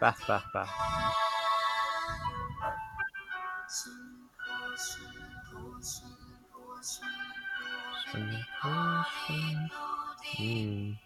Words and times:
Bah, 0.00 0.14
bah, 0.28 0.42
bah. 0.54 0.68
Mm. 10.38 10.96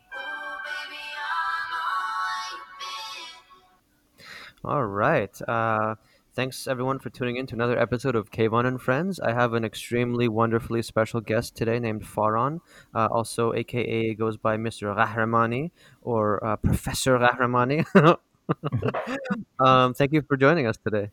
All 4.65 4.85
right. 4.85 5.43
Uh, 5.49 5.95
thanks 6.35 6.67
everyone 6.67 6.99
for 6.99 7.09
tuning 7.09 7.37
in 7.37 7.47
to 7.47 7.55
another 7.55 7.79
episode 7.79 8.15
of 8.15 8.31
Kayvon 8.31 8.67
and 8.67 8.81
Friends. 8.81 9.19
I 9.21 9.33
have 9.33 9.55
an 9.55 9.65
extremely 9.65 10.29
wonderfully 10.29 10.83
special 10.83 11.21
guest 11.21 11.57
today 11.57 11.79
named 11.81 12.03
Faran, 12.03 12.61
uh, 12.95 13.09
also 13.11 13.55
AKA 13.55 14.15
goes 14.15 14.37
by 14.37 14.57
Mr. 14.59 14.95
Rahramani 14.95 15.71
or 16.03 16.45
uh, 16.45 16.57
Professor 16.57 17.19
Rahramani. 17.19 17.87
um, 19.61 19.95
thank 19.95 20.13
you 20.13 20.23
for 20.23 20.37
joining 20.37 20.67
us 20.67 20.77
today. 20.85 21.11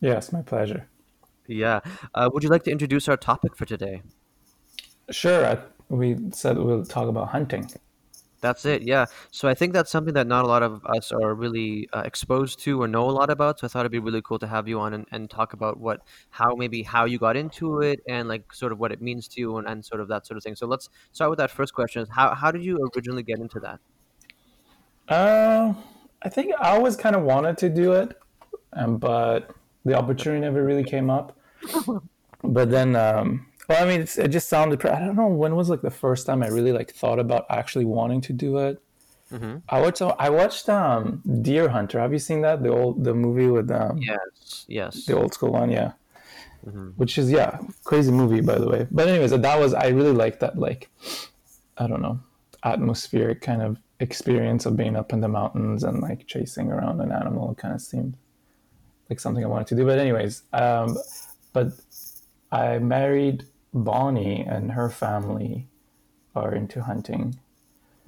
Yes, 0.00 0.32
my 0.32 0.42
pleasure. 0.42 0.88
Yeah. 1.46 1.80
Uh, 2.14 2.30
would 2.32 2.42
you 2.42 2.48
like 2.48 2.62
to 2.64 2.70
introduce 2.70 3.08
our 3.08 3.16
topic 3.16 3.56
for 3.56 3.64
today? 3.64 4.02
Sure. 5.10 5.44
I, 5.44 5.58
we 5.88 6.16
said 6.32 6.58
we'll 6.58 6.84
talk 6.84 7.08
about 7.08 7.28
hunting. 7.28 7.70
That's 8.40 8.64
it, 8.64 8.82
yeah. 8.82 9.04
So 9.30 9.48
I 9.48 9.54
think 9.54 9.74
that's 9.74 9.90
something 9.90 10.14
that 10.14 10.26
not 10.26 10.44
a 10.44 10.48
lot 10.48 10.62
of 10.62 10.84
us 10.86 11.12
are 11.12 11.34
really 11.34 11.88
uh, 11.92 12.02
exposed 12.06 12.58
to 12.60 12.82
or 12.82 12.88
know 12.88 13.08
a 13.08 13.12
lot 13.12 13.28
about. 13.28 13.60
So 13.60 13.66
I 13.66 13.68
thought 13.68 13.80
it'd 13.80 13.92
be 13.92 13.98
really 13.98 14.22
cool 14.22 14.38
to 14.38 14.46
have 14.46 14.66
you 14.66 14.80
on 14.80 14.94
and, 14.94 15.06
and 15.12 15.28
talk 15.28 15.52
about 15.52 15.78
what, 15.78 16.00
how 16.30 16.54
maybe 16.54 16.82
how 16.82 17.04
you 17.04 17.18
got 17.18 17.36
into 17.36 17.80
it 17.80 18.00
and 18.08 18.28
like 18.28 18.50
sort 18.54 18.72
of 18.72 18.78
what 18.78 18.92
it 18.92 19.02
means 19.02 19.28
to 19.28 19.40
you 19.40 19.58
and, 19.58 19.68
and 19.68 19.84
sort 19.84 20.00
of 20.00 20.08
that 20.08 20.26
sort 20.26 20.38
of 20.38 20.42
thing. 20.42 20.56
So 20.56 20.66
let's 20.66 20.88
start 21.12 21.28
with 21.28 21.38
that 21.38 21.50
first 21.50 21.74
question: 21.74 22.00
Is 22.00 22.08
how 22.08 22.34
how 22.34 22.50
did 22.50 22.64
you 22.64 22.88
originally 22.96 23.22
get 23.22 23.40
into 23.40 23.60
that? 23.60 23.80
Uh, 25.06 25.74
I 26.22 26.28
think 26.28 26.52
I 26.60 26.70
always 26.70 26.96
kind 26.96 27.16
of 27.16 27.22
wanted 27.22 27.58
to 27.58 27.68
do 27.68 27.92
it, 27.92 28.16
um, 28.74 28.98
but 28.98 29.50
the 29.84 29.94
opportunity 29.94 30.40
never 30.40 30.64
really 30.64 30.84
came 30.84 31.10
up. 31.10 31.36
But 32.42 32.70
then, 32.70 32.96
um, 32.96 33.46
well, 33.68 33.82
I 33.82 33.86
mean, 33.86 34.00
it's, 34.00 34.16
it 34.18 34.28
just 34.28 34.48
sounded. 34.48 34.84
I 34.86 34.98
don't 34.98 35.16
know 35.16 35.26
when 35.28 35.56
was 35.56 35.68
like 35.68 35.82
the 35.82 35.90
first 35.90 36.26
time 36.26 36.42
I 36.42 36.48
really 36.48 36.72
like 36.72 36.90
thought 36.90 37.18
about 37.18 37.44
actually 37.50 37.84
wanting 37.84 38.20
to 38.22 38.32
do 38.32 38.58
it. 38.58 38.82
Mm-hmm. 39.30 39.58
I 39.68 39.80
watched. 39.80 40.02
I 40.02 40.30
watched 40.30 40.68
um, 40.68 41.22
Deer 41.42 41.68
Hunter. 41.68 42.00
Have 42.00 42.12
you 42.12 42.18
seen 42.18 42.40
that? 42.40 42.62
The 42.62 42.70
old 42.70 43.04
the 43.04 43.14
movie 43.14 43.48
with 43.48 43.70
um, 43.70 43.98
Yes, 43.98 44.64
yes. 44.68 45.04
the 45.04 45.16
old 45.16 45.34
school 45.34 45.52
one, 45.52 45.70
yeah. 45.70 45.92
Mhm. 46.66 46.94
Which 46.96 47.16
is 47.16 47.30
yeah, 47.30 47.58
crazy 47.84 48.10
movie 48.10 48.40
by 48.40 48.58
the 48.58 48.68
way. 48.68 48.86
But 48.90 49.08
anyways, 49.08 49.30
that 49.30 49.58
was 49.60 49.72
I 49.74 49.88
really 49.88 50.12
liked 50.12 50.40
that 50.40 50.58
like 50.58 50.90
I 51.78 51.86
don't 51.86 52.02
know 52.02 52.20
atmospheric 52.64 53.40
kind 53.40 53.62
of 53.62 53.78
experience 54.00 54.66
of 54.66 54.76
being 54.76 54.96
up 54.96 55.12
in 55.12 55.20
the 55.20 55.28
mountains 55.28 55.84
and 55.84 56.00
like 56.00 56.26
chasing 56.26 56.72
around 56.72 57.00
an 57.00 57.12
animal. 57.12 57.54
Kind 57.54 57.74
of 57.74 57.80
seemed 57.80 58.16
like 59.08 59.20
something 59.20 59.44
I 59.44 59.48
wanted 59.48 59.68
to 59.68 59.76
do. 59.76 59.84
But 59.84 59.98
anyways, 59.98 60.42
um, 60.52 60.96
but 61.52 61.72
I 62.50 62.78
married 62.78 63.44
Bonnie 63.72 64.44
and 64.48 64.72
her 64.72 64.88
family 64.88 65.66
are 66.34 66.54
into 66.54 66.82
hunting. 66.82 67.38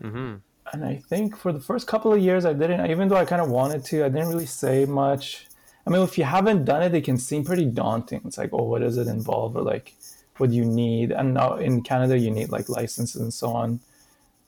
Mm-hmm. 0.00 0.36
And 0.72 0.84
I 0.84 0.96
think 0.96 1.36
for 1.36 1.52
the 1.52 1.60
first 1.60 1.86
couple 1.86 2.12
of 2.12 2.20
years, 2.20 2.44
I 2.44 2.52
didn't, 2.52 2.90
even 2.90 3.08
though 3.08 3.16
I 3.16 3.24
kind 3.24 3.42
of 3.42 3.50
wanted 3.50 3.84
to, 3.86 4.04
I 4.04 4.08
didn't 4.08 4.28
really 4.28 4.46
say 4.46 4.84
much. 4.84 5.46
I 5.86 5.90
mean, 5.90 6.02
if 6.02 6.16
you 6.16 6.24
haven't 6.24 6.64
done 6.64 6.82
it, 6.82 6.94
it 6.94 7.04
can 7.04 7.18
seem 7.18 7.44
pretty 7.44 7.64
daunting. 7.66 8.22
It's 8.24 8.38
like, 8.38 8.50
oh, 8.52 8.62
what 8.62 8.80
does 8.80 8.96
it 8.96 9.08
involve? 9.08 9.56
Or 9.56 9.62
like, 9.62 9.94
what 10.38 10.50
do 10.50 10.56
you 10.56 10.64
need? 10.64 11.10
And 11.10 11.34
now 11.34 11.56
in 11.56 11.82
Canada, 11.82 12.16
you 12.16 12.30
need 12.30 12.50
like 12.50 12.68
licenses 12.68 13.20
and 13.20 13.34
so 13.34 13.50
on. 13.50 13.80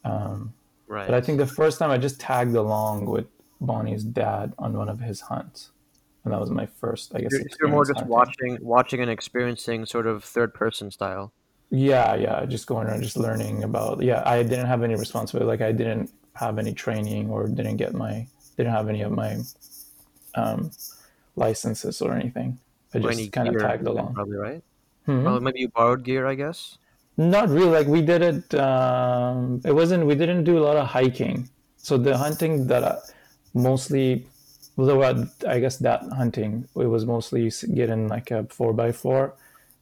Um, 0.05 0.55
Right. 0.87 1.07
but 1.07 1.15
I 1.15 1.21
think 1.21 1.39
the 1.39 1.47
first 1.47 1.79
time 1.79 1.91
I 1.91 1.99
just 1.99 2.21
tagged 2.21 2.55
along 2.55 3.07
with 3.07 3.27
Bonnie's 3.61 4.05
dad 4.05 4.53
on 4.59 4.75
one 4.77 4.89
of 4.89 5.01
his 5.01 5.21
hunts. 5.21 5.71
And 6.25 6.33
that 6.33 6.41
was 6.41 6.51
my 6.51 6.67
first, 6.67 7.15
I 7.15 7.21
guess. 7.21 7.33
you're, 7.33 7.43
you're 7.61 7.71
more 7.71 7.85
just 7.85 7.99
hunting. 7.99 8.11
watching, 8.11 8.59
watching 8.63 9.01
and 9.01 9.11
experiencing 9.11 9.85
sort 9.85 10.07
of 10.07 10.25
third 10.25 10.55
person 10.55 10.91
style. 10.91 11.33
Yeah, 11.71 12.15
yeah, 12.15 12.45
just 12.47 12.67
going 12.67 12.87
around, 12.87 13.03
just 13.03 13.17
learning 13.17 13.65
about. 13.65 14.03
Yeah, 14.03 14.23
I 14.25 14.43
didn't 14.43 14.67
have 14.67 14.83
any 14.83 14.95
responsibility. 14.95 15.47
Like 15.47 15.61
I 15.61 15.73
didn't 15.73 16.11
have 16.35 16.59
any 16.59 16.73
training 16.73 17.31
or 17.31 17.47
didn't 17.47 17.77
get 17.77 17.95
my, 17.95 18.27
didn't 18.57 18.73
have 18.73 18.89
any 18.89 19.03
of 19.03 19.13
my 19.13 19.39
um, 20.35 20.71
licenses 21.37 22.01
or 22.01 22.15
anything. 22.15 22.59
I 22.95 23.01
just 23.01 23.33
kind 23.33 23.49
of 23.49 23.59
tagged 23.59 23.87
along. 23.87 24.15
Probably 24.15 24.37
right. 24.37 24.63
Hmm? 25.07 25.25
Well, 25.25 25.41
maybe 25.41 25.61
you 25.61 25.69
borrowed 25.69 26.05
gear, 26.05 26.27
I 26.27 26.35
guess. 26.35 26.79
Not 27.17 27.49
really. 27.49 27.71
Like 27.71 27.87
we 27.87 28.03
did 28.03 28.23
it. 28.23 28.55
Um, 28.55 29.61
it 29.65 29.73
wasn't. 29.73 30.07
We 30.07 30.15
didn't 30.15 30.45
do 30.45 30.59
a 30.59 30.65
lot 30.65 30.77
of 30.77 30.89
hiking. 30.89 31.49
So 31.77 31.97
the 31.97 32.17
hunting 32.17 32.67
that 32.69 32.83
I, 32.83 32.99
mostly, 33.53 34.27
although 34.77 35.03
I, 35.03 35.25
I 35.47 35.61
guess 35.61 35.77
that 35.79 36.03
hunting 36.17 36.67
it 36.77 36.87
was 36.87 37.07
mostly 37.07 37.51
getting 37.75 38.09
like 38.09 38.31
a 38.31 38.45
four 38.45 38.73
by 38.73 38.91
four, 38.91 39.35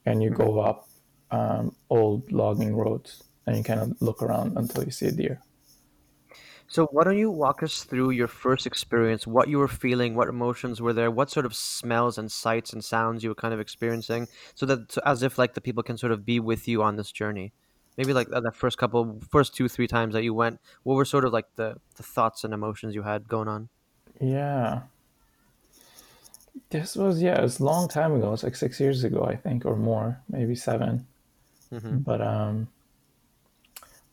and 0.05 0.23
you 0.23 0.31
go 0.31 0.61
up 0.61 0.89
um, 1.31 1.75
old 1.89 2.31
logging 2.31 2.77
roads 2.77 3.23
and 3.47 3.57
you 3.57 3.65
kind 3.65 3.81
of 3.81 4.01
look 4.01 4.23
around 4.23 4.57
until 4.57 4.85
you 4.85 4.91
see 4.91 5.07
a 5.07 5.13
deer. 5.13 5.41
So 6.73 6.87
why 6.87 7.05
don't 7.05 7.19
you 7.19 7.31
walk 7.31 7.63
us 7.63 7.85
through 7.85 8.13
your 8.13 8.29
first 8.29 8.67
experience, 8.67 9.27
what 9.27 9.47
you 9.47 9.59
were 9.59 9.69
feeling, 9.69 10.15
what 10.15 10.29
emotions 10.29 10.81
were 10.81 10.95
there, 10.95 11.11
what 11.11 11.31
sort 11.31 11.45
of 11.45 11.55
smells 11.55 12.17
and 12.17 12.33
sights 12.33 12.73
and 12.73 12.83
sounds 12.83 13.23
you 13.23 13.29
were 13.29 13.35
kind 13.35 13.53
of 13.53 13.61
experiencing, 13.61 14.27
so 14.55 14.65
that 14.65 14.91
so 14.91 15.03
as 15.05 15.23
if 15.23 15.37
like 15.37 15.53
the 15.53 15.61
people 15.61 15.83
can 15.83 15.99
sort 15.99 16.13
of 16.13 16.25
be 16.25 16.41
with 16.41 16.67
you 16.67 16.83
on 16.83 16.97
this 16.97 17.13
journey. 17.13 17.53
Maybe 17.99 18.15
like 18.15 18.29
that 18.31 18.57
first 18.57 18.79
couple, 18.79 19.21
first 19.29 19.55
two, 19.55 19.69
three 19.69 19.87
times 19.87 20.15
that 20.15 20.23
you 20.23 20.33
went, 20.33 20.61
what 20.83 20.95
were 20.95 21.05
sort 21.05 21.27
of 21.27 21.33
like 21.35 21.45
the, 21.57 21.77
the 21.97 22.03
thoughts 22.03 22.43
and 22.43 22.55
emotions 22.55 22.95
you 22.95 23.03
had 23.03 23.29
going 23.29 23.49
on? 23.49 23.69
Yeah. 24.19 24.85
This 26.71 26.97
was 26.97 27.21
yeah, 27.21 27.39
it 27.39 27.43
was 27.43 27.61
a 27.61 27.65
long 27.65 27.87
time 27.87 28.15
ago. 28.15 28.33
It's 28.33 28.45
like 28.45 28.57
six 28.57 28.81
years 28.81 29.05
ago, 29.05 29.25
I 29.25 29.37
think, 29.37 29.67
or 29.67 29.77
more, 29.77 30.23
maybe 30.31 30.55
7 30.55 31.07
hmm 31.69 31.99
But 31.99 32.23
um, 32.23 32.69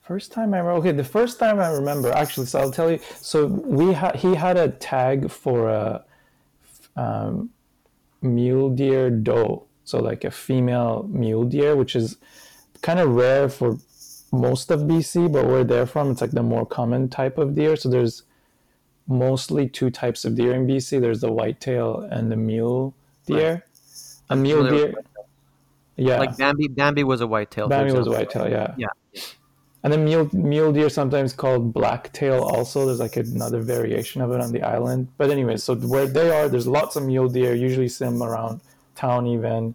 first 0.10 0.32
time 0.32 0.56
I 0.56 0.58
remember. 0.58 0.80
Okay, 0.80 0.92
the 0.92 1.12
first 1.20 1.38
time 1.38 1.60
I 1.60 1.70
remember 1.70 2.12
actually. 2.12 2.48
So 2.48 2.60
I'll 2.60 2.72
tell 2.80 2.90
you. 2.94 3.00
So 3.32 3.46
we 3.80 3.94
had 3.94 4.16
he 4.24 4.32
had 4.46 4.58
a 4.58 4.70
tag 4.70 5.30
for 5.30 5.70
a 5.70 6.04
um, 6.96 7.52
mule 8.22 8.70
deer 8.72 9.12
doe. 9.12 9.66
So 9.84 10.00
like 10.00 10.24
a 10.24 10.32
female 10.32 11.08
mule 11.24 11.46
deer, 11.54 11.76
which 11.76 11.96
is 11.96 12.18
kind 12.82 13.00
of 13.00 13.08
rare 13.10 13.50
for 13.50 13.78
most 14.32 14.72
of 14.72 14.80
BC, 14.82 15.32
but 15.32 15.46
where 15.46 15.64
they're 15.64 15.86
from, 15.86 16.12
it's 16.12 16.22
like 16.22 16.32
the 16.32 16.44
more 16.44 16.66
common 16.66 17.10
type 17.10 17.38
of 17.38 17.54
deer. 17.54 17.76
So 17.76 17.88
there's 17.90 18.24
mostly 19.08 19.70
two 19.70 19.90
types 19.92 20.26
of 20.26 20.36
deer 20.36 20.54
in 20.54 20.66
BC. 20.66 21.00
There's 21.02 21.22
the 21.22 21.32
whitetail 21.32 22.08
and 22.10 22.32
the 22.32 22.36
mule 22.36 22.96
deer. 23.28 23.64
A 24.32 24.36
mule 24.36 24.68
deer, 24.70 24.94
yeah. 25.96 26.20
Like 26.20 26.38
Bambi, 26.38 26.68
Bambi 26.68 27.04
was 27.04 27.22
a 27.22 27.28
whitetail. 27.28 27.68
Bambi 27.68 27.92
was 27.92 28.08
example. 28.08 28.42
whitetail, 28.42 28.50
yeah. 28.50 28.74
Yeah. 28.78 29.22
And 29.84 29.94
then 29.94 30.04
mule 30.04 30.30
mule 30.34 30.74
deer 30.74 30.90
sometimes 30.90 31.32
called 31.32 31.74
blacktail 31.74 32.44
also. 32.44 32.86
There's 32.86 33.00
like 33.00 33.16
another 33.16 33.62
variation 33.62 34.22
of 34.22 34.32
it 34.32 34.42
on 34.42 34.52
the 34.52 34.62
island. 34.62 35.08
But 35.18 35.32
anyway, 35.32 35.56
so 35.58 35.76
where 35.76 36.06
they 36.06 36.30
are, 36.30 36.50
there's 36.50 36.68
lots 36.68 36.98
of 36.98 37.04
mule 37.04 37.30
deer. 37.30 37.54
Usually 37.56 37.88
them 37.88 38.22
around 38.22 38.60
town 38.96 39.26
even. 39.28 39.74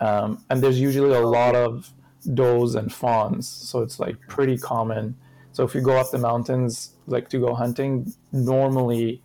Um, 0.00 0.44
and 0.50 0.62
there's 0.62 0.78
usually 0.78 1.14
a 1.14 1.20
lot 1.20 1.56
of 1.56 1.90
does 2.34 2.74
and 2.74 2.92
fawns. 2.92 3.48
So 3.48 3.82
it's 3.82 3.98
like 3.98 4.16
pretty 4.28 4.56
common. 4.56 5.16
So 5.52 5.64
if 5.64 5.74
you 5.74 5.80
go 5.80 5.96
up 5.96 6.10
the 6.10 6.18
mountains, 6.18 6.92
like 7.06 7.28
to 7.30 7.38
go 7.38 7.54
hunting, 7.54 8.12
normally 8.30 9.22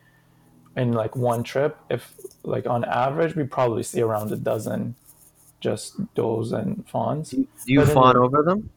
in 0.76 0.94
like 0.94 1.16
one 1.16 1.44
trip, 1.44 1.78
if 1.90 2.16
like 2.44 2.66
on 2.66 2.84
average, 2.86 3.36
we 3.36 3.44
probably 3.44 3.84
see 3.84 4.02
around 4.02 4.32
a 4.32 4.38
dozen 4.38 4.96
just 5.60 5.98
does 6.16 6.52
and 6.52 6.88
fawns. 6.90 7.32
Do 7.32 7.46
you 7.66 7.82
But 7.82 7.90
fawn 7.90 8.16
anyway. 8.16 8.26
over 8.26 8.44
them? 8.44 8.70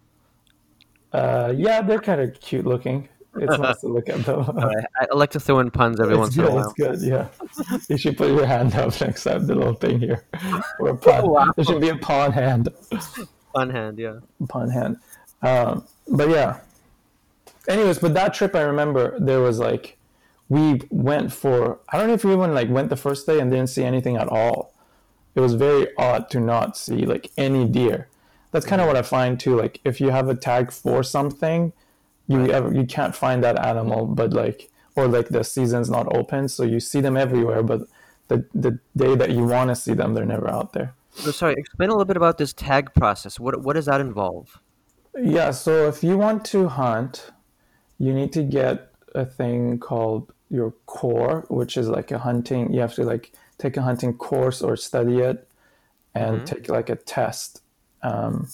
Uh, 1.15 1.55
yeah, 1.57 1.81
they're 1.81 2.01
kind 2.01 2.21
of 2.21 2.39
cute 2.41 2.67
looking. 2.67 3.09
It's 3.37 3.59
nice 3.59 3.81
to 3.81 3.89
look 3.89 4.09
at 4.09 4.25
them. 4.25 4.41
I, 4.59 4.85
I 5.01 5.15
like 5.15 5.31
to 5.31 5.41
throw 5.41 5.61
in 5.61 5.71
puns 5.71 6.01
every 6.01 6.15
it's 6.15 6.19
once 6.19 6.37
good. 6.37 6.47
in 6.47 6.51
a 6.51 6.55
while. 6.55 6.75
It's 6.77 7.03
good. 7.03 7.03
Yeah, 7.03 7.29
you 7.89 7.97
should 7.97 8.17
put 8.17 8.29
your 8.29 8.47
hand 8.47 8.75
up 8.75 9.01
next 9.01 9.23
time. 9.23 9.47
The 9.47 9.55
little 9.55 9.75
thing 9.75 10.01
here, 10.01 10.25
or 10.81 10.91
a 10.91 10.97
pawn. 10.97 11.29
Wow. 11.29 11.53
There 11.55 11.65
should 11.65 11.81
be 11.81 11.89
a 11.89 11.97
pawn 11.97 12.33
hand. 12.33 12.69
Fun 13.53 13.71
hand, 13.71 13.99
yeah. 13.99 14.19
Pawn 14.49 14.71
hand. 14.71 14.99
Um, 15.43 15.85
but 16.09 16.29
yeah. 16.31 16.61
Anyways, 17.69 17.99
but 18.01 18.13
that 18.15 18.35
trip 18.35 18.55
I 18.55 18.63
remember 18.63 19.19
there 19.19 19.41
was 19.41 19.59
like, 19.59 19.97
we 20.49 20.83
went 20.91 21.33
for 21.33 21.81
I 21.89 21.99
don't 21.99 22.09
know 22.09 22.15
if 22.15 22.25
we 22.25 22.33
even 22.33 22.55
like 22.55 22.69
went 22.69 22.91
the 22.91 22.97
first 22.97 23.27
day 23.27 23.39
and 23.39 23.51
didn't 23.51 23.69
see 23.69 23.85
anything 23.85 24.17
at 24.17 24.29
all. 24.29 24.75
It 25.37 25.41
was 25.41 25.55
very 25.55 25.89
odd 25.97 26.29
to 26.31 26.41
not 26.41 26.77
see 26.77 27.07
like 27.07 27.31
any 27.37 27.67
deer. 27.67 28.09
That's 28.55 28.65
kind 28.67 28.81
of 28.81 28.87
what 28.87 28.97
I 28.97 29.03
find 29.03 29.39
too. 29.41 29.57
Like 29.57 29.81
if 29.85 30.01
you 30.01 30.11
have 30.11 30.29
a 30.29 30.37
tag 30.37 30.71
for 30.71 31.03
something, 31.03 31.73
you 32.29 32.39
ever 32.53 32.73
you 32.73 32.87
can't 32.87 33.15
find 33.25 33.43
that 33.43 33.59
animal, 33.59 34.07
but 34.07 34.33
like 34.33 34.71
or 34.95 35.09
like 35.09 35.29
the 35.29 35.43
season's 35.43 35.91
not 35.91 36.07
open, 36.15 36.49
so 36.49 36.63
you 36.63 36.79
see 36.79 37.01
them 37.01 37.17
everywhere, 37.17 37.65
but 37.65 37.81
the 38.29 38.47
the 38.55 38.79
day 38.97 39.17
that 39.17 39.31
you 39.31 39.45
want 39.45 39.71
to 39.71 39.75
see 39.75 39.93
them, 39.93 40.15
they're 40.15 40.25
never 40.37 40.49
out 40.49 40.73
there. 40.73 40.95
So 41.15 41.33
sorry, 41.33 41.55
explain 41.59 41.89
a 41.91 41.95
little 41.95 42.05
bit 42.05 42.17
about 42.17 42.39
this 42.39 42.53
tag 42.53 42.95
process. 42.95 43.41
What 43.41 43.61
what 43.65 43.73
does 43.73 43.87
that 43.87 44.01
involve? 44.01 44.61
Yeah, 45.21 45.51
so 45.51 45.89
if 45.89 46.05
you 46.05 46.17
want 46.17 46.45
to 46.55 46.69
hunt, 46.69 47.33
you 47.99 48.13
need 48.15 48.33
to 48.35 48.45
get 48.45 48.93
a 49.17 49.27
thing 49.27 49.81
called 49.81 50.33
your 50.49 50.71
core, 50.87 51.45
which 51.49 51.77
is 51.77 51.89
like 51.89 52.13
a 52.13 52.21
hunting. 52.21 52.73
You 52.73 52.81
have 52.87 52.95
to 52.95 53.03
like 53.03 53.33
take 53.59 53.77
a 53.77 53.83
hunting 53.83 54.13
course 54.15 54.63
or 54.63 54.77
study 54.77 55.19
it, 55.19 55.49
and 56.15 56.43
Mhm. 56.43 56.47
take 56.47 56.69
like 56.69 56.89
a 56.89 56.95
test. 57.17 57.63
Um, 58.05 58.49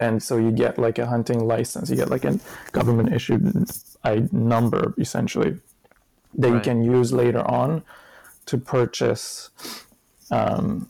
and 0.00 0.22
so 0.22 0.38
you 0.38 0.50
get 0.50 0.78
like 0.78 0.98
a 0.98 1.06
hunting 1.06 1.46
license. 1.46 1.90
You 1.90 1.96
get 1.96 2.08
like 2.08 2.24
a 2.24 2.38
government 2.72 3.12
issued 3.12 3.42
I 4.02 4.28
number 4.32 4.94
essentially 4.98 5.58
that 6.36 6.50
you 6.50 6.60
can 6.60 6.82
use 6.82 7.12
later 7.12 7.40
on 7.40 7.84
to 8.46 8.58
purchase 8.58 9.50
um, 10.30 10.88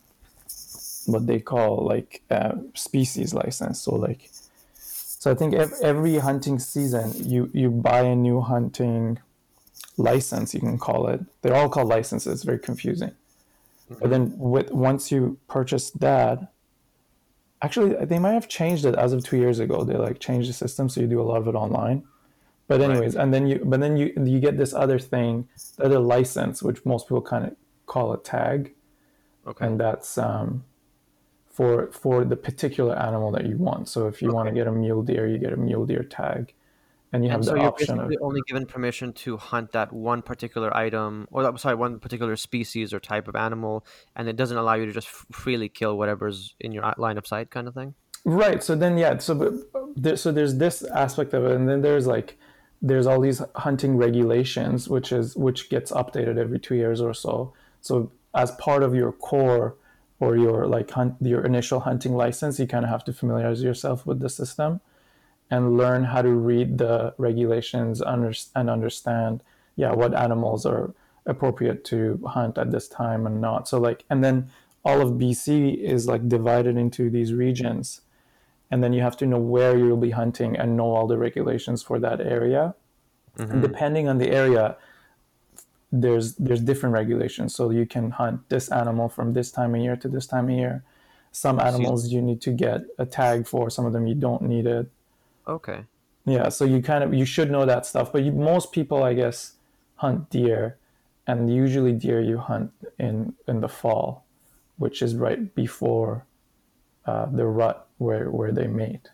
what 1.06 1.26
they 1.26 1.38
call 1.38 1.84
like 1.84 2.22
a 2.30 2.58
species 2.74 3.34
license. 3.34 3.80
So 3.80 3.94
like, 3.94 4.30
so 4.74 5.30
I 5.30 5.34
think 5.34 5.54
every 5.54 6.16
hunting 6.18 6.58
season 6.58 7.12
you 7.16 7.50
you 7.52 7.70
buy 7.70 8.00
a 8.00 8.16
new 8.16 8.40
hunting 8.40 9.18
license. 9.96 10.54
You 10.54 10.60
can 10.60 10.78
call 10.78 11.08
it. 11.08 11.20
They're 11.42 11.54
all 11.54 11.68
called 11.68 11.88
licenses. 11.88 12.32
It's 12.32 12.42
very 12.42 12.58
confusing. 12.58 13.12
But 14.00 14.10
then 14.10 14.34
with 14.38 14.70
once 14.72 15.12
you 15.12 15.38
purchase 15.46 15.90
that, 15.90 16.53
actually 17.64 17.94
they 18.06 18.18
might 18.18 18.32
have 18.40 18.48
changed 18.48 18.84
it 18.84 18.94
as 18.94 19.12
of 19.12 19.24
two 19.24 19.38
years 19.38 19.58
ago. 19.60 19.84
They 19.84 19.96
like 19.96 20.18
changed 20.20 20.48
the 20.48 20.52
system 20.64 20.88
so 20.88 21.00
you 21.00 21.06
do 21.06 21.20
a 21.20 21.28
lot 21.30 21.38
of 21.42 21.48
it 21.48 21.54
online. 21.54 22.04
But 22.68 22.80
anyways, 22.80 23.14
and 23.16 23.32
then 23.34 23.46
you 23.46 23.60
but 23.64 23.80
then 23.80 23.96
you 23.96 24.12
you 24.32 24.40
get 24.40 24.56
this 24.58 24.72
other 24.74 24.98
thing, 24.98 25.48
the 25.76 25.84
other 25.84 25.98
license, 25.98 26.62
which 26.62 26.84
most 26.84 27.06
people 27.08 27.22
kind 27.22 27.44
of 27.46 27.56
call 27.86 28.12
a 28.12 28.18
tag 28.18 28.74
Okay. 29.46 29.66
and 29.66 29.78
that's 29.78 30.16
um, 30.18 30.64
for 31.50 31.90
for 31.92 32.24
the 32.24 32.36
particular 32.36 32.96
animal 32.98 33.30
that 33.32 33.46
you 33.46 33.56
want. 33.58 33.88
So 33.88 34.06
if 34.08 34.22
you 34.22 34.32
want 34.32 34.48
to 34.48 34.54
get 34.54 34.66
a 34.66 34.72
mule 34.72 35.02
deer, 35.02 35.26
you 35.28 35.38
get 35.38 35.52
a 35.52 35.56
mule 35.56 35.86
deer 35.86 36.02
tag, 36.02 36.54
and 37.14 37.24
you 37.24 37.30
have 37.30 37.38
And 37.38 37.44
so 37.44 37.52
the 37.52 37.58
you're 37.58 37.68
option 37.68 38.00
of 38.00 38.08
basically 38.08 38.26
only 38.26 38.40
given 38.48 38.66
permission 38.66 39.12
to 39.12 39.36
hunt 39.36 39.70
that 39.70 39.92
one 39.92 40.20
particular 40.20 40.76
item, 40.76 41.28
or 41.30 41.44
that, 41.44 41.58
sorry, 41.60 41.76
one 41.76 42.00
particular 42.00 42.34
species 42.34 42.92
or 42.92 42.98
type 42.98 43.28
of 43.28 43.36
animal, 43.36 43.86
and 44.16 44.28
it 44.28 44.34
doesn't 44.34 44.56
allow 44.56 44.74
you 44.74 44.84
to 44.86 44.92
just 44.92 45.06
f- 45.06 45.24
freely 45.30 45.68
kill 45.68 45.96
whatever's 45.96 46.56
in 46.58 46.72
your 46.72 46.84
uh, 46.84 46.92
line 46.98 47.16
of 47.16 47.24
sight, 47.24 47.50
kind 47.50 47.68
of 47.68 47.74
thing. 47.74 47.94
right. 48.24 48.64
So 48.64 48.74
then 48.74 48.98
yeah, 48.98 49.18
so 49.18 49.62
there, 49.94 50.16
so 50.16 50.32
there's 50.32 50.56
this 50.56 50.82
aspect 50.82 51.34
of 51.34 51.44
it, 51.44 51.52
and 51.52 51.68
then 51.68 51.82
there's 51.82 52.08
like 52.08 52.36
there's 52.82 53.06
all 53.06 53.20
these 53.20 53.40
hunting 53.54 53.96
regulations, 53.96 54.88
which 54.88 55.12
is 55.12 55.36
which 55.36 55.70
gets 55.70 55.92
updated 55.92 56.36
every 56.36 56.58
two 56.58 56.74
years 56.74 57.00
or 57.00 57.14
so. 57.14 57.52
So 57.80 58.10
as 58.34 58.50
part 58.52 58.82
of 58.82 58.92
your 58.92 59.12
core 59.12 59.76
or 60.18 60.36
your 60.36 60.66
like 60.66 60.90
hunt 60.90 61.14
your 61.20 61.46
initial 61.46 61.78
hunting 61.78 62.14
license, 62.16 62.58
you 62.58 62.66
kind 62.66 62.84
of 62.84 62.90
have 62.90 63.04
to 63.04 63.12
familiarize 63.12 63.62
yourself 63.62 64.04
with 64.04 64.18
the 64.18 64.28
system. 64.28 64.80
And 65.54 65.76
learn 65.76 66.02
how 66.02 66.20
to 66.20 66.30
read 66.30 66.78
the 66.78 67.14
regulations 67.16 68.00
and 68.00 68.70
understand 68.76 69.40
yeah 69.76 69.92
what 69.92 70.12
animals 70.12 70.66
are 70.66 70.92
appropriate 71.26 71.84
to 71.84 72.20
hunt 72.26 72.58
at 72.58 72.72
this 72.72 72.88
time 72.88 73.24
and 73.24 73.40
not. 73.40 73.68
So 73.68 73.78
like 73.78 74.04
and 74.10 74.22
then 74.24 74.50
all 74.84 75.00
of 75.00 75.12
bc 75.12 75.48
is 75.94 76.08
like 76.08 76.28
divided 76.28 76.76
into 76.76 77.08
these 77.08 77.32
regions. 77.32 78.00
And 78.70 78.82
then 78.82 78.92
you 78.92 79.02
have 79.02 79.16
to 79.18 79.26
know 79.26 79.38
where 79.38 79.78
you'll 79.78 80.06
be 80.08 80.10
hunting 80.10 80.56
and 80.56 80.76
know 80.76 80.90
all 80.96 81.06
the 81.06 81.18
regulations 81.18 81.84
for 81.84 82.00
that 82.00 82.20
area. 82.20 82.74
And 83.52 83.62
depending 83.62 84.08
on 84.08 84.18
the 84.18 84.30
area 84.30 84.76
there's 85.92 86.34
there's 86.46 86.62
different 86.70 86.94
regulations. 86.94 87.54
So 87.54 87.70
you 87.70 87.86
can 87.86 88.10
hunt 88.10 88.48
this 88.48 88.66
animal 88.82 89.08
from 89.08 89.34
this 89.34 89.52
time 89.52 89.76
of 89.76 89.80
year 89.80 89.96
to 90.02 90.08
this 90.08 90.26
time 90.26 90.46
of 90.50 90.56
year. 90.62 90.82
Some 91.30 91.60
animals 91.60 92.08
you 92.08 92.20
need 92.20 92.40
to 92.48 92.52
get 92.66 92.80
a 92.98 93.06
tag 93.06 93.46
for 93.46 93.70
some 93.70 93.86
of 93.86 93.92
them 93.92 94.08
you 94.08 94.16
don't 94.16 94.42
need 94.54 94.66
it 94.66 94.90
Okay. 95.46 95.84
yeah, 96.24 96.48
so 96.48 96.64
you 96.64 96.82
kind 96.82 97.04
of 97.04 97.12
you 97.12 97.24
should 97.24 97.50
know 97.50 97.66
that 97.66 97.86
stuff, 97.86 98.12
but 98.12 98.24
you, 98.24 98.32
most 98.32 98.72
people, 98.72 99.02
I 99.02 99.14
guess, 99.14 99.54
hunt 99.96 100.30
deer, 100.30 100.78
and 101.26 101.52
usually 101.52 101.92
deer 101.92 102.20
you 102.20 102.38
hunt 102.38 102.72
in 102.98 103.34
in 103.46 103.60
the 103.60 103.68
fall, 103.68 104.24
which 104.78 105.02
is 105.02 105.14
right 105.16 105.54
before 105.54 106.26
uh, 107.06 107.26
the 107.26 107.46
rut 107.46 107.86
where 107.98 108.30
where 108.30 108.52
they 108.52 108.66
mate. 108.66 109.10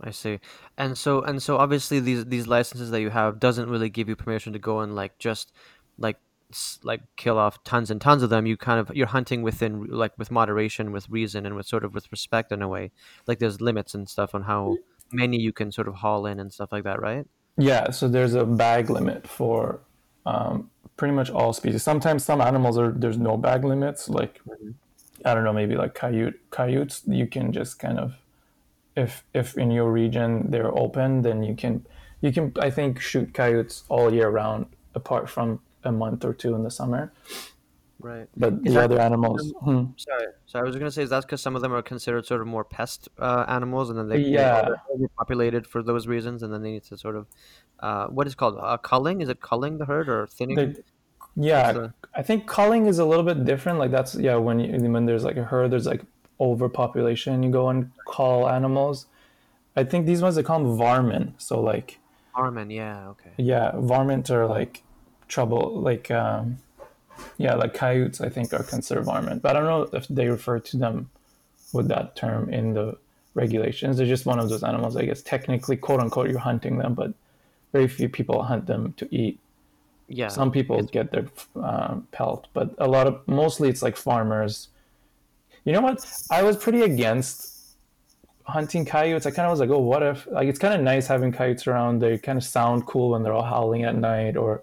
I 0.00 0.10
see. 0.10 0.40
And 0.76 0.98
so 0.98 1.22
and 1.22 1.42
so 1.42 1.56
obviously 1.56 2.00
these 2.00 2.26
these 2.26 2.46
licenses 2.46 2.90
that 2.90 3.00
you 3.00 3.10
have 3.10 3.40
doesn't 3.40 3.70
really 3.70 3.88
give 3.88 4.08
you 4.08 4.16
permission 4.16 4.52
to 4.52 4.58
go 4.58 4.80
and 4.80 4.94
like 4.94 5.18
just 5.18 5.52
like 5.98 6.18
like 6.82 7.00
kill 7.16 7.38
off 7.38 7.62
tons 7.64 7.90
and 7.90 8.00
tons 8.00 8.22
of 8.22 8.30
them. 8.30 8.46
You 8.46 8.56
kind 8.56 8.78
of 8.80 8.94
you're 8.94 9.06
hunting 9.06 9.42
within 9.42 9.86
like 9.86 10.12
with 10.18 10.30
moderation, 10.30 10.92
with 10.92 11.08
reason, 11.08 11.46
and 11.46 11.56
with 11.56 11.66
sort 11.66 11.84
of 11.84 11.94
with 11.94 12.10
respect 12.12 12.52
in 12.52 12.62
a 12.62 12.68
way. 12.68 12.90
Like 13.26 13.38
there's 13.38 13.60
limits 13.60 13.94
and 13.94 14.08
stuff 14.08 14.34
on 14.34 14.42
how 14.42 14.76
many 15.12 15.40
you 15.40 15.52
can 15.52 15.72
sort 15.72 15.88
of 15.88 15.94
haul 15.96 16.26
in 16.26 16.40
and 16.40 16.52
stuff 16.52 16.72
like 16.72 16.84
that, 16.84 17.00
right? 17.00 17.26
Yeah, 17.56 17.90
so 17.90 18.08
there's 18.08 18.34
a 18.34 18.44
bag 18.44 18.90
limit 18.90 19.26
for 19.26 19.80
um, 20.26 20.70
pretty 20.96 21.14
much 21.14 21.30
all 21.30 21.52
species. 21.52 21.82
Sometimes 21.82 22.24
some 22.24 22.40
animals 22.40 22.78
are 22.78 22.90
there's 22.90 23.18
no 23.18 23.36
bag 23.36 23.64
limits. 23.64 24.08
Like 24.08 24.40
I 25.24 25.34
don't 25.34 25.44
know, 25.44 25.52
maybe 25.52 25.76
like 25.76 25.94
coyote 25.94 26.38
coyotes, 26.50 27.02
you 27.06 27.26
can 27.26 27.52
just 27.52 27.78
kind 27.78 27.98
of 27.98 28.14
if 28.96 29.24
if 29.32 29.56
in 29.56 29.70
your 29.70 29.90
region 29.90 30.50
they're 30.50 30.76
open, 30.76 31.22
then 31.22 31.42
you 31.42 31.54
can 31.54 31.86
you 32.20 32.32
can 32.32 32.52
I 32.60 32.70
think 32.70 33.00
shoot 33.00 33.34
coyotes 33.34 33.84
all 33.88 34.12
year 34.12 34.28
round, 34.28 34.66
apart 34.94 35.28
from 35.28 35.60
a 35.84 35.92
month 35.92 36.24
or 36.24 36.32
two 36.32 36.54
in 36.54 36.64
the 36.64 36.70
summer. 36.70 37.12
Right. 38.10 38.28
But 38.36 38.52
Is 38.52 38.60
the 38.74 38.80
that- 38.80 38.84
other 38.84 39.00
animals, 39.00 39.40
hmm. 39.66 39.84
Sorry. 39.96 40.26
So 40.44 40.58
I 40.60 40.62
was 40.62 40.76
gonna 40.76 40.90
say 40.90 41.02
is 41.02 41.10
that 41.10 41.22
because 41.22 41.40
some 41.46 41.56
of 41.56 41.62
them 41.62 41.72
are 41.72 41.80
considered 41.82 42.26
sort 42.26 42.40
of 42.42 42.46
more 42.46 42.62
pest 42.76 43.08
uh, 43.18 43.44
animals, 43.48 43.88
and 43.90 43.98
then 43.98 44.08
they 44.12 44.18
Yeah. 44.18 44.60
they're 44.62 44.82
overpopulated 44.94 45.66
for 45.66 45.80
those 45.82 46.06
reasons, 46.06 46.42
and 46.42 46.52
then 46.52 46.60
they 46.64 46.72
need 46.76 46.84
to 46.92 46.98
sort 46.98 47.16
of 47.16 47.24
uh, 47.80 48.06
what 48.16 48.26
is 48.26 48.34
it 48.34 48.36
called 48.36 48.56
uh, 48.60 48.76
culling? 48.90 49.22
Is 49.22 49.28
it 49.34 49.40
culling 49.40 49.78
the 49.78 49.86
herd 49.86 50.08
or 50.14 50.26
thinning? 50.26 50.56
They- 50.56 50.76
yeah, 51.50 51.72
the- 51.72 51.92
I 52.14 52.22
think 52.22 52.46
culling 52.46 52.84
is 52.92 52.98
a 52.98 53.06
little 53.10 53.24
bit 53.24 53.38
different. 53.46 53.78
Like 53.78 53.90
that's 53.90 54.14
yeah, 54.26 54.36
when 54.36 54.56
you, 54.60 54.68
when 54.94 55.06
there's 55.06 55.24
like 55.24 55.38
a 55.38 55.44
herd, 55.44 55.70
there's 55.72 55.86
like 55.86 56.02
overpopulation. 56.38 57.42
You 57.42 57.50
go 57.50 57.68
and 57.70 57.90
call 58.06 58.48
animals. 58.48 59.06
I 59.76 59.82
think 59.84 60.06
these 60.06 60.22
ones 60.22 60.34
they 60.36 60.42
call 60.42 60.58
them 60.60 60.76
varmint. 60.76 61.40
So 61.40 61.60
like 61.60 61.98
Armin, 62.34 62.70
yeah, 62.70 63.08
okay. 63.12 63.32
yeah, 63.38 63.72
varmint 63.76 64.30
are 64.30 64.46
like 64.46 64.82
trouble. 65.28 65.80
Like 65.80 66.10
um, 66.10 66.58
yeah, 67.38 67.54
like 67.54 67.74
coyotes. 67.74 68.20
I 68.20 68.28
think 68.28 68.52
are 68.52 68.62
considered 68.62 69.04
varmint, 69.04 69.42
but 69.42 69.56
I 69.56 69.60
don't 69.60 69.68
know 69.92 69.98
if 69.98 70.08
they 70.08 70.28
refer 70.28 70.58
to 70.60 70.76
them 70.76 71.10
with 71.72 71.88
that 71.88 72.16
term 72.16 72.48
in 72.50 72.74
the 72.74 72.96
regulations. 73.34 73.96
They're 73.96 74.06
just 74.06 74.26
one 74.26 74.38
of 74.38 74.48
those 74.48 74.62
animals. 74.62 74.96
I 74.96 75.04
guess 75.04 75.22
technically, 75.22 75.76
quote 75.76 76.00
unquote, 76.00 76.30
you're 76.30 76.38
hunting 76.38 76.78
them, 76.78 76.94
but 76.94 77.12
very 77.72 77.88
few 77.88 78.08
people 78.08 78.42
hunt 78.42 78.66
them 78.66 78.94
to 78.98 79.14
eat. 79.14 79.38
Yeah. 80.08 80.28
Some 80.28 80.52
people 80.52 80.82
get 80.82 81.10
their 81.10 81.26
um, 81.56 82.06
pelt, 82.12 82.46
but 82.52 82.74
a 82.78 82.86
lot 82.86 83.06
of 83.06 83.26
mostly 83.26 83.68
it's 83.68 83.82
like 83.82 83.96
farmers. 83.96 84.68
You 85.64 85.72
know 85.72 85.80
what? 85.80 86.04
I 86.30 86.42
was 86.42 86.56
pretty 86.56 86.82
against 86.82 87.54
hunting 88.44 88.84
coyotes. 88.84 89.26
I 89.26 89.30
kind 89.30 89.46
of 89.46 89.50
was 89.50 89.60
like, 89.60 89.70
oh, 89.70 89.78
what 89.78 90.02
if? 90.02 90.26
Like, 90.26 90.46
it's 90.48 90.58
kind 90.58 90.74
of 90.74 90.82
nice 90.82 91.06
having 91.06 91.32
coyotes 91.32 91.66
around. 91.66 92.00
They 92.00 92.18
kind 92.18 92.36
of 92.36 92.44
sound 92.44 92.86
cool 92.86 93.10
when 93.10 93.22
they're 93.22 93.32
all 93.32 93.42
howling 93.42 93.84
at 93.84 93.96
night, 93.96 94.36
or 94.36 94.62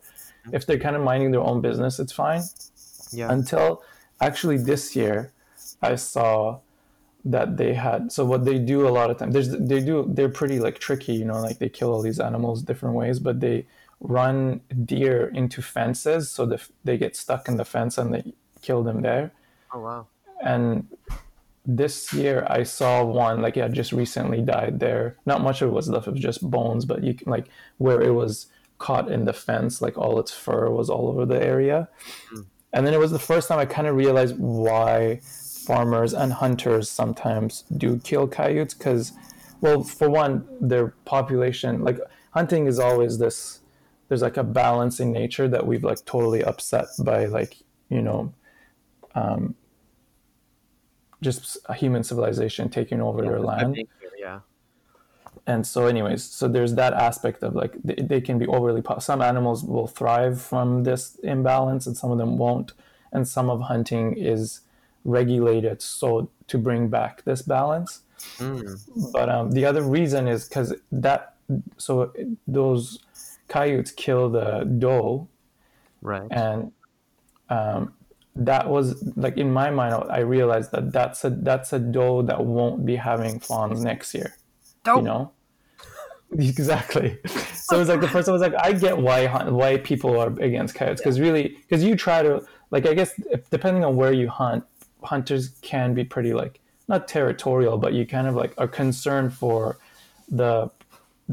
if 0.51 0.65
they're 0.65 0.79
kind 0.79 0.95
of 0.95 1.03
minding 1.03 1.31
their 1.31 1.41
own 1.41 1.61
business, 1.61 1.99
it's 1.99 2.11
fine. 2.11 2.43
yeah. 3.11 3.31
Until 3.31 3.83
actually 4.19 4.57
this 4.57 4.95
year, 4.95 5.31
I 5.81 5.95
saw 5.95 6.59
that 7.25 7.57
they 7.57 7.73
had. 7.73 8.11
So 8.11 8.25
what 8.25 8.45
they 8.45 8.57
do 8.57 8.87
a 8.87 8.89
lot 8.89 9.11
of 9.11 9.17
times, 9.17 9.33
there's 9.33 9.49
they 9.49 9.79
do 9.81 10.05
they're 10.07 10.29
pretty 10.29 10.59
like 10.59 10.79
tricky. 10.79 11.13
You 11.13 11.25
know, 11.25 11.41
like 11.41 11.59
they 11.59 11.69
kill 11.69 11.91
all 11.91 12.01
these 12.01 12.19
animals 12.19 12.63
different 12.63 12.95
ways, 12.95 13.19
but 13.19 13.39
they 13.39 13.65
run 13.99 14.61
deer 14.85 15.27
into 15.27 15.61
fences 15.61 16.31
so 16.31 16.43
the, 16.43 16.59
they 16.83 16.97
get 16.97 17.15
stuck 17.15 17.47
in 17.47 17.57
the 17.57 17.63
fence 17.63 17.99
and 17.99 18.11
they 18.11 18.33
kill 18.63 18.81
them 18.81 19.03
there 19.03 19.31
oh 19.75 19.79
wow. 19.79 20.07
and 20.43 20.87
this 21.65 22.11
year 22.13 22.45
I 22.49 22.63
saw 22.63 23.03
one 23.03 23.41
like 23.41 23.55
yeah 23.55 23.67
just 23.67 23.91
recently 23.91 24.41
died 24.41 24.79
there. 24.79 25.17
Not 25.25 25.41
much 25.41 25.61
of 25.61 25.69
it 25.69 25.73
was 25.73 25.89
left; 25.89 26.07
it 26.07 26.11
was 26.11 26.19
just 26.19 26.49
bones. 26.49 26.85
But 26.85 27.03
you 27.03 27.13
can 27.13 27.29
like 27.29 27.47
where 27.77 28.01
it 28.01 28.11
was 28.11 28.47
caught 28.81 29.11
in 29.11 29.25
the 29.25 29.33
fence, 29.33 29.81
like 29.81 29.97
all 29.97 30.19
its 30.19 30.31
fur 30.31 30.69
was 30.69 30.89
all 30.89 31.07
over 31.07 31.25
the 31.25 31.41
area. 31.41 31.87
Hmm. 32.29 32.41
And 32.73 32.87
then 32.87 32.93
it 32.93 32.99
was 32.99 33.11
the 33.11 33.19
first 33.19 33.47
time 33.47 33.59
I 33.59 33.65
kind 33.65 33.87
of 33.87 33.95
realized 33.95 34.35
why 34.37 35.21
farmers 35.67 36.13
and 36.13 36.33
hunters 36.33 36.89
sometimes 36.89 37.63
do 37.77 37.99
kill 38.03 38.27
coyotes 38.27 38.73
because, 38.73 39.13
well, 39.61 39.83
for 39.83 40.09
one, 40.09 40.47
their 40.59 40.87
population 41.05 41.83
like 41.83 41.99
hunting 42.31 42.65
is 42.65 42.79
always 42.79 43.19
this. 43.19 43.59
There's 44.07 44.21
like 44.21 44.37
a 44.37 44.43
balance 44.43 44.99
in 44.99 45.11
nature 45.11 45.47
that 45.47 45.65
we've 45.65 45.83
like 45.83 46.03
totally 46.05 46.43
upset 46.43 46.87
by 46.99 47.25
like 47.25 47.57
you 47.89 48.01
know 48.01 48.33
um, 49.15 49.55
just 51.21 51.57
a 51.65 51.73
human 51.73 52.03
civilization 52.03 52.69
taking 52.69 53.01
over 53.01 53.21
their 53.21 53.39
land. 53.39 53.75
think, 53.75 53.89
yeah. 54.01 54.09
And 55.47 55.65
so, 55.65 55.87
anyways, 55.87 56.23
so 56.23 56.47
there's 56.47 56.75
that 56.75 56.93
aspect 56.93 57.43
of 57.43 57.55
like 57.55 57.75
they, 57.83 57.95
they 57.95 58.21
can 58.21 58.37
be 58.37 58.47
overly. 58.47 58.81
Po- 58.81 58.99
some 58.99 59.21
animals 59.21 59.63
will 59.63 59.87
thrive 59.87 60.41
from 60.41 60.83
this 60.83 61.15
imbalance, 61.23 61.87
and 61.87 61.97
some 61.97 62.11
of 62.11 62.17
them 62.17 62.37
won't. 62.37 62.73
And 63.11 63.27
some 63.27 63.49
of 63.49 63.61
hunting 63.61 64.15
is 64.17 64.61
regulated 65.03 65.81
so 65.81 66.29
to 66.47 66.57
bring 66.57 66.87
back 66.89 67.23
this 67.23 67.41
balance. 67.41 68.01
Mm. 68.37 69.11
But 69.11 69.29
um, 69.29 69.51
the 69.51 69.65
other 69.65 69.81
reason 69.81 70.27
is 70.27 70.47
because 70.47 70.73
that 70.91 71.35
so 71.77 72.13
those 72.47 72.99
coyotes 73.47 73.91
kill 73.91 74.29
the 74.29 74.63
doe, 74.63 75.27
Right. 76.01 76.27
and 76.31 76.71
um, 77.49 77.93
that 78.35 78.69
was 78.69 79.03
like 79.17 79.37
in 79.37 79.51
my 79.51 79.69
mind 79.69 79.93
i 80.09 80.19
realized 80.19 80.71
that 80.71 80.93
that's 80.93 81.25
a 81.25 81.29
that's 81.29 81.73
a 81.73 81.79
doe 81.79 82.21
that 82.21 82.45
won't 82.45 82.85
be 82.85 82.95
having 82.95 83.39
fawns 83.41 83.83
next 83.83 84.13
year 84.13 84.33
you 84.85 84.95
Dope. 84.95 85.03
know? 85.03 85.31
Exactly. 86.33 87.19
So 87.53 87.81
it's 87.81 87.89
like 87.89 87.99
the 87.99 88.07
first 88.07 88.25
one 88.29 88.33
was 88.33 88.41
like 88.41 88.55
i 88.57 88.71
get 88.71 88.97
why 88.97 89.27
why 89.49 89.77
people 89.77 90.17
are 90.17 90.27
against 90.39 90.75
coyotes 90.75 91.01
because 91.01 91.19
really 91.19 91.49
because 91.49 91.83
you 91.83 91.93
try 91.93 92.21
to 92.21 92.41
like 92.69 92.85
i 92.85 92.93
guess 92.93 93.13
if, 93.31 93.49
depending 93.49 93.83
on 93.83 93.97
where 93.97 94.13
you 94.13 94.29
hunt 94.29 94.63
hunters 95.03 95.49
can 95.61 95.93
be 95.93 96.05
pretty 96.05 96.33
like 96.33 96.61
not 96.87 97.05
territorial 97.05 97.77
but 97.77 97.91
you 97.91 98.05
kind 98.05 98.27
of 98.27 98.35
like 98.35 98.53
are 98.57 98.67
concerned 98.67 99.33
for 99.33 99.77
the 100.29 100.71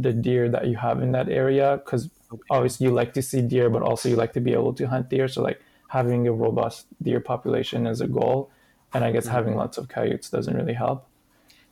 the 0.02 0.12
deer 0.12 0.48
that 0.48 0.66
you 0.66 0.76
have 0.76 1.02
in 1.02 1.12
that 1.12 1.28
area 1.28 1.80
because 1.84 2.10
obviously 2.50 2.86
you 2.86 2.92
like 2.92 3.14
to 3.14 3.22
see 3.22 3.40
deer 3.40 3.70
but 3.70 3.82
also 3.82 4.08
you 4.08 4.16
like 4.16 4.32
to 4.32 4.40
be 4.40 4.52
able 4.52 4.72
to 4.74 4.86
hunt 4.86 5.08
deer. 5.08 5.28
So 5.28 5.42
like 5.42 5.60
having 5.88 6.26
a 6.26 6.32
robust 6.32 6.86
deer 7.02 7.20
population 7.20 7.86
is 7.86 8.00
a 8.00 8.06
goal. 8.06 8.50
And 8.94 9.04
i 9.04 9.12
guess 9.12 9.26
mm-hmm. 9.26 9.34
having 9.34 9.56
lots 9.56 9.78
of 9.78 9.88
coyotes 9.88 10.30
doesn't 10.30 10.56
really 10.56 10.74
help 10.74 11.07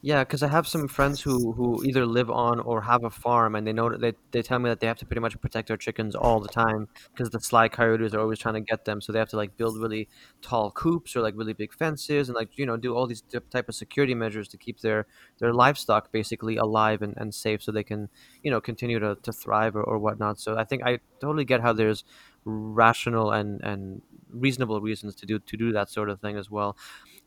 Yeah, 0.06 0.22
because 0.22 0.44
I 0.44 0.48
have 0.48 0.68
some 0.68 0.86
friends 0.86 1.20
who 1.20 1.50
who 1.54 1.82
either 1.82 2.06
live 2.06 2.30
on 2.30 2.60
or 2.60 2.80
have 2.82 3.02
a 3.02 3.10
farm, 3.10 3.56
and 3.56 3.66
they 3.66 3.72
know 3.72 3.90
they, 3.96 4.12
they 4.30 4.40
tell 4.40 4.60
me 4.60 4.70
that 4.70 4.78
they 4.78 4.86
have 4.86 4.98
to 4.98 5.04
pretty 5.04 5.18
much 5.20 5.40
protect 5.40 5.66
their 5.66 5.76
chickens 5.76 6.14
all 6.14 6.38
the 6.38 6.48
time 6.48 6.86
because 7.12 7.30
the 7.30 7.40
sly 7.40 7.68
coyotes 7.68 8.14
are 8.14 8.20
always 8.20 8.38
trying 8.38 8.54
to 8.54 8.60
get 8.60 8.84
them. 8.84 9.00
So 9.00 9.10
they 9.10 9.18
have 9.18 9.30
to 9.30 9.36
like 9.36 9.56
build 9.56 9.76
really 9.80 10.08
tall 10.42 10.70
coops 10.70 11.16
or 11.16 11.22
like 11.22 11.34
really 11.36 11.54
big 11.54 11.74
fences 11.74 12.28
and 12.28 12.36
like 12.36 12.56
you 12.56 12.66
know 12.66 12.76
do 12.76 12.94
all 12.94 13.08
these 13.08 13.24
type 13.50 13.68
of 13.68 13.74
security 13.74 14.14
measures 14.14 14.46
to 14.50 14.56
keep 14.56 14.78
their 14.80 15.06
their 15.40 15.52
livestock 15.52 16.12
basically 16.12 16.56
alive 16.56 17.02
and, 17.02 17.14
and 17.16 17.34
safe 17.34 17.60
so 17.60 17.72
they 17.72 17.82
can 17.82 18.08
you 18.44 18.50
know 18.52 18.60
continue 18.60 19.00
to, 19.00 19.16
to 19.24 19.32
thrive 19.32 19.74
or, 19.74 19.82
or 19.82 19.98
whatnot. 19.98 20.38
So 20.38 20.56
I 20.56 20.62
think 20.62 20.84
I 20.84 21.00
totally 21.20 21.44
get 21.44 21.62
how 21.62 21.72
there's 21.72 22.04
rational 22.46 23.32
and 23.32 23.60
and 23.62 24.00
reasonable 24.30 24.80
reasons 24.80 25.14
to 25.16 25.26
do 25.26 25.38
to 25.38 25.56
do 25.56 25.72
that 25.72 25.90
sort 25.90 26.08
of 26.08 26.20
thing 26.20 26.36
as 26.36 26.50
well. 26.50 26.76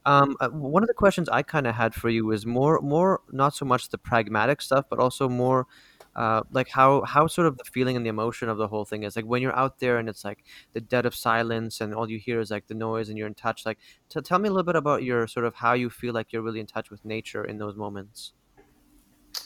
Um, 0.06 0.38
uh, 0.40 0.50
one 0.50 0.82
of 0.82 0.88
the 0.88 0.94
questions 0.94 1.28
I 1.30 1.44
kind 1.44 1.68
of 1.68 1.76
had 1.76 1.94
for 1.94 2.10
you 2.10 2.32
is 2.32 2.46
more, 2.46 2.80
more 2.82 3.22
not 3.32 3.54
so 3.54 3.66
much 3.66 3.90
the 3.90 3.98
pragmatic 3.98 4.62
stuff, 4.62 4.86
but 4.90 4.98
also 4.98 5.28
more 5.28 5.68
uh, 6.16 6.42
like 6.52 6.70
how 6.70 7.04
how 7.04 7.28
sort 7.28 7.48
of 7.48 7.58
the 7.58 7.64
feeling 7.64 7.96
and 7.96 8.06
the 8.06 8.10
emotion 8.10 8.50
of 8.50 8.58
the 8.58 8.68
whole 8.68 8.86
thing 8.86 9.04
is. 9.04 9.16
Like 9.16 9.26
when 9.26 9.42
you're 9.42 9.56
out 9.56 9.80
there 9.80 9.98
and 9.98 10.10
it's 10.10 10.24
like 10.24 10.44
the 10.74 10.82
dead 10.82 11.06
of 11.06 11.14
silence 11.14 11.82
and 11.82 11.94
all 11.94 12.10
you 12.10 12.18
hear 12.18 12.40
is 12.40 12.50
like 12.50 12.68
the 12.68 12.74
noise 12.74 13.10
and 13.10 13.18
you're 13.18 13.28
in 13.28 13.36
touch. 13.36 13.66
Like, 13.66 13.78
t- 14.10 14.22
tell 14.22 14.40
me 14.40 14.48
a 14.48 14.52
little 14.52 14.64
bit 14.64 14.76
about 14.76 15.04
your 15.04 15.28
sort 15.28 15.46
of 15.46 15.56
how 15.56 15.74
you 15.74 15.90
feel 15.90 16.14
like 16.14 16.32
you're 16.32 16.42
really 16.42 16.60
in 16.60 16.66
touch 16.66 16.90
with 16.90 17.04
nature 17.04 17.44
in 17.44 17.58
those 17.58 17.76
moments. 17.76 18.34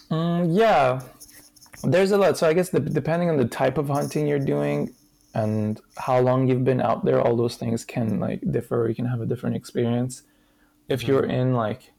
Mm, 0.10 0.56
yeah, 0.58 1.02
there's 1.84 2.12
a 2.12 2.18
lot. 2.18 2.38
So 2.38 2.48
I 2.48 2.54
guess 2.54 2.70
the, 2.70 2.80
depending 2.80 3.30
on 3.30 3.38
the 3.38 3.46
type 3.46 3.78
of 3.78 3.90
hunting 3.90 4.28
you're 4.28 4.40
doing 4.40 4.96
and 5.34 5.82
how 5.98 6.20
long 6.20 6.48
you've 6.48 6.64
been 6.64 6.82
out 6.82 7.06
there, 7.06 7.20
all 7.20 7.36
those 7.36 7.56
things 7.56 7.84
can 7.84 8.20
like 8.20 8.42
differ. 8.52 8.88
You 8.88 8.96
can 8.96 9.06
have 9.06 9.22
a 9.22 9.26
different 9.26 9.56
experience. 9.56 10.24
If 10.88 11.02
mm-hmm. 11.02 11.12
you're 11.12 11.26
in 11.26 11.54
like 11.54 11.92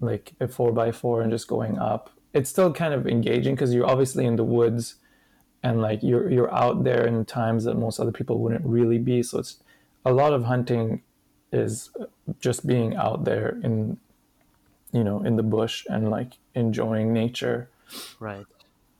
like 0.00 0.32
a 0.40 0.48
four 0.48 0.72
by 0.72 0.92
four 0.92 1.22
and 1.22 1.30
just 1.30 1.48
going 1.48 1.78
up, 1.78 2.10
it's 2.32 2.50
still 2.50 2.72
kind 2.72 2.94
of 2.94 3.06
engaging 3.06 3.54
because 3.54 3.74
you're 3.74 3.86
obviously 3.86 4.26
in 4.26 4.36
the 4.36 4.44
woods 4.44 4.96
and 5.62 5.80
like 5.80 6.02
you're 6.02 6.30
you're 6.30 6.54
out 6.54 6.84
there 6.84 7.06
in 7.06 7.24
times 7.24 7.64
that 7.64 7.76
most 7.76 7.98
other 7.98 8.12
people 8.12 8.38
wouldn't 8.38 8.64
really 8.64 8.98
be. 8.98 9.22
So 9.22 9.38
it's 9.38 9.62
a 10.04 10.12
lot 10.12 10.32
of 10.32 10.44
hunting 10.44 11.02
is 11.52 11.90
uh, 12.00 12.06
just 12.40 12.66
being 12.66 12.96
out 12.96 13.24
there 13.24 13.58
in 13.62 13.98
you 14.92 15.02
know 15.02 15.22
in 15.22 15.36
the 15.36 15.42
bush 15.42 15.86
and 15.88 16.10
like 16.10 16.34
enjoying 16.54 17.12
nature 17.12 17.68
Right. 18.18 18.46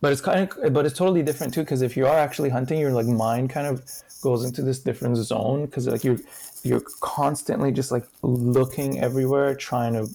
But 0.04 0.12
it's 0.12 0.20
kind 0.20 0.52
of 0.52 0.74
but 0.74 0.84
it's 0.84 0.98
totally 0.98 1.22
different 1.22 1.54
too 1.54 1.62
because 1.62 1.80
if 1.80 1.96
you 1.96 2.06
are 2.06 2.18
actually 2.18 2.50
hunting 2.50 2.78
your 2.78 2.92
like 2.92 3.06
mind 3.06 3.48
kind 3.48 3.66
of 3.66 3.82
goes 4.20 4.44
into 4.44 4.60
this 4.60 4.78
different 4.78 5.16
zone 5.16 5.64
because 5.64 5.86
like 5.86 6.04
you're 6.04 6.18
you're 6.62 6.82
constantly 7.00 7.72
just 7.72 7.90
like 7.90 8.06
looking 8.20 9.00
everywhere 9.00 9.54
trying 9.54 9.94
to 9.94 10.06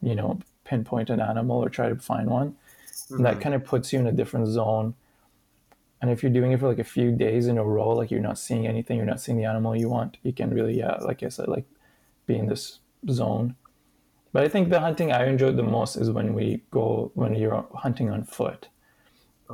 you 0.00 0.14
know 0.14 0.38
pinpoint 0.62 1.10
an 1.10 1.18
animal 1.18 1.56
or 1.58 1.68
try 1.68 1.88
to 1.88 1.96
find 1.96 2.30
one. 2.30 2.54
And 3.10 3.24
that 3.24 3.32
mm-hmm. 3.32 3.40
kind 3.40 3.54
of 3.56 3.64
puts 3.64 3.92
you 3.92 3.98
in 3.98 4.06
a 4.06 4.12
different 4.12 4.46
zone. 4.46 4.94
And 6.00 6.08
if 6.12 6.22
you're 6.22 6.32
doing 6.32 6.52
it 6.52 6.60
for 6.60 6.68
like 6.68 6.78
a 6.78 6.84
few 6.84 7.10
days 7.10 7.48
in 7.48 7.58
a 7.58 7.64
row 7.64 7.88
like 7.88 8.12
you're 8.12 8.28
not 8.30 8.38
seeing 8.38 8.64
anything 8.64 8.96
you're 8.96 9.12
not 9.14 9.20
seeing 9.20 9.38
the 9.38 9.44
animal 9.44 9.74
you 9.74 9.88
want 9.88 10.18
you 10.22 10.32
can 10.32 10.54
really 10.54 10.78
yeah 10.78 10.98
like 11.00 11.24
i 11.24 11.28
said 11.30 11.48
like 11.48 11.66
be 12.26 12.36
in 12.36 12.46
this 12.46 12.78
zone. 13.10 13.56
But 14.32 14.44
i 14.44 14.48
think 14.48 14.68
the 14.68 14.78
hunting 14.78 15.10
i 15.10 15.26
enjoyed 15.26 15.56
the 15.56 15.68
most 15.78 15.96
is 15.96 16.12
when 16.12 16.32
we 16.32 16.62
go 16.70 17.10
when 17.14 17.34
you're 17.34 17.66
hunting 17.74 18.08
on 18.08 18.22
foot 18.22 18.68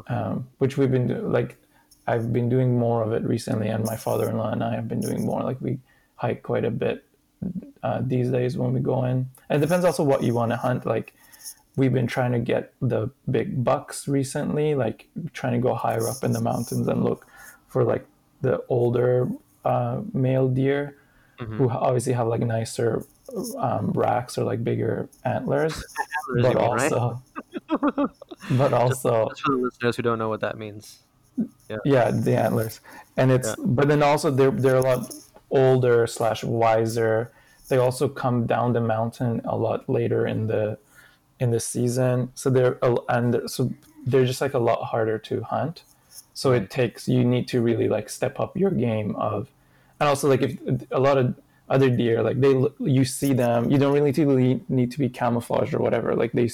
um, 0.09 0.49
which 0.59 0.77
we've 0.77 0.91
been 0.91 1.07
do- 1.07 1.29
like 1.29 1.57
I've 2.07 2.33
been 2.33 2.49
doing 2.49 2.79
more 2.79 3.03
of 3.03 3.13
it 3.13 3.23
recently, 3.23 3.69
and 3.69 3.85
my 3.85 3.97
father-in-law 3.97 4.51
and 4.51 4.65
I 4.65 4.75
have 4.75 4.89
been 4.89 5.01
doing 5.01 5.25
more. 5.25 5.43
Like 5.43 5.61
we 5.61 5.79
hike 6.17 6.43
quite 6.43 6.65
a 6.65 6.71
bit 6.71 7.05
uh, 7.83 8.01
these 8.05 8.31
days 8.31 8.57
when 8.57 8.73
we 8.73 8.81
go 8.81 9.05
in. 9.05 9.29
And 9.49 9.63
it 9.63 9.67
depends 9.67 9.85
also 9.85 10.03
what 10.03 10.23
you 10.23 10.35
want 10.35 10.51
to 10.51 10.57
hunt. 10.57 10.87
Like 10.87 11.15
we've 11.77 11.93
been 11.93 12.07
trying 12.07 12.33
to 12.33 12.39
get 12.39 12.73
the 12.81 13.11
big 13.31 13.65
bucks 13.65 14.09
recently, 14.09 14.75
like 14.75 15.09
trying 15.33 15.53
to 15.53 15.59
go 15.59 15.75
higher 15.75 16.09
up 16.09 16.23
in 16.25 16.33
the 16.33 16.41
mountains 16.41 16.89
and 16.89 17.05
look 17.05 17.27
for 17.69 17.85
like 17.85 18.07
the 18.41 18.63
older 18.69 19.29
uh, 19.65 20.01
male 20.13 20.49
deer 20.49 20.97
who 21.39 21.69
obviously 21.71 22.13
have 22.13 22.29
like 22.29 22.41
nicer 22.41 23.05
um, 23.59 23.91
racks 23.95 24.39
or 24.39 24.45
like 24.45 24.63
bigger 24.63 25.09
antlers, 25.25 25.83
but 26.43 26.57
also, 26.57 27.21
but 28.51 28.73
also 28.73 29.29
Just 29.31 29.43
for 29.43 29.53
the 29.53 29.63
listeners 29.63 29.97
who 29.97 30.03
don't 30.03 30.19
know 30.19 30.29
what 30.29 30.41
that 30.41 30.59
means. 30.59 31.01
yeah. 31.85 32.11
The 32.11 32.37
antlers. 32.37 32.81
And 33.17 33.31
it's 33.31 33.49
Yeah. 33.49 33.55
but 33.65 33.89
then 33.89 34.03
also 34.03 34.31
they're 34.31 34.51
they're 34.51 34.77
a 34.77 34.83
lot 34.83 35.11
older 35.51 36.07
slash 36.07 36.45
wiser. 36.45 37.31
They 37.69 37.79
also 37.79 38.09
come 38.09 38.47
down 38.47 38.73
the 38.73 38.81
mountain 38.81 39.41
a 39.45 39.57
lot 39.57 39.89
later 39.89 40.27
in 40.27 40.47
the 40.47 40.79
in 41.41 41.51
the 41.51 41.61
season. 41.61 42.31
So 42.35 42.51
they're 42.51 42.79
a- 42.83 42.97
and 43.09 43.35
they're- 43.35 43.49
so 43.49 43.73
they're 44.07 44.27
just 44.27 44.41
like 44.41 44.55
a 44.55 44.59
lot 44.59 44.85
harder 44.85 45.19
to 45.19 45.43
hunt. 45.43 45.83
So 46.35 46.53
it 46.53 46.65
mm-hmm. 46.65 46.67
takes 46.81 47.09
you 47.09 47.25
need 47.25 47.49
to 47.49 47.61
really 47.61 47.89
like 47.89 48.09
step 48.09 48.39
up 48.41 48.57
your 48.57 48.71
game 48.71 49.17
of 49.17 49.49
and 50.01 50.09
also 50.09 50.29
like 50.29 50.43
if 50.43 50.59
a 50.91 51.01
lot 51.01 51.17
of 51.19 51.35
other 51.69 51.89
deer 51.89 52.23
like 52.23 52.39
they 52.41 52.53
you 52.81 53.05
see 53.05 53.33
them 53.33 53.71
you 53.71 53.79
don't 53.79 53.93
really 53.95 54.61
need 54.69 54.91
to 54.91 54.99
be 54.99 55.09
camouflaged 55.09 55.73
or 55.73 55.79
whatever. 55.79 56.15
Like 56.15 56.33
they 56.33 56.49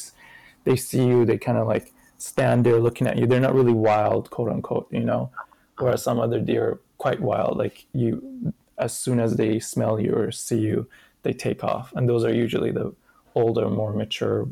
they 0.64 0.76
see 0.76 1.04
you 1.04 1.24
they 1.24 1.38
kind 1.38 1.58
of 1.58 1.66
like 1.66 1.92
stand 2.18 2.66
there 2.66 2.80
looking 2.80 3.06
at 3.06 3.16
you. 3.16 3.26
They're 3.26 3.40
not 3.40 3.54
really 3.54 3.72
wild 3.72 4.30
quote 4.30 4.50
unquote 4.50 4.88
you 4.90 5.04
know 5.04 5.30
whereas 5.78 6.02
some 6.02 6.20
other 6.20 6.40
deer 6.40 6.64
are 6.64 6.80
quite 6.98 7.20
wild. 7.20 7.56
Like 7.56 7.86
you 7.92 8.52
as 8.78 8.96
soon 8.96 9.20
as 9.20 9.36
they 9.36 9.58
smell 9.58 10.00
you 10.00 10.14
or 10.14 10.30
see 10.30 10.58
you 10.58 10.88
they 11.22 11.32
take 11.32 11.64
off. 11.64 11.92
And 11.94 12.08
those 12.08 12.24
are 12.24 12.32
usually 12.32 12.70
the 12.70 12.94
older 13.34 13.68
more 13.68 13.92
mature 13.92 14.48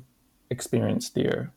experienced 0.50 1.14
deer. 1.14 1.52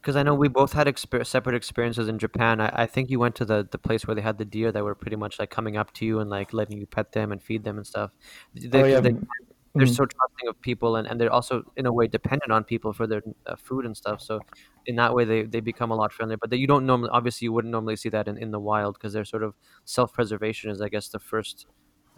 Because 0.00 0.16
I 0.16 0.22
know 0.22 0.34
we 0.34 0.48
both 0.48 0.72
had 0.72 0.86
exper- 0.86 1.26
separate 1.26 1.54
experiences 1.54 2.08
in 2.08 2.18
Japan. 2.18 2.60
I, 2.60 2.70
I 2.84 2.86
think 2.86 3.10
you 3.10 3.18
went 3.18 3.34
to 3.36 3.44
the, 3.44 3.68
the 3.70 3.78
place 3.78 4.06
where 4.06 4.14
they 4.14 4.22
had 4.22 4.38
the 4.38 4.44
deer 4.44 4.72
that 4.72 4.82
were 4.82 4.94
pretty 4.94 5.16
much 5.16 5.38
like 5.38 5.50
coming 5.50 5.76
up 5.76 5.92
to 5.94 6.06
you 6.06 6.20
and 6.20 6.30
like 6.30 6.54
letting 6.54 6.78
you 6.78 6.86
pet 6.86 7.12
them 7.12 7.32
and 7.32 7.42
feed 7.42 7.64
them 7.64 7.76
and 7.76 7.86
stuff. 7.86 8.10
They, 8.54 8.82
oh 8.82 8.86
yeah. 8.86 9.00
they, 9.00 9.10
mm. 9.10 9.26
They're 9.74 9.86
mm. 9.86 9.96
so 9.96 10.04
trusting 10.04 10.48
of 10.48 10.60
people 10.60 10.96
and, 10.96 11.06
and 11.06 11.20
they're 11.20 11.32
also 11.32 11.62
in 11.76 11.86
a 11.86 11.92
way 11.92 12.08
dependent 12.08 12.50
on 12.50 12.64
people 12.64 12.92
for 12.92 13.06
their 13.06 13.22
uh, 13.46 13.54
food 13.56 13.86
and 13.86 13.96
stuff. 13.96 14.20
So 14.20 14.40
in 14.86 14.96
that 14.96 15.14
way, 15.14 15.24
they, 15.24 15.42
they 15.42 15.60
become 15.60 15.90
a 15.90 15.94
lot 15.94 16.12
friendlier. 16.12 16.38
But 16.38 16.50
they, 16.50 16.56
you 16.56 16.66
don't 16.66 16.86
normally, 16.86 17.10
obviously, 17.12 17.46
you 17.46 17.52
wouldn't 17.52 17.70
normally 17.70 17.96
see 17.96 18.08
that 18.08 18.26
in, 18.26 18.36
in 18.36 18.50
the 18.50 18.58
wild 18.58 18.94
because 18.94 19.12
they're 19.12 19.24
sort 19.24 19.44
of 19.44 19.54
self 19.84 20.12
preservation 20.12 20.70
is, 20.70 20.80
I 20.80 20.88
guess, 20.88 21.08
the 21.08 21.20
first 21.20 21.66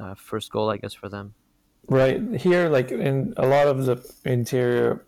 uh, 0.01 0.15
first 0.15 0.51
goal, 0.51 0.71
I 0.71 0.79
guess, 0.79 0.95
for 0.95 1.09
them. 1.09 1.35
Right 1.89 2.23
here, 2.37 2.69
like 2.69 2.91
in 2.91 3.35
a 3.37 3.47
lot 3.47 3.67
of 3.67 3.85
the 3.87 4.13
interior 4.25 5.05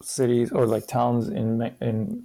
cities 0.00 0.52
or 0.52 0.64
like 0.64 0.86
towns 0.86 1.28
in 1.28 1.74
in 1.80 2.24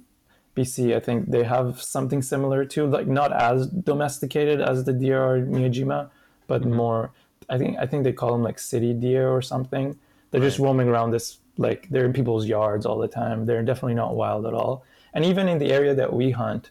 BC, 0.56 0.96
I 0.96 1.00
think 1.00 1.30
they 1.30 1.42
have 1.42 1.82
something 1.82 2.22
similar 2.22 2.64
to 2.66 2.86
like 2.86 3.08
not 3.08 3.32
as 3.32 3.66
domesticated 3.66 4.60
as 4.60 4.84
the 4.84 4.92
deer 4.92 5.22
or 5.22 5.40
Miyajima, 5.40 6.10
but 6.46 6.64
more. 6.64 7.12
I 7.48 7.58
think 7.58 7.78
I 7.78 7.86
think 7.86 8.04
they 8.04 8.12
call 8.12 8.32
them 8.32 8.42
like 8.42 8.58
city 8.58 8.92
deer 8.92 9.28
or 9.28 9.42
something. 9.42 9.98
They're 10.30 10.40
just 10.40 10.58
roaming 10.58 10.88
around 10.88 11.12
this 11.12 11.38
like 11.56 11.88
they're 11.90 12.04
in 12.04 12.12
people's 12.12 12.46
yards 12.46 12.86
all 12.86 12.98
the 12.98 13.08
time. 13.08 13.46
They're 13.46 13.62
definitely 13.62 13.94
not 13.94 14.16
wild 14.16 14.46
at 14.46 14.54
all. 14.54 14.84
And 15.12 15.24
even 15.24 15.48
in 15.48 15.58
the 15.58 15.72
area 15.72 15.94
that 15.94 16.12
we 16.12 16.32
hunt, 16.32 16.70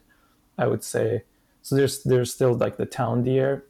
I 0.58 0.66
would 0.66 0.84
say 0.84 1.22
so. 1.62 1.74
There's 1.76 2.02
there's 2.02 2.32
still 2.32 2.54
like 2.54 2.76
the 2.76 2.86
town 2.86 3.24
deer, 3.24 3.64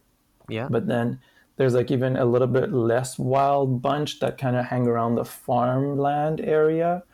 Yeah. 0.49 0.68
but 0.70 0.87
then 0.87 1.20
there's 1.56 1.75
like 1.75 1.90
even 1.90 2.16
a 2.16 2.25
little 2.25 2.49
bit 2.49 2.73
less 2.73 3.18
wild 3.18 3.80
bunch 3.80 4.18
that 4.20 4.38
kind 4.38 4.56
of 4.56 4.64
hang 4.64 4.87
around 4.88 5.14
the 5.14 5.25
farmland 5.25 6.40
area 6.40 7.04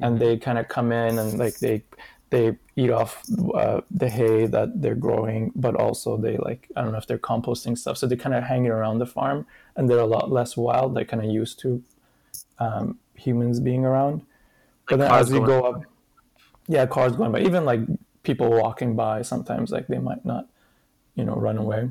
and 0.00 0.18
mm-hmm. 0.18 0.24
they 0.24 0.36
kind 0.36 0.58
of 0.58 0.68
come 0.68 0.92
in 0.92 1.18
and 1.18 1.38
like 1.38 1.58
they 1.58 1.82
they 2.32 2.56
eat 2.74 2.90
off 2.90 3.22
uh, 3.54 3.80
the 3.90 4.08
hay 4.08 4.46
that 4.46 4.68
they're 4.82 5.02
growing 5.06 5.52
but 5.54 5.74
also 5.76 6.16
they 6.16 6.36
like 6.38 6.68
i 6.76 6.82
don't 6.82 6.92
know 6.92 6.98
if 6.98 7.06
they're 7.06 7.26
composting 7.30 7.76
stuff 7.78 7.96
so 7.96 8.06
they're 8.06 8.24
kind 8.26 8.34
of 8.34 8.42
hanging 8.42 8.70
around 8.70 8.98
the 8.98 9.06
farm 9.06 9.46
and 9.76 9.88
they're 9.88 10.06
a 10.10 10.12
lot 10.16 10.32
less 10.38 10.56
wild 10.56 10.94
they're 10.94 11.10
kind 11.12 11.24
of 11.24 11.30
used 11.30 11.60
to 11.60 11.82
um, 12.58 12.98
humans 13.14 13.60
being 13.60 13.84
around 13.84 14.22
but 14.88 14.98
then 14.98 15.10
as 15.10 15.30
you 15.30 15.40
go 15.46 15.62
up 15.62 15.82
yeah 16.66 16.86
cars 16.86 17.14
going 17.16 17.30
by 17.30 17.40
even 17.40 17.64
like 17.64 17.80
people 18.24 18.50
walking 18.50 18.96
by 18.96 19.22
sometimes 19.22 19.70
like 19.70 19.86
they 19.86 19.98
might 19.98 20.24
not 20.24 20.48
you 21.14 21.24
know 21.24 21.34
run 21.34 21.58
away 21.58 21.88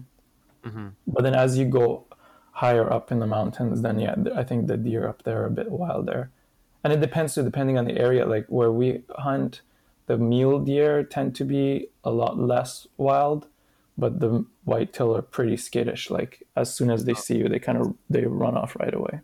Mm-hmm. 0.66 0.88
But 1.08 1.24
then 1.24 1.36
as 1.36 1.58
you 1.58 1.66
go 1.66 2.06
higher 2.52 2.92
up 2.92 3.12
in 3.12 3.20
the 3.20 3.28
mountains, 3.28 3.82
then 3.82 4.00
yeah, 4.00 4.16
I 4.36 4.44
think 4.44 4.68
the 4.68 4.78
deer 4.78 5.08
up 5.08 5.24
there 5.24 5.42
are 5.44 5.48
a 5.48 5.52
bit 5.52 5.72
wilder. 5.72 6.30
And 6.84 6.92
it 6.92 7.00
depends 7.00 7.36
too, 7.36 7.44
depending 7.44 7.78
on 7.78 7.86
the 7.86 7.98
area. 7.98 8.26
Like 8.26 8.46
where 8.48 8.72
we 8.72 9.04
hunt, 9.18 9.62
the 10.08 10.18
mule 10.18 10.60
deer 10.60 11.04
tend 11.04 11.36
to 11.36 11.46
be 11.46 11.88
a 12.04 12.12
lot 12.12 12.38
less 12.38 12.88
wild, 12.98 13.48
but 13.98 14.20
the 14.20 14.46
whitetail 14.64 15.16
are 15.16 15.22
pretty 15.22 15.58
skittish. 15.58 16.10
Like 16.10 16.44
as 16.56 16.74
soon 16.74 16.90
as 16.90 17.06
they 17.06 17.14
see 17.14 17.38
you, 17.38 17.48
they 17.50 17.60
kind 17.60 17.78
of 17.78 17.96
they 18.10 18.26
run 18.26 18.58
off 18.58 18.76
right 18.76 18.94
away. 18.94 19.22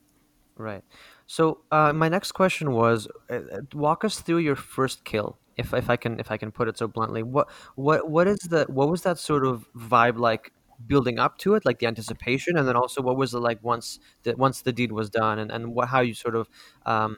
Right. 0.56 0.84
So 1.28 1.60
uh, 1.72 1.94
my 1.94 2.10
next 2.10 2.32
question 2.32 2.72
was, 2.72 3.08
uh, 3.30 3.36
uh, 3.36 3.62
walk 3.74 4.04
us 4.06 4.22
through 4.22 4.40
your 4.40 4.56
first 4.56 5.04
kill, 5.04 5.38
if 5.58 5.74
if 5.74 5.90
I 5.90 5.98
can 5.98 6.20
if 6.20 6.32
I 6.32 6.38
can 6.38 6.52
put 6.52 6.68
it 6.68 6.78
so 6.78 6.88
bluntly. 6.88 7.22
What 7.24 7.50
what 7.76 8.10
what 8.10 8.28
is 8.28 8.40
the 8.40 8.66
what 8.70 8.90
was 8.90 9.02
that 9.04 9.20
sort 9.20 9.46
of 9.46 9.68
vibe 9.76 10.18
like 10.18 10.52
building 10.86 11.20
up 11.20 11.38
to 11.40 11.56
it, 11.56 11.66
like 11.66 11.80
the 11.80 11.88
anticipation, 11.88 12.58
and 12.58 12.68
then 12.68 12.76
also 12.76 13.02
what 13.02 13.18
was 13.18 13.34
it 13.34 13.40
like 13.40 13.64
once 13.64 14.00
the 14.24 14.36
once 14.36 14.62
the 14.62 14.72
deed 14.72 14.92
was 14.92 15.10
done, 15.10 15.40
and 15.40 15.52
and 15.52 15.74
what, 15.74 15.90
how 15.90 16.02
you 16.02 16.14
sort 16.14 16.36
of 16.36 16.50
um, 16.86 17.18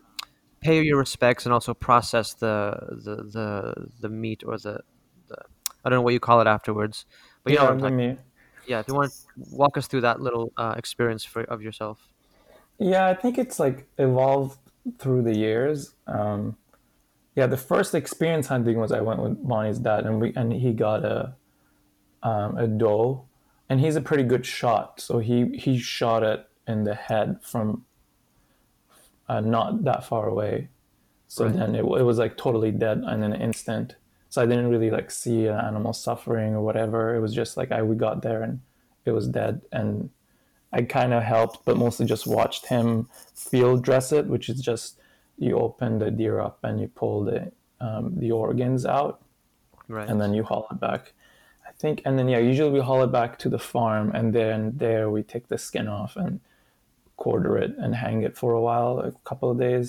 pay 0.61 0.81
your 0.81 0.97
respects 0.97 1.45
and 1.45 1.53
also 1.53 1.73
process 1.73 2.33
the 2.33 2.77
the 3.03 3.15
the, 3.23 3.87
the 4.01 4.09
meat 4.09 4.43
or 4.45 4.57
the, 4.57 4.81
the 5.27 5.37
I 5.83 5.89
don't 5.89 5.97
know 5.97 6.01
what 6.01 6.13
you 6.13 6.19
call 6.19 6.41
it 6.41 6.47
afterwards, 6.47 7.05
but 7.43 7.51
you 7.51 7.57
Yeah, 7.57 7.65
know 7.65 7.73
what 7.75 7.83
I'm 7.83 7.97
meat. 7.97 8.17
Yeah, 8.67 8.79
if 8.79 8.87
you 8.87 8.93
want 8.93 9.11
to 9.11 9.17
walk 9.35 9.77
us 9.77 9.87
through 9.87 10.01
that 10.01 10.21
little 10.21 10.53
uh, 10.57 10.75
experience 10.77 11.23
for 11.25 11.43
of 11.43 11.61
yourself. 11.61 12.09
Yeah, 12.77 13.07
I 13.07 13.13
think 13.13 13.37
it's 13.37 13.59
like 13.59 13.87
evolved 13.97 14.59
through 14.97 15.23
the 15.23 15.35
years. 15.35 15.95
Um, 16.07 16.57
yeah, 17.35 17.47
the 17.47 17.57
first 17.57 17.95
experience 17.95 18.47
hunting 18.47 18.77
was 18.77 18.91
I 18.91 19.01
went 19.01 19.21
with 19.21 19.47
Bonnie's 19.47 19.79
dad, 19.79 20.05
and 20.05 20.19
we 20.21 20.33
and 20.35 20.51
he 20.53 20.73
got 20.73 21.05
a 21.05 21.35
um, 22.23 22.57
a 22.57 22.67
doe, 22.67 23.25
and 23.69 23.79
he's 23.79 23.95
a 23.95 24.01
pretty 24.01 24.23
good 24.23 24.45
shot, 24.45 24.99
so 25.01 25.19
he 25.19 25.57
he 25.57 25.77
shot 25.77 26.23
it 26.23 26.45
in 26.67 26.83
the 26.83 26.95
head 26.95 27.39
from 27.43 27.85
uh, 29.29 29.39
not 29.41 29.83
that 29.85 30.03
far 30.03 30.27
away. 30.27 30.67
So 31.27 31.45
Right. 31.45 31.55
then 31.55 31.75
it, 31.75 31.85
it 31.85 32.03
was 32.03 32.17
like 32.17 32.35
totally 32.37 32.71
dead 32.71 32.97
in 32.99 33.23
an 33.23 33.33
instant. 33.33 33.95
So 34.29 34.41
I 34.41 34.45
didn't 34.45 34.69
really 34.69 34.91
like 34.91 35.09
see 35.11 35.47
an 35.47 35.59
animal 35.59 35.93
suffering 35.93 36.53
or 36.55 36.61
whatever. 36.61 37.15
It 37.15 37.21
was 37.21 37.33
just 37.33 37.55
like 37.57 37.71
I 37.71 37.81
we 37.83 37.95
got 37.95 38.21
there 38.21 38.41
and 38.43 38.59
it 39.05 39.11
was 39.11 39.27
dead, 39.27 39.61
and 39.71 40.09
I 40.73 40.83
kind 40.83 41.13
of 41.13 41.23
helped, 41.23 41.65
but 41.65 41.77
mostly 41.77 42.05
just 42.05 42.27
watched 42.27 42.67
him 42.67 43.07
field 43.33 43.83
dress 43.83 44.11
it, 44.11 44.27
which 44.27 44.49
is 44.49 44.59
just 44.61 44.99
you 45.37 45.57
open 45.57 45.99
the 45.99 46.11
deer 46.11 46.39
up 46.39 46.59
and 46.63 46.79
you 46.81 46.87
pull 46.89 47.23
the 47.23 47.51
um, 47.79 48.13
the 48.17 48.31
organs 48.31 48.85
out, 48.85 49.21
Right. 49.87 50.07
and 50.09 50.19
then 50.21 50.33
you 50.33 50.43
haul 50.43 50.67
it 50.71 50.79
back. 50.79 51.13
I 51.67 51.71
think, 51.81 52.01
and 52.05 52.19
then 52.19 52.27
yeah, 52.27 52.39
usually 52.39 52.71
we 52.71 52.81
haul 52.81 53.03
it 53.03 53.11
back 53.11 53.39
to 53.39 53.49
the 53.49 53.59
farm, 53.59 54.11
and 54.13 54.33
then 54.33 54.73
there 54.75 55.09
we 55.09 55.23
take 55.23 55.47
the 55.47 55.57
skin 55.57 55.87
off 55.87 56.15
and 56.17 56.39
quarter 57.23 57.53
it 57.63 57.71
and 57.77 57.91
hang 58.05 58.17
it 58.27 58.33
for 58.41 58.51
a 58.53 58.61
while, 58.67 58.93
a 58.99 59.11
couple 59.29 59.49
of 59.51 59.57
days, 59.59 59.87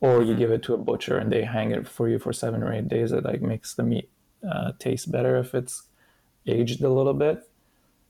or 0.00 0.22
you 0.22 0.34
give 0.42 0.50
it 0.56 0.62
to 0.66 0.74
a 0.74 0.80
butcher 0.90 1.16
and 1.20 1.28
they 1.32 1.42
hang 1.56 1.68
it 1.76 1.84
for 1.96 2.04
you 2.12 2.18
for 2.24 2.32
seven 2.44 2.62
or 2.62 2.70
eight 2.76 2.88
days. 2.96 3.08
It 3.12 3.24
like 3.30 3.42
makes 3.52 3.74
the 3.78 3.82
meat 3.92 4.08
uh, 4.52 4.72
taste 4.78 5.10
better 5.16 5.34
if 5.44 5.54
it's 5.54 5.74
aged 6.46 6.82
a 6.82 6.92
little 6.98 7.14
bit. 7.26 7.36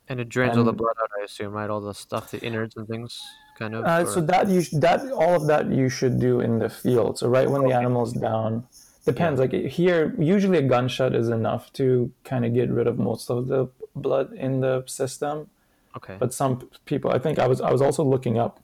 And 0.08 0.20
it 0.20 0.28
drains 0.28 0.56
all 0.58 0.64
the 0.64 0.72
blood 0.84 0.96
out, 1.02 1.10
I 1.18 1.24
assume, 1.24 1.52
right? 1.60 1.70
All 1.70 1.80
the 1.80 1.94
stuff, 1.94 2.30
the 2.30 2.40
innards 2.48 2.76
and 2.76 2.86
things, 2.86 3.22
kind 3.58 3.74
of. 3.74 3.84
Uh, 3.84 4.02
or- 4.06 4.12
so 4.14 4.20
that 4.32 4.48
you 4.48 4.60
that 4.80 5.00
all 5.12 5.34
of 5.40 5.46
that 5.46 5.70
you 5.80 5.88
should 5.88 6.16
do 6.28 6.40
in 6.40 6.58
the 6.58 6.68
field. 6.68 7.12
So 7.20 7.28
right 7.28 7.48
when 7.48 7.62
the 7.66 7.72
animal's 7.72 8.12
down, 8.12 8.66
depends. 9.06 9.40
Like 9.40 9.52
here, 9.80 10.14
usually 10.18 10.58
a 10.58 10.66
gunshot 10.74 11.14
is 11.14 11.28
enough 11.40 11.72
to 11.74 12.12
kind 12.30 12.44
of 12.44 12.52
get 12.52 12.68
rid 12.78 12.86
of 12.86 12.98
most 12.98 13.30
of 13.30 13.46
the 13.46 13.68
blood 13.96 14.32
in 14.34 14.60
the 14.60 14.82
system. 14.86 15.48
Okay. 15.96 16.16
But 16.18 16.34
some 16.34 16.68
people, 16.84 17.10
I 17.10 17.18
think 17.18 17.38
I 17.38 17.46
was 17.46 17.60
I 17.60 17.70
was 17.70 17.82
also 17.82 18.04
looking 18.04 18.38
up. 18.38 18.60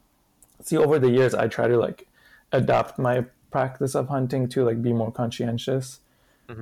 See, 0.63 0.77
over 0.77 0.99
the 0.99 1.11
years, 1.11 1.35
I 1.35 1.49
try 1.49 1.69
to 1.69 1.77
like 1.77 2.09
adapt 2.53 2.99
my 2.99 3.25
practice 3.51 3.95
of 3.95 4.09
hunting 4.09 4.49
to 4.49 4.65
like 4.65 4.83
be 4.83 4.93
more 4.93 5.13
conscientious. 5.13 6.01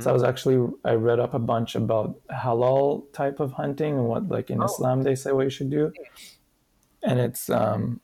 So 0.01 0.11
I 0.11 0.13
was 0.13 0.23
actually 0.23 0.71
I 0.85 0.93
read 0.93 1.19
up 1.19 1.33
a 1.33 1.39
bunch 1.39 1.75
about 1.75 2.21
halal 2.29 3.11
type 3.15 3.41
of 3.41 3.53
hunting 3.53 3.95
and 3.95 4.05
what 4.05 4.29
like 4.29 4.51
in 4.51 4.61
Oh. 4.61 4.67
Islam 4.67 5.03
they 5.03 5.15
say 5.15 5.33
what 5.33 5.45
you 5.45 5.51
should 5.51 5.71
do, 5.71 5.93
and 7.03 7.19
it's 7.19 7.49
um, 7.49 8.01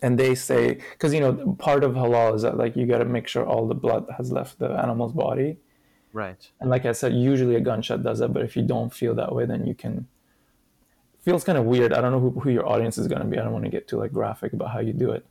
and 0.00 0.18
they 0.18 0.34
say 0.34 0.80
because 0.92 1.12
you 1.12 1.20
know 1.20 1.56
part 1.58 1.84
of 1.84 1.92
halal 1.92 2.34
is 2.34 2.42
that 2.42 2.56
like 2.56 2.74
you 2.74 2.86
got 2.86 2.98
to 2.98 3.04
make 3.04 3.28
sure 3.28 3.44
all 3.44 3.68
the 3.68 3.74
blood 3.74 4.06
has 4.16 4.32
left 4.32 4.58
the 4.60 4.70
animal's 4.70 5.12
body, 5.12 5.58
right. 6.14 6.50
and 6.58 6.70
like 6.70 6.86
I 6.86 6.92
said, 6.92 7.12
usually 7.12 7.54
a 7.54 7.60
gunshot 7.60 8.02
does 8.02 8.20
that, 8.20 8.32
but 8.32 8.42
if 8.42 8.56
you 8.56 8.62
don't 8.62 8.90
feel 8.90 9.14
that 9.16 9.34
way, 9.34 9.44
then 9.44 9.66
you 9.66 9.74
can. 9.74 10.08
Feels 11.22 11.44
kind 11.44 11.58
of 11.58 11.64
weird. 11.64 11.92
I 11.92 12.00
don't 12.00 12.12
know 12.12 12.20
who, 12.20 12.40
who 12.40 12.50
your 12.50 12.66
audience 12.66 12.96
is 12.98 13.06
going 13.06 13.20
to 13.20 13.26
be. 13.26 13.38
I 13.38 13.42
don't 13.42 13.52
want 13.52 13.64
to 13.64 13.70
get 13.70 13.86
too 13.88 13.98
like 13.98 14.12
graphic 14.12 14.52
about 14.52 14.70
how 14.70 14.80
you 14.80 14.92
do 14.92 15.10
it. 15.10 15.24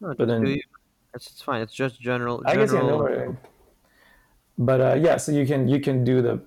No, 0.00 0.14
But 0.14 0.28
then- 0.28 0.60
it's, 1.14 1.26
it's 1.28 1.42
fine. 1.42 1.62
It's 1.62 1.72
just 1.72 2.00
general. 2.00 2.42
I 2.46 2.54
guess 2.56 2.72
yeah, 2.72 2.80
no 2.80 2.98
worry. 2.98 3.34
But 4.58 4.80
uh, 4.80 4.94
yeah, 5.00 5.16
so 5.16 5.32
you 5.32 5.46
can 5.46 5.68
you 5.68 5.80
can 5.80 6.04
do 6.04 6.20
the 6.20 6.40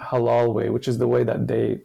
halal 0.00 0.52
way, 0.54 0.70
which 0.70 0.88
is 0.88 0.98
the 0.98 1.06
way 1.06 1.22
that 1.24 1.46
they 1.46 1.80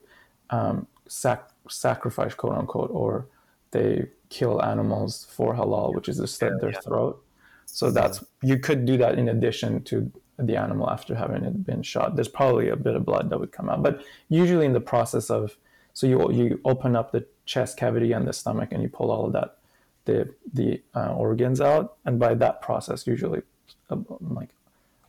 um, 0.49 0.87
sac- 1.07 1.51
sacrifice, 1.69 2.33
quote 2.33 2.57
unquote, 2.57 2.89
or 2.91 3.27
they 3.71 4.07
kill 4.29 4.63
animals 4.63 5.27
for 5.29 5.53
halal, 5.53 5.93
which 5.93 6.07
is 6.09 6.17
to 6.17 6.27
slit 6.27 6.53
their 6.61 6.73
throat. 6.73 7.21
So 7.65 7.91
that's 7.91 8.23
you 8.41 8.57
could 8.57 8.85
do 8.85 8.97
that 8.97 9.19
in 9.19 9.29
addition 9.29 9.83
to 9.85 10.11
the 10.39 10.55
animal 10.57 10.89
after 10.89 11.13
having 11.15 11.43
it 11.43 11.65
been 11.65 11.83
shot. 11.83 12.15
There's 12.15 12.27
probably 12.27 12.69
a 12.69 12.75
bit 12.75 12.95
of 12.95 13.05
blood 13.05 13.29
that 13.29 13.39
would 13.39 13.51
come 13.51 13.69
out, 13.69 13.83
but 13.83 14.03
usually 14.29 14.65
in 14.65 14.73
the 14.73 14.81
process 14.81 15.29
of 15.29 15.55
so 15.93 16.07
you 16.07 16.31
you 16.31 16.59
open 16.65 16.95
up 16.95 17.11
the 17.11 17.25
chest 17.45 17.77
cavity 17.77 18.11
and 18.13 18.27
the 18.27 18.33
stomach 18.33 18.69
and 18.71 18.81
you 18.83 18.89
pull 18.89 19.11
all 19.11 19.25
of 19.25 19.33
that 19.33 19.57
the 20.05 20.33
the 20.53 20.81
uh, 20.95 21.13
organs 21.13 21.61
out, 21.61 21.97
and 22.05 22.19
by 22.19 22.33
that 22.35 22.61
process, 22.61 23.07
usually 23.07 23.41
uh, 23.89 23.97
like 24.19 24.49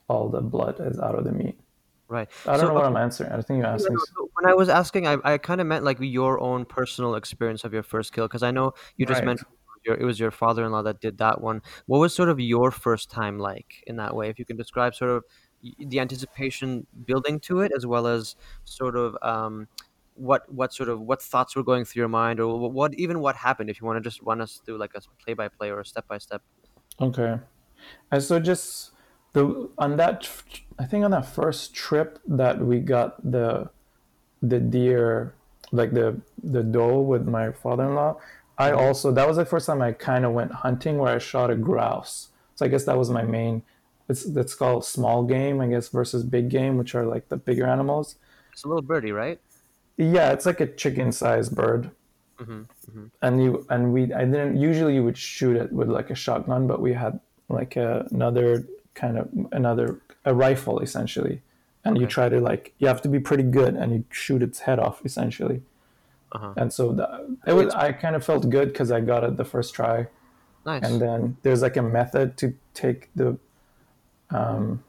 all 0.09 0.29
the 0.29 0.40
blood 0.40 0.77
is 0.81 0.99
out 1.01 1.14
of 1.16 1.25
the 1.25 1.33
meat. 1.33 1.59
Right. 2.09 2.29
I 2.47 2.57
don't 2.57 2.61
So, 2.61 2.68
know 2.68 2.75
what 2.75 2.85
okay, 2.85 2.88
I'm 2.90 2.97
answering. 2.97 3.33
I 3.33 3.40
think 3.40 3.59
you 3.59 3.64
asked 3.64 3.88
me. 3.90 3.97
so 3.99 4.29
When 4.35 4.51
I 4.51 4.55
was 4.55 4.68
asking, 4.68 5.07
I, 5.07 5.16
I 5.25 5.38
kind 5.38 5.61
of 5.61 5.66
meant 5.66 5.85
like 5.85 5.99
your 6.01 6.38
own 6.40 6.64
personal 6.66 7.14
experience 7.14 7.64
of 7.64 7.73
your 7.73 7.83
first 7.83 8.12
kill, 8.12 8.27
because 8.29 8.42
I 8.42 8.51
know 8.51 8.73
you 8.97 9.07
just 9.07 9.18
Right. 9.18 9.25
mentioned 9.25 9.49
your, 9.85 9.97
it 9.97 10.05
was 10.05 10.20
your 10.20 10.31
father-in-law 10.31 10.83
that 10.83 11.01
did 11.01 11.18
that 11.18 11.40
one. 11.40 11.62
What 11.87 11.99
was 11.99 12.14
sort 12.14 12.29
of 12.29 12.38
your 12.40 12.70
first 12.70 13.11
time 13.11 13.38
like 13.38 13.83
in 13.87 13.97
that 13.97 14.14
way? 14.14 14.29
If 14.29 14.38
you 14.38 14.44
can 14.44 14.57
describe 14.57 14.94
sort 14.94 15.11
of 15.11 15.25
the 15.79 15.99
anticipation 16.01 16.87
building 17.07 17.40
to 17.40 17.61
it, 17.61 17.73
as 17.75 17.87
well 17.87 18.07
as 18.07 18.37
sort 18.64 18.97
of 18.97 19.16
um, 19.23 19.66
what 20.14 20.50
what 20.53 20.72
sort 20.72 20.88
of 20.88 21.00
what 21.00 21.20
thoughts 21.20 21.57
were 21.57 21.62
going 21.62 21.85
through 21.85 22.00
your 22.00 22.09
mind, 22.09 22.40
or 22.40 22.59
what, 22.59 22.72
what 22.72 22.94
even 22.94 23.20
what 23.20 23.37
happened. 23.37 23.70
If 23.70 23.81
you 23.81 23.87
want 23.87 24.03
to 24.03 24.09
just 24.09 24.22
run 24.22 24.40
us 24.40 24.61
through 24.64 24.79
like 24.79 24.92
a 24.94 25.00
play-by-play 25.24 25.70
or 25.70 25.81
a 25.81 25.87
step-by-step. 25.87 26.42
Okay. 27.00 27.38
And 28.11 28.22
so 28.22 28.38
just 28.40 28.92
the 29.33 29.70
on 29.79 29.96
that 29.96 30.29
I 30.79 30.85
think 30.85 31.05
on 31.05 31.11
that 31.11 31.27
first 31.27 31.74
trip 31.74 32.18
that 32.27 32.61
we 32.61 32.81
got 32.81 33.31
the 33.31 33.70
the 34.42 34.61
deer 34.61 35.35
like 35.72 35.92
the 35.92 36.20
the 36.42 36.62
doe 36.62 37.00
with 37.00 37.27
my 37.27 37.53
father-in-law, 37.53 38.18
I 38.59 38.70
mm-hmm. 38.70 38.79
also 38.79 39.12
that 39.12 39.27
was 39.27 39.37
the 39.37 39.44
first 39.44 39.66
time 39.66 39.83
I 39.83 39.92
kind 39.92 40.24
of 40.24 40.33
went 40.33 40.53
hunting 40.53 40.98
where 40.98 41.14
I 41.14 41.18
shot 41.18 41.50
a 41.50 41.57
grouse. 41.57 42.29
So 42.55 42.64
I 42.64 42.68
guess 42.68 42.85
that 42.85 42.96
was 42.96 43.11
my 43.11 43.22
main 43.22 43.62
it's 44.09 44.24
that's 44.24 44.55
called 44.55 44.85
small 44.85 45.24
game, 45.24 45.61
I 45.61 45.68
guess, 45.68 45.88
versus 45.88 46.24
big 46.24 46.50
game, 46.50 46.77
which 46.77 46.94
are 46.94 47.07
like 47.07 47.29
the 47.29 47.37
bigger 47.37 47.66
animals. 47.66 48.16
It's 48.53 48.64
a 48.64 48.68
little 48.68 48.83
birdie, 48.83 49.12
right? 49.12 49.40
Yeah, 49.96 50.33
it's 50.33 50.46
like 50.46 50.61
a 50.61 50.66
chicken-sized 50.66 51.54
bird. 51.54 51.90
hmm 52.38 52.62
hmm 52.92 53.07
and 53.22 53.42
you 53.42 53.64
and 53.70 53.92
we 53.92 54.12
I 54.12 54.24
didn't 54.24 54.57
usually 54.61 54.94
you 54.96 55.04
would 55.04 55.16
shoot 55.16 55.57
it 55.57 55.72
with 55.72 55.88
like 55.88 56.11
a 56.11 56.14
shotgun, 56.14 56.66
but 56.66 56.80
we 56.80 56.92
had 56.92 57.20
like 57.48 57.76
a, 57.76 58.07
another 58.11 58.66
kind 58.94 59.18
of 59.18 59.28
another 59.52 60.00
a 60.24 60.35
rifle 60.35 60.80
essentially, 60.80 61.40
and 61.85 61.96
you 62.00 62.07
try 62.07 62.28
to 62.28 62.40
like 62.40 62.72
you 62.78 62.88
have 62.88 63.00
to 63.02 63.09
be 63.09 63.20
pretty 63.20 63.44
good 63.44 63.74
and 63.76 63.92
you 63.92 64.04
shoot 64.11 64.42
its 64.42 64.61
head 64.61 64.78
off 64.80 65.04
essentially, 65.04 65.62
Uh-huh. 66.33 66.52
and 66.57 66.72
so 66.72 66.92
that, 66.92 67.11
it 67.46 67.52
was 67.52 67.72
I 67.74 67.92
kind 67.92 68.16
of 68.16 68.24
felt 68.24 68.48
good 68.50 68.68
because 68.72 68.90
I 68.90 69.00
got 69.00 69.22
it 69.24 69.37
the 69.37 69.44
first 69.44 69.74
try, 69.74 70.07
Nice. 70.66 70.83
and 70.85 71.00
then 71.00 71.37
there's 71.42 71.62
like 71.62 71.76
a 71.76 71.83
method 71.83 72.37
to 72.38 72.46
take 72.74 73.11
the 73.14 73.38
um 74.30 74.83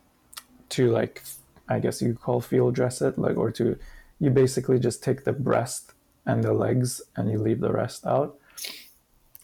to 0.69 0.89
like 0.91 1.21
I 1.69 1.79
guess 1.79 2.01
you 2.01 2.13
call 2.15 2.41
field 2.41 2.73
dress 2.75 3.01
it 3.01 3.17
like 3.17 3.37
or 3.37 3.51
to 3.51 3.77
you 4.19 4.29
basically 4.29 4.79
just 4.79 5.03
take 5.03 5.23
the 5.23 5.33
breast 5.33 5.93
and 6.25 6.43
the 6.43 6.53
legs 6.53 7.01
and 7.15 7.29
you 7.29 7.37
leave 7.37 7.59
the 7.59 7.71
rest 7.71 8.05
out. 8.05 8.37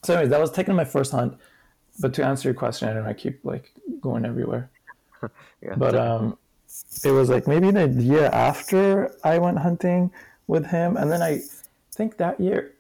So 0.03 0.13
anyways, 0.13 0.29
that 0.31 0.39
was 0.39 0.51
taking 0.51 0.75
my 0.75 0.85
first 0.85 1.11
hunt. 1.11 1.37
But 1.99 2.13
to 2.15 2.25
answer 2.25 2.47
your 2.47 2.55
question, 2.55 2.89
I 2.89 2.93
don't 2.93 3.03
know, 3.03 3.09
I 3.09 3.13
keep 3.13 3.43
like 3.43 3.71
going 3.99 4.25
everywhere. 4.25 4.69
yeah. 5.61 5.75
But 5.75 5.95
um 5.95 6.37
it 7.03 7.11
was 7.11 7.29
like 7.29 7.47
maybe 7.47 7.69
the 7.71 7.87
year 7.87 8.29
after 8.31 9.13
I 9.23 9.37
went 9.39 9.59
hunting 9.59 10.11
with 10.47 10.65
him 10.67 10.97
and 10.97 11.11
then 11.11 11.21
I 11.21 11.41
think 11.91 12.17
that 12.17 12.39
year 12.39 12.73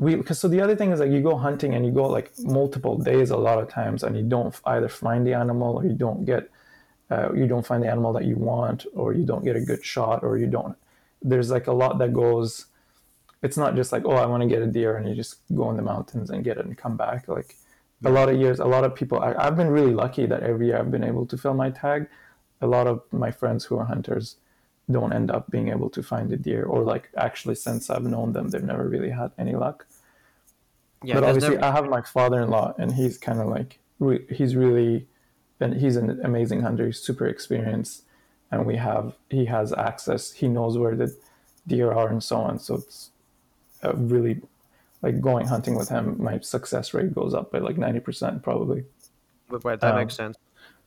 we 0.00 0.14
because 0.14 0.38
so 0.38 0.48
the 0.48 0.60
other 0.60 0.76
thing 0.76 0.90
is 0.92 1.00
like 1.00 1.10
you 1.10 1.20
go 1.20 1.36
hunting 1.36 1.74
and 1.74 1.84
you 1.84 1.92
go 1.92 2.06
like 2.08 2.30
multiple 2.38 2.96
days 2.96 3.30
a 3.30 3.36
lot 3.36 3.58
of 3.58 3.68
times 3.68 4.02
and 4.02 4.16
you 4.16 4.22
don't 4.22 4.58
either 4.66 4.88
find 4.88 5.26
the 5.26 5.34
animal 5.34 5.76
or 5.76 5.84
you 5.84 5.92
don't 5.92 6.24
get 6.24 6.48
uh, 7.10 7.32
you 7.34 7.46
don't 7.46 7.66
find 7.66 7.82
the 7.82 7.88
animal 7.88 8.12
that 8.12 8.24
you 8.24 8.36
want 8.36 8.86
or 8.94 9.12
you 9.12 9.24
don't 9.24 9.44
get 9.44 9.56
a 9.56 9.60
good 9.60 9.84
shot 9.84 10.22
or 10.22 10.38
you 10.38 10.46
don't 10.46 10.76
there's 11.22 11.50
like 11.50 11.66
a 11.66 11.72
lot 11.72 11.98
that 11.98 12.12
goes 12.12 12.66
it's 13.42 13.56
not 13.56 13.74
just 13.74 13.92
like 13.92 14.04
oh 14.04 14.12
I 14.12 14.26
want 14.26 14.42
to 14.42 14.48
get 14.48 14.62
a 14.62 14.66
deer 14.66 14.96
and 14.96 15.08
you 15.08 15.14
just 15.14 15.36
go 15.54 15.70
in 15.70 15.76
the 15.76 15.82
mountains 15.82 16.30
and 16.30 16.44
get 16.44 16.58
it 16.58 16.66
and 16.66 16.76
come 16.76 16.96
back. 16.96 17.28
Like 17.28 17.56
a 18.04 18.10
lot 18.10 18.28
of 18.28 18.36
years, 18.40 18.60
a 18.60 18.64
lot 18.64 18.84
of 18.84 18.94
people. 18.94 19.20
I, 19.20 19.34
I've 19.34 19.56
been 19.56 19.68
really 19.68 19.92
lucky 19.92 20.26
that 20.26 20.42
every 20.42 20.68
year 20.68 20.78
I've 20.78 20.90
been 20.90 21.04
able 21.04 21.26
to 21.26 21.36
fill 21.36 21.54
my 21.54 21.70
tag. 21.70 22.08
A 22.60 22.66
lot 22.66 22.86
of 22.86 23.02
my 23.12 23.30
friends 23.30 23.64
who 23.64 23.78
are 23.78 23.84
hunters 23.84 24.36
don't 24.90 25.12
end 25.12 25.30
up 25.30 25.50
being 25.50 25.68
able 25.68 25.88
to 25.90 26.02
find 26.02 26.32
a 26.32 26.36
deer, 26.36 26.64
or 26.64 26.82
like 26.82 27.10
actually 27.16 27.54
since 27.54 27.90
I've 27.90 28.02
known 28.02 28.32
them, 28.32 28.48
they've 28.48 28.62
never 28.62 28.88
really 28.88 29.10
had 29.10 29.32
any 29.38 29.54
luck. 29.54 29.86
Yeah, 31.02 31.14
but 31.14 31.24
obviously, 31.24 31.56
never... 31.56 31.64
I 31.64 31.72
have 31.72 31.88
my 31.88 32.02
father-in-law, 32.02 32.74
and 32.78 32.92
he's 32.92 33.16
kind 33.16 33.40
of 33.40 33.48
like 33.48 33.78
re- 33.98 34.26
he's 34.30 34.56
really, 34.56 35.06
been, 35.60 35.78
he's 35.78 35.94
an 35.94 36.20
amazing 36.24 36.62
hunter. 36.62 36.86
He's 36.86 36.98
super 36.98 37.26
experienced, 37.26 38.02
and 38.50 38.66
we 38.66 38.76
have 38.76 39.14
he 39.28 39.44
has 39.44 39.72
access. 39.72 40.32
He 40.32 40.48
knows 40.48 40.76
where 40.76 40.96
the 40.96 41.16
deer 41.68 41.92
are 41.92 42.08
and 42.08 42.22
so 42.22 42.38
on. 42.38 42.58
So 42.58 42.74
it's 42.74 43.10
a 43.82 43.94
really 43.94 44.40
like 45.02 45.20
going 45.20 45.46
hunting 45.46 45.76
with 45.76 45.88
him, 45.88 46.16
my 46.18 46.40
success 46.40 46.92
rate 46.92 47.14
goes 47.14 47.34
up 47.34 47.52
by 47.52 47.58
like 47.58 47.78
ninety 47.78 48.00
percent 48.00 48.42
probably. 48.42 48.84
Right, 49.48 49.80
that 49.80 49.94
um, 49.94 50.00
makes 50.00 50.14
sense. 50.14 50.36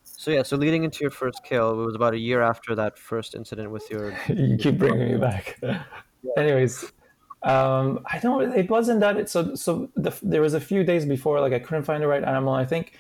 So 0.04 0.32
yeah, 0.32 0.44
so 0.44 0.56
leading 0.56 0.84
into 0.84 1.00
your 1.02 1.12
first 1.12 1.42
kill, 1.44 1.82
it 1.82 1.86
was 1.86 1.96
about 1.96 2.14
a 2.14 2.20
year 2.20 2.42
after 2.42 2.76
that 2.76 2.98
first 2.98 3.36
incident 3.36 3.72
with 3.72 3.90
your. 3.90 4.16
you 4.28 4.58
keep 4.58 4.78
bringing 4.78 5.14
me 5.14 5.18
back. 5.18 5.58
yeah. 5.62 5.84
Anyways, 6.38 6.92
um, 7.42 8.06
I 8.06 8.20
don't. 8.20 8.56
It 8.56 8.70
wasn't 8.70 9.00
that. 9.00 9.18
It, 9.18 9.30
so 9.30 9.56
so 9.56 9.90
the, 9.96 10.14
there 10.22 10.42
was 10.42 10.54
a 10.54 10.62
few 10.62 10.84
days 10.84 11.06
before, 11.06 11.40
like 11.42 11.54
I 11.54 11.60
couldn't 11.60 11.84
find 11.84 12.02
the 12.02 12.08
right 12.08 12.24
animal. 12.24 12.54
I 12.54 12.66
think 12.66 12.94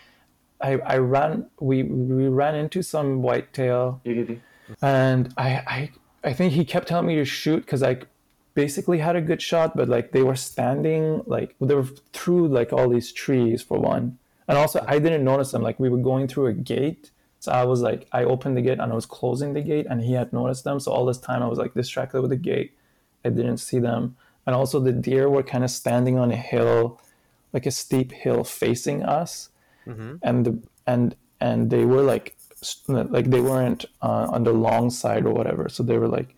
I 0.63 0.79
I 0.85 0.97
ran. 0.97 1.47
We 1.59 1.83
we 1.83 2.27
ran 2.27 2.55
into 2.55 2.81
some 2.81 3.21
whitetail, 3.21 4.01
mm-hmm. 4.05 4.35
and 4.81 5.33
I 5.37 5.49
I 5.67 5.91
I 6.23 6.33
think 6.33 6.53
he 6.53 6.63
kept 6.65 6.87
telling 6.87 7.07
me 7.07 7.15
to 7.15 7.25
shoot 7.25 7.59
because 7.65 7.83
I 7.83 7.97
basically 8.53 8.99
had 8.99 9.15
a 9.15 9.21
good 9.21 9.41
shot, 9.41 9.75
but 9.75 9.89
like 9.89 10.11
they 10.11 10.23
were 10.23 10.35
standing 10.35 11.21
like 11.25 11.55
they 11.59 11.75
were 11.75 11.87
through 12.13 12.47
like 12.47 12.71
all 12.71 12.89
these 12.89 13.11
trees 13.11 13.61
for 13.61 13.77
one, 13.77 14.17
and 14.47 14.57
also 14.57 14.83
I 14.87 14.99
didn't 14.99 15.23
notice 15.23 15.51
them. 15.51 15.61
Like 15.61 15.79
we 15.79 15.89
were 15.89 15.97
going 15.97 16.27
through 16.27 16.47
a 16.47 16.53
gate, 16.53 17.11
so 17.39 17.51
I 17.51 17.65
was 17.65 17.81
like 17.81 18.07
I 18.13 18.23
opened 18.23 18.55
the 18.55 18.61
gate 18.61 18.79
and 18.79 18.91
I 18.91 18.95
was 18.95 19.05
closing 19.05 19.53
the 19.53 19.61
gate, 19.61 19.85
and 19.89 20.01
he 20.01 20.13
had 20.13 20.31
noticed 20.31 20.63
them. 20.63 20.79
So 20.79 20.91
all 20.93 21.05
this 21.05 21.19
time 21.19 21.43
I 21.43 21.47
was 21.47 21.59
like 21.59 21.73
distracted 21.73 22.21
with 22.21 22.29
the 22.29 22.37
gate. 22.37 22.73
I 23.25 23.29
didn't 23.29 23.57
see 23.57 23.79
them, 23.79 24.15
and 24.45 24.55
also 24.55 24.79
the 24.79 24.93
deer 24.93 25.29
were 25.29 25.43
kind 25.43 25.63
of 25.65 25.71
standing 25.71 26.17
on 26.17 26.31
a 26.31 26.37
hill, 26.37 27.01
like 27.51 27.65
a 27.65 27.71
steep 27.71 28.13
hill 28.13 28.45
facing 28.45 29.03
us, 29.03 29.49
mm-hmm. 29.87 30.15
and 30.21 30.45
the 30.45 30.59
and 30.87 31.15
and 31.39 31.69
they 31.69 31.85
were 31.85 32.01
like 32.01 32.37
like 32.87 33.29
they 33.29 33.41
weren't 33.41 33.85
uh, 34.01 34.27
on 34.31 34.43
the 34.43 34.53
long 34.53 34.89
side 34.89 35.25
or 35.25 35.33
whatever, 35.33 35.67
so 35.69 35.83
they 35.83 35.97
were 35.97 36.07
like 36.07 36.35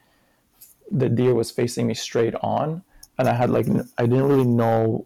the 0.91 1.09
deer 1.09 1.33
was 1.33 1.51
facing 1.51 1.87
me 1.87 1.93
straight 1.93 2.35
on. 2.41 2.83
And 3.17 3.27
i 3.27 3.33
had 3.33 3.49
like 3.49 3.67
i 3.97 4.05
didn't 4.05 4.27
really 4.27 4.45
know 4.45 5.05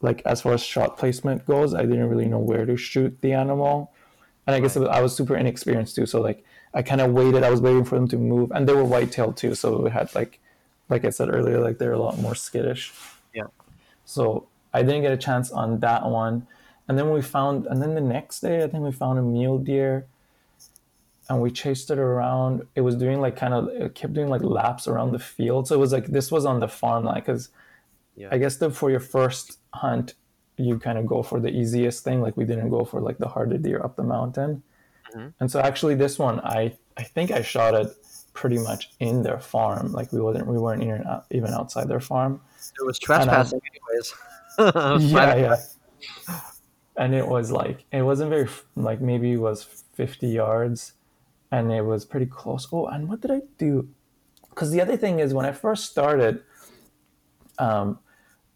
like 0.00 0.22
as 0.24 0.42
far 0.42 0.52
as 0.52 0.62
shot 0.62 0.96
placement 0.96 1.44
goes 1.44 1.74
i 1.74 1.82
didn't 1.82 2.08
really 2.08 2.26
know 2.26 2.38
where 2.38 2.64
to 2.64 2.76
shoot 2.76 3.20
the 3.20 3.32
animal. 3.32 3.92
And 4.46 4.54
i 4.54 4.60
guess 4.60 4.76
was, 4.76 4.88
i 4.88 5.00
was 5.00 5.16
super 5.16 5.36
inexperienced 5.36 5.96
too. 5.96 6.06
So 6.06 6.20
like 6.20 6.44
i 6.74 6.82
kind 6.82 7.00
of 7.00 7.12
waited. 7.12 7.42
I 7.42 7.50
was 7.50 7.60
waiting 7.60 7.84
for 7.84 7.96
them 7.96 8.08
to 8.08 8.16
move. 8.16 8.52
And 8.52 8.68
they 8.68 8.74
were 8.74 8.84
whitetail 8.84 9.32
too. 9.32 9.54
So 9.54 9.86
it 9.86 9.92
had 9.92 10.14
like 10.14 10.40
like 10.88 11.04
i 11.04 11.10
said 11.10 11.34
earlier 11.34 11.60
like 11.60 11.78
they're 11.78 11.92
a 11.92 11.98
lot 11.98 12.18
more 12.18 12.34
skittish. 12.34 12.92
Yeah. 13.34 13.48
So 14.04 14.48
i 14.72 14.82
didn't 14.82 15.02
get 15.02 15.12
a 15.12 15.16
chance 15.16 15.50
on 15.50 15.80
that 15.80 16.06
one 16.06 16.46
and 16.88 16.98
then 16.98 17.10
we 17.10 17.22
found 17.22 17.66
and 17.66 17.82
then 17.82 17.94
the 17.94 18.00
next 18.00 18.40
day 18.40 18.62
i 18.62 18.66
think 18.66 18.82
we 18.82 18.92
found 18.92 19.18
a 19.18 19.22
mule 19.22 19.58
deer 19.58 20.06
and 21.28 21.40
we 21.40 21.50
chased 21.50 21.90
it 21.90 21.98
around. 21.98 22.66
It 22.74 22.82
was 22.82 22.94
doing 22.94 23.20
like 23.20 23.36
kind 23.36 23.52
of 23.52 23.68
it 23.68 23.94
kept 23.94 24.14
doing 24.14 24.28
like 24.28 24.42
laps 24.42 24.86
around 24.86 25.12
the 25.12 25.18
field. 25.18 25.66
So 25.68 25.74
it 25.74 25.78
was 25.78 25.92
like 25.92 26.06
this 26.06 26.30
was 26.30 26.46
on 26.46 26.60
the 26.60 26.68
farm 26.68 27.04
like 27.04 27.26
because 27.26 27.50
yeah. 28.16 28.28
I 28.30 28.38
guess 28.38 28.56
that 28.58 28.70
for 28.70 28.90
your 28.90 29.00
first 29.00 29.58
hunt 29.74 30.14
you 30.58 30.78
kind 30.78 30.96
of 30.96 31.06
go 31.06 31.22
for 31.22 31.40
the 31.40 31.50
easiest 31.50 32.04
thing. 32.04 32.22
Like 32.22 32.36
we 32.36 32.44
didn't 32.44 32.70
go 32.70 32.84
for 32.84 33.00
like 33.00 33.18
the 33.18 33.28
harder 33.28 33.58
deer 33.58 33.82
up 33.82 33.96
the 33.96 34.04
mountain. 34.04 34.62
Mm-hmm. 35.14 35.28
And 35.40 35.50
so 35.50 35.60
actually 35.60 35.96
this 35.96 36.18
one 36.18 36.40
I 36.40 36.76
I 36.96 37.02
think 37.02 37.30
I 37.30 37.42
shot 37.42 37.74
it 37.74 37.88
pretty 38.32 38.58
much 38.58 38.90
in 39.00 39.22
their 39.22 39.40
farm. 39.40 39.92
Like 39.92 40.12
we 40.12 40.20
wasn't 40.20 40.46
we 40.46 40.58
weren't 40.58 40.82
even 40.82 41.04
even 41.30 41.50
outside 41.52 41.88
their 41.88 42.00
farm. 42.00 42.40
It 42.80 42.84
was 42.84 42.98
trespassing 42.98 43.60
anyways. 43.72 44.14
yeah, 45.12 45.34
yeah. 45.34 46.40
And 46.98 47.14
it 47.14 47.28
was 47.28 47.50
like 47.50 47.84
it 47.92 48.02
wasn't 48.02 48.30
very 48.30 48.48
like 48.74 49.00
maybe 49.00 49.32
it 49.32 49.40
was 49.40 49.62
50 49.62 50.26
yards 50.28 50.94
and 51.50 51.72
it 51.72 51.82
was 51.82 52.04
pretty 52.04 52.26
close. 52.26 52.66
Oh, 52.72 52.86
and 52.86 53.08
what 53.08 53.20
did 53.20 53.30
I 53.30 53.42
do? 53.58 53.88
Because 54.50 54.70
the 54.70 54.80
other 54.80 54.96
thing 54.96 55.18
is, 55.18 55.34
when 55.34 55.44
I 55.44 55.52
first 55.52 55.90
started, 55.90 56.42
um, 57.58 57.98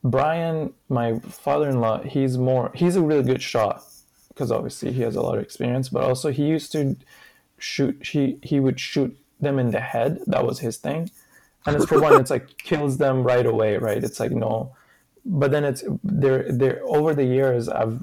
Brian, 0.03 0.72
my 0.88 1.18
father-in-law, 1.18 2.03
he's 2.05 2.38
more 2.38 2.70
he's 2.74 2.96
a 2.96 3.03
really 3.03 3.22
good 3.22 3.42
shot 3.42 3.85
because 4.29 4.50
obviously 4.50 4.92
he 4.92 5.03
has 5.03 5.16
a 5.16 5.20
lot 5.20 5.37
of 5.37 5.42
experience, 5.42 5.88
but 5.90 6.03
also 6.03 6.31
he 6.31 6.46
used 6.46 6.72
to 6.72 6.96
shoot. 7.59 8.07
He 8.07 8.38
he 8.42 8.61
would 8.61 8.81
shoot 8.81 9.16
them 9.40 9.59
in 9.59 9.70
the 9.70 9.81
head. 9.81 10.20
That 10.26 10.46
was 10.46 10.61
his 10.61 10.79
thing, 10.79 11.11
and 11.66 11.76
it's 11.76 11.85
for 11.85 12.00
one, 12.00 12.18
it's 12.18 12.31
like 12.31 12.57
kills 12.70 12.96
them 12.96 13.22
right 13.22 13.44
away, 13.44 13.76
right? 13.76 14.03
It's 14.03 14.18
like 14.18 14.33
no, 14.33 14.74
but 15.26 15.50
then 15.50 15.64
it's 15.64 15.85
there. 16.03 16.50
There 16.50 16.81
over 16.85 17.14
the 17.14 17.24
years, 17.24 17.68
I've 17.68 18.00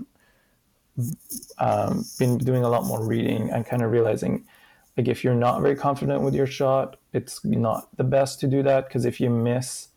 um, 1.60 2.06
been 2.18 2.38
doing 2.38 2.64
a 2.64 2.70
lot 2.70 2.86
more 2.86 3.06
reading 3.06 3.50
and 3.52 3.66
kind 3.66 3.82
of 3.82 3.92
realizing 3.92 4.46
like 4.98 5.08
if 5.08 5.24
you're 5.24 5.36
not 5.36 5.62
very 5.62 5.76
confident 5.76 6.24
with 6.24 6.34
your 6.34 6.48
shot, 6.48 6.98
it's 7.14 7.46
not 7.46 7.96
the 7.98 8.04
best 8.04 8.40
to 8.40 8.48
do 8.48 8.64
that 8.64 8.88
because 8.88 9.06
if 9.06 9.22
you 9.22 9.30
miss, 9.30 9.90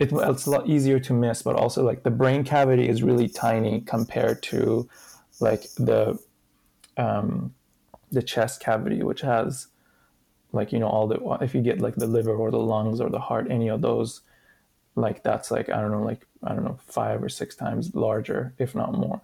it, 0.00 0.10
it's 0.12 0.46
a 0.46 0.50
lot 0.50 0.68
easier 0.68 0.98
to 0.98 1.12
miss. 1.12 1.42
But 1.42 1.54
also 1.54 1.84
like 1.84 2.02
the 2.02 2.10
brain 2.10 2.42
cavity 2.42 2.88
is 2.88 3.04
really 3.04 3.28
tiny 3.28 3.82
compared 3.82 4.42
to 4.44 4.88
like 5.38 5.62
the 5.74 6.18
um, 6.96 7.54
the 8.10 8.22
chest 8.22 8.60
cavity, 8.60 9.02
which 9.04 9.20
has 9.20 9.68
like 10.52 10.72
you 10.72 10.80
know 10.80 10.88
all 10.88 11.06
the 11.06 11.20
if 11.40 11.54
you 11.54 11.62
get 11.62 11.80
like 11.80 11.94
the 11.94 12.06
liver 12.06 12.34
or 12.34 12.50
the 12.50 12.58
lungs 12.58 13.00
or 13.00 13.08
the 13.08 13.20
heart, 13.20 13.46
any 13.48 13.68
of 13.68 13.80
those, 13.80 14.22
like 14.96 15.22
that's 15.22 15.52
like 15.52 15.68
I 15.68 15.80
don't 15.80 15.92
know 15.92 16.02
like 16.02 16.26
I 16.42 16.52
don't 16.52 16.64
know 16.64 16.78
five 16.84 17.22
or 17.22 17.28
six 17.28 17.54
times 17.54 17.94
larger, 17.94 18.54
if 18.58 18.74
not 18.74 18.92
more. 18.92 19.20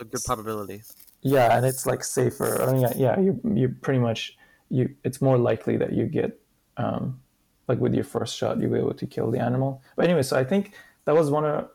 So 0.00 0.06
good 0.06 0.24
probability. 0.24 0.82
Yeah, 1.20 1.54
and 1.54 1.66
it's 1.66 1.84
like 1.84 2.02
safer. 2.02 2.62
I 2.62 2.72
mean, 2.72 2.80
yeah, 2.80 2.92
yeah, 2.96 3.20
you 3.20 3.38
you 3.54 3.68
pretty 3.68 3.98
much 3.98 4.34
you 4.70 4.94
it's 5.04 5.20
more 5.20 5.36
likely 5.36 5.76
that 5.76 5.92
you 5.92 6.06
get 6.06 6.40
um, 6.78 7.20
like 7.68 7.78
with 7.80 7.92
your 7.92 8.04
first 8.04 8.34
shot 8.34 8.58
you'll 8.58 8.72
be 8.72 8.78
able 8.78 8.94
to 8.94 9.06
kill 9.06 9.30
the 9.30 9.38
animal. 9.38 9.82
But 9.96 10.06
anyway, 10.06 10.22
so 10.22 10.38
I 10.38 10.44
think 10.44 10.72
that 11.04 11.14
was 11.14 11.30
one 11.30 11.44
of 11.44 11.68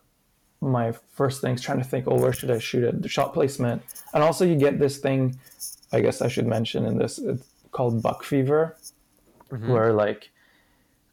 my 0.60 0.90
first 1.12 1.40
things 1.40 1.62
trying 1.62 1.78
to 1.78 1.84
think, 1.84 2.06
oh, 2.08 2.16
where 2.16 2.32
should 2.32 2.50
I 2.50 2.58
shoot 2.58 2.82
it? 2.82 3.00
The 3.00 3.08
shot 3.08 3.32
placement, 3.32 3.80
and 4.12 4.24
also 4.24 4.44
you 4.44 4.56
get 4.56 4.80
this 4.80 4.98
thing. 4.98 5.38
I 5.92 6.00
guess 6.00 6.20
I 6.20 6.26
should 6.26 6.48
mention 6.48 6.84
in 6.84 6.98
this 6.98 7.20
it's 7.20 7.46
called 7.70 8.02
buck 8.02 8.24
fever, 8.24 8.76
mm-hmm. 9.52 9.70
where 9.70 9.92
like 9.92 10.30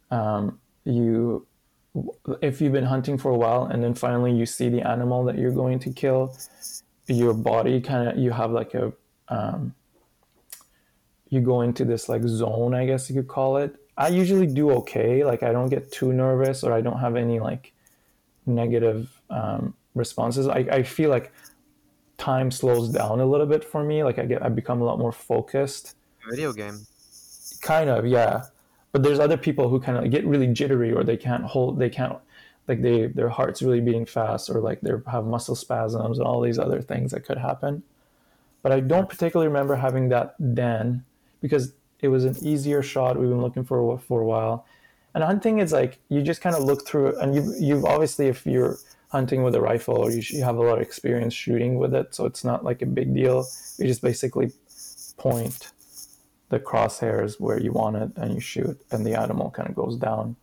um, 0.10 0.60
you 0.84 1.46
if 2.42 2.60
you've 2.60 2.74
been 2.74 2.86
hunting 2.86 3.18
for 3.18 3.30
a 3.30 3.38
while 3.38 3.66
and 3.66 3.84
then 3.84 3.94
finally 3.94 4.34
you 4.34 4.46
see 4.46 4.68
the 4.68 4.82
animal 4.82 5.24
that 5.26 5.38
you're 5.38 5.52
going 5.52 5.78
to 5.78 5.92
kill, 5.92 6.36
your 7.08 7.34
body 7.34 7.82
kind 7.82 8.10
of 8.10 8.18
you 8.18 8.32
have 8.32 8.52
like 8.52 8.74
a 8.74 8.94
um, 9.30 9.74
you 11.30 11.42
go 11.42 11.62
into 11.62 11.84
this 11.84 12.08
like 12.10 12.22
zone, 12.24 12.74
I 12.76 12.86
guess 12.86 13.10
you 13.10 13.16
could 13.16 13.28
call 13.28 13.58
it. 13.58 13.76
I 13.98 14.10
usually 14.10 14.48
do 14.48 14.72
okay. 14.72 15.26
Like 15.26 15.44
I 15.44 15.52
don't 15.52 15.70
get 15.70 15.92
too 15.92 16.14
nervous 16.14 16.64
or 16.64 16.72
I 16.72 16.82
don't 16.82 17.00
have 17.00 17.16
any 17.16 17.40
like 17.40 17.74
negative 18.46 19.10
um, 19.30 19.74
responses. 19.96 20.48
I, 20.48 20.60
I 20.72 20.84
feel 20.84 21.10
like 21.10 21.32
time 22.18 22.52
slows 22.52 22.90
down 22.90 23.20
a 23.20 23.26
little 23.26 23.48
bit 23.48 23.64
for 23.64 23.84
me. 23.84 24.04
Like 24.04 24.20
I 24.20 24.26
get 24.26 24.44
I 24.44 24.50
become 24.50 24.82
a 24.82 24.86
lot 24.86 25.00
more 25.00 25.12
focused. 25.12 25.96
Video 26.30 26.54
game. 26.54 26.86
Kind 27.62 27.90
of, 27.90 28.06
yeah. 28.06 28.44
But 28.92 29.04
there's 29.04 29.20
other 29.20 29.38
people 29.38 29.70
who 29.70 29.80
kind 29.80 29.98
of 29.98 30.10
get 30.12 30.26
really 30.26 30.48
jittery 30.48 30.94
or 30.94 31.04
they 31.04 31.18
can't 31.18 31.44
hold 31.44 31.80
they 31.80 31.90
can't 31.90 32.18
like 32.68 32.82
they 32.82 33.08
their 33.08 33.30
heart's 33.30 33.62
really 33.62 33.82
beating 33.82 34.06
fast 34.06 34.50
or 34.50 34.60
like 34.60 34.82
they 34.82 34.92
have 35.08 35.26
muscle 35.26 35.56
spasms 35.56 36.18
and 36.18 36.28
all 36.28 36.42
these 36.42 36.60
other 36.60 36.82
things 36.82 37.12
that 37.12 37.26
could 37.26 37.38
happen. 37.38 37.84
But 38.62 38.72
I 38.72 38.80
don't 38.80 39.10
particularly 39.10 39.48
remember 39.48 39.76
having 39.76 40.10
that 40.10 40.36
then 40.40 41.04
because 41.42 41.74
it 42.00 42.08
was 42.08 42.26
an 42.26 42.36
easier 42.42 42.82
shot 42.82 43.18
we've 43.18 43.30
been 43.30 43.42
looking 43.42 43.64
for 43.64 43.98
for 44.00 44.22
a 44.22 44.26
while. 44.26 44.66
And 45.14 45.24
hunting 45.24 45.60
is 45.60 45.72
like 45.72 46.00
you 46.10 46.22
just 46.22 46.42
kind 46.42 46.56
of 46.56 46.64
look 46.64 46.88
through 46.88 47.08
it, 47.08 47.16
and 47.22 47.36
you 47.36 47.54
you've 47.60 47.86
obviously 47.86 48.28
if 48.28 48.46
you're 48.46 48.78
hunting 49.10 49.44
with 49.44 49.54
a 49.54 49.62
rifle 49.62 49.98
or 49.98 50.10
you, 50.10 50.24
you 50.30 50.44
have 50.44 50.58
a 50.58 50.62
lot 50.62 50.78
of 50.78 50.82
experience 50.82 51.34
shooting 51.34 51.78
with 51.78 51.94
it, 51.94 52.16
so 52.16 52.26
it's 52.26 52.44
not 52.44 52.64
like 52.64 52.82
a 52.82 52.86
big 52.86 53.14
deal. 53.14 53.46
You 53.78 53.86
just 53.88 54.02
basically 54.02 54.52
point 55.18 55.72
the 56.50 56.60
crosshairs 56.60 57.40
where 57.40 57.60
you 57.60 57.72
want 57.72 57.96
it, 57.98 58.12
and 58.16 58.34
you 58.34 58.40
shoot, 58.40 58.80
and 58.92 59.06
the 59.06 59.20
animal 59.20 59.52
kind 59.52 59.70
of 59.70 59.76
goes 59.76 59.98
down. 59.98 60.36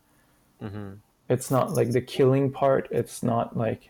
Mm-hmm. 0.61 0.93
It's 1.31 1.49
not 1.49 1.71
like 1.75 1.91
the 1.91 2.01
killing 2.01 2.51
part. 2.51 2.89
It's 2.91 3.23
not 3.23 3.55
like 3.55 3.89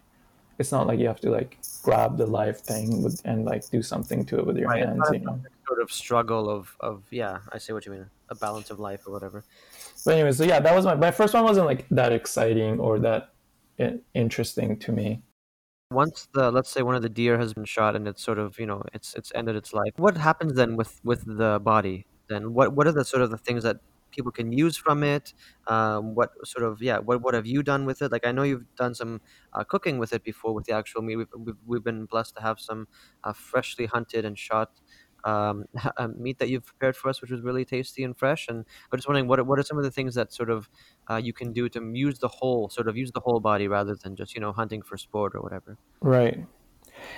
it's 0.59 0.71
not 0.71 0.85
like 0.85 0.99
you 0.99 1.07
have 1.07 1.19
to 1.21 1.31
like 1.31 1.57
grab 1.81 2.15
the 2.15 2.27
live 2.27 2.59
thing 2.59 3.01
with, 3.01 3.19
and 3.25 3.45
like 3.45 3.67
do 3.71 3.81
something 3.81 4.23
to 4.25 4.37
it 4.37 4.45
with 4.45 4.57
your 4.57 4.69
right, 4.69 4.85
hands. 4.85 5.01
You 5.11 5.19
know, 5.21 5.41
sort 5.67 5.81
of 5.81 5.91
struggle 5.91 6.47
of 6.51 6.75
of 6.81 7.01
yeah, 7.09 7.39
I 7.51 7.57
see 7.57 7.73
what 7.73 7.83
you 7.87 7.93
mean, 7.93 8.05
a 8.29 8.35
balance 8.35 8.69
of 8.69 8.79
life 8.79 9.07
or 9.07 9.11
whatever. 9.11 9.43
But 10.05 10.13
anyway, 10.13 10.33
so 10.33 10.43
yeah, 10.43 10.59
that 10.59 10.75
was 10.75 10.85
my 10.85 10.93
my 10.93 11.09
first 11.09 11.33
one 11.33 11.43
wasn't 11.43 11.65
like 11.65 11.87
that 11.89 12.11
exciting 12.13 12.79
or 12.79 12.99
that 12.99 13.33
interesting 14.13 14.77
to 14.77 14.91
me. 14.91 15.23
Once 15.89 16.27
the 16.35 16.51
let's 16.51 16.69
say 16.69 16.83
one 16.83 16.93
of 16.93 17.01
the 17.01 17.09
deer 17.09 17.39
has 17.39 17.55
been 17.55 17.65
shot 17.65 17.95
and 17.95 18.07
it's 18.07 18.21
sort 18.21 18.37
of 18.37 18.59
you 18.59 18.67
know 18.67 18.83
it's 18.93 19.15
it's 19.15 19.31
ended 19.33 19.55
its 19.55 19.73
life. 19.73 19.93
What 19.97 20.15
happens 20.15 20.53
then 20.53 20.75
with 20.75 21.01
with 21.03 21.23
the 21.25 21.59
body? 21.59 22.05
Then 22.29 22.53
what 22.53 22.73
what 22.75 22.85
are 22.85 22.91
the 22.91 23.03
sort 23.03 23.23
of 23.23 23.31
the 23.31 23.39
things 23.39 23.63
that 23.63 23.77
people 24.11 24.31
can 24.31 24.51
use 24.51 24.77
from 24.77 25.03
it? 25.03 25.33
Um, 25.67 26.15
what 26.15 26.31
sort 26.47 26.65
of 26.65 26.81
yeah? 26.81 26.99
What 26.99 27.21
what 27.21 27.33
have 27.33 27.45
you 27.45 27.63
done 27.63 27.85
with 27.85 28.01
it? 28.01 28.11
Like 28.11 28.25
I 28.25 28.31
know 28.31 28.43
you've 28.43 28.73
done 28.75 28.95
some 28.95 29.21
uh, 29.53 29.63
cooking 29.63 29.97
with 29.99 30.13
it 30.13 30.23
before 30.23 30.53
with 30.53 30.65
the 30.65 30.73
actual 30.73 31.01
meat. 31.01 31.17
We've 31.17 31.27
we've, 31.37 31.57
we've 31.65 31.83
been 31.83 32.05
blessed 32.05 32.35
to 32.35 32.41
have 32.41 32.59
some 32.59 32.87
uh, 33.23 33.33
freshly 33.33 33.85
hunted 33.85 34.25
and 34.25 34.37
shot 34.37 34.79
um, 35.23 35.65
meat 36.17 36.39
that 36.39 36.49
you've 36.49 36.65
prepared 36.65 36.95
for 36.95 37.09
us, 37.09 37.21
which 37.21 37.31
was 37.31 37.41
really 37.41 37.65
tasty 37.65 38.03
and 38.03 38.17
fresh. 38.17 38.47
And 38.47 38.65
I'm 38.91 38.97
just 38.97 39.07
wondering, 39.07 39.27
what 39.27 39.45
what 39.45 39.59
are 39.59 39.63
some 39.63 39.77
of 39.77 39.83
the 39.83 39.91
things 39.91 40.15
that 40.15 40.33
sort 40.33 40.49
of 40.49 40.69
uh, 41.09 41.17
you 41.17 41.33
can 41.33 41.53
do 41.53 41.69
to 41.69 41.91
use 41.93 42.19
the 42.19 42.27
whole, 42.27 42.69
sort 42.69 42.87
of 42.87 42.97
use 42.97 43.11
the 43.11 43.21
whole 43.21 43.39
body 43.39 43.67
rather 43.67 43.95
than 43.95 44.15
just 44.15 44.35
you 44.35 44.41
know 44.41 44.51
hunting 44.51 44.81
for 44.81 44.97
sport 44.97 45.33
or 45.35 45.41
whatever. 45.41 45.77
Right. 46.01 46.45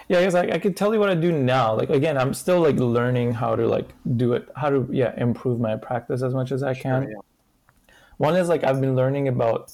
Yeah, 0.07 0.19
I 0.19 0.23
guess 0.23 0.35
I, 0.35 0.41
I 0.43 0.59
could 0.59 0.75
tell 0.75 0.93
you 0.93 0.99
what 0.99 1.09
I 1.09 1.15
do 1.15 1.31
now. 1.31 1.75
Like 1.75 1.89
again, 1.89 2.17
I'm 2.17 2.33
still 2.33 2.61
like 2.61 2.75
learning 2.77 3.33
how 3.33 3.55
to 3.55 3.67
like 3.67 3.89
do 4.17 4.33
it, 4.33 4.49
how 4.55 4.69
to 4.69 4.87
yeah 4.91 5.13
improve 5.17 5.59
my 5.59 5.75
practice 5.75 6.21
as 6.21 6.33
much 6.33 6.51
as 6.51 6.63
I 6.63 6.73
can. 6.73 7.03
Sure, 7.03 7.11
yeah. 7.11 7.95
One 8.17 8.35
is 8.35 8.49
like 8.49 8.63
I've 8.63 8.81
been 8.81 8.95
learning 8.95 9.27
about. 9.27 9.71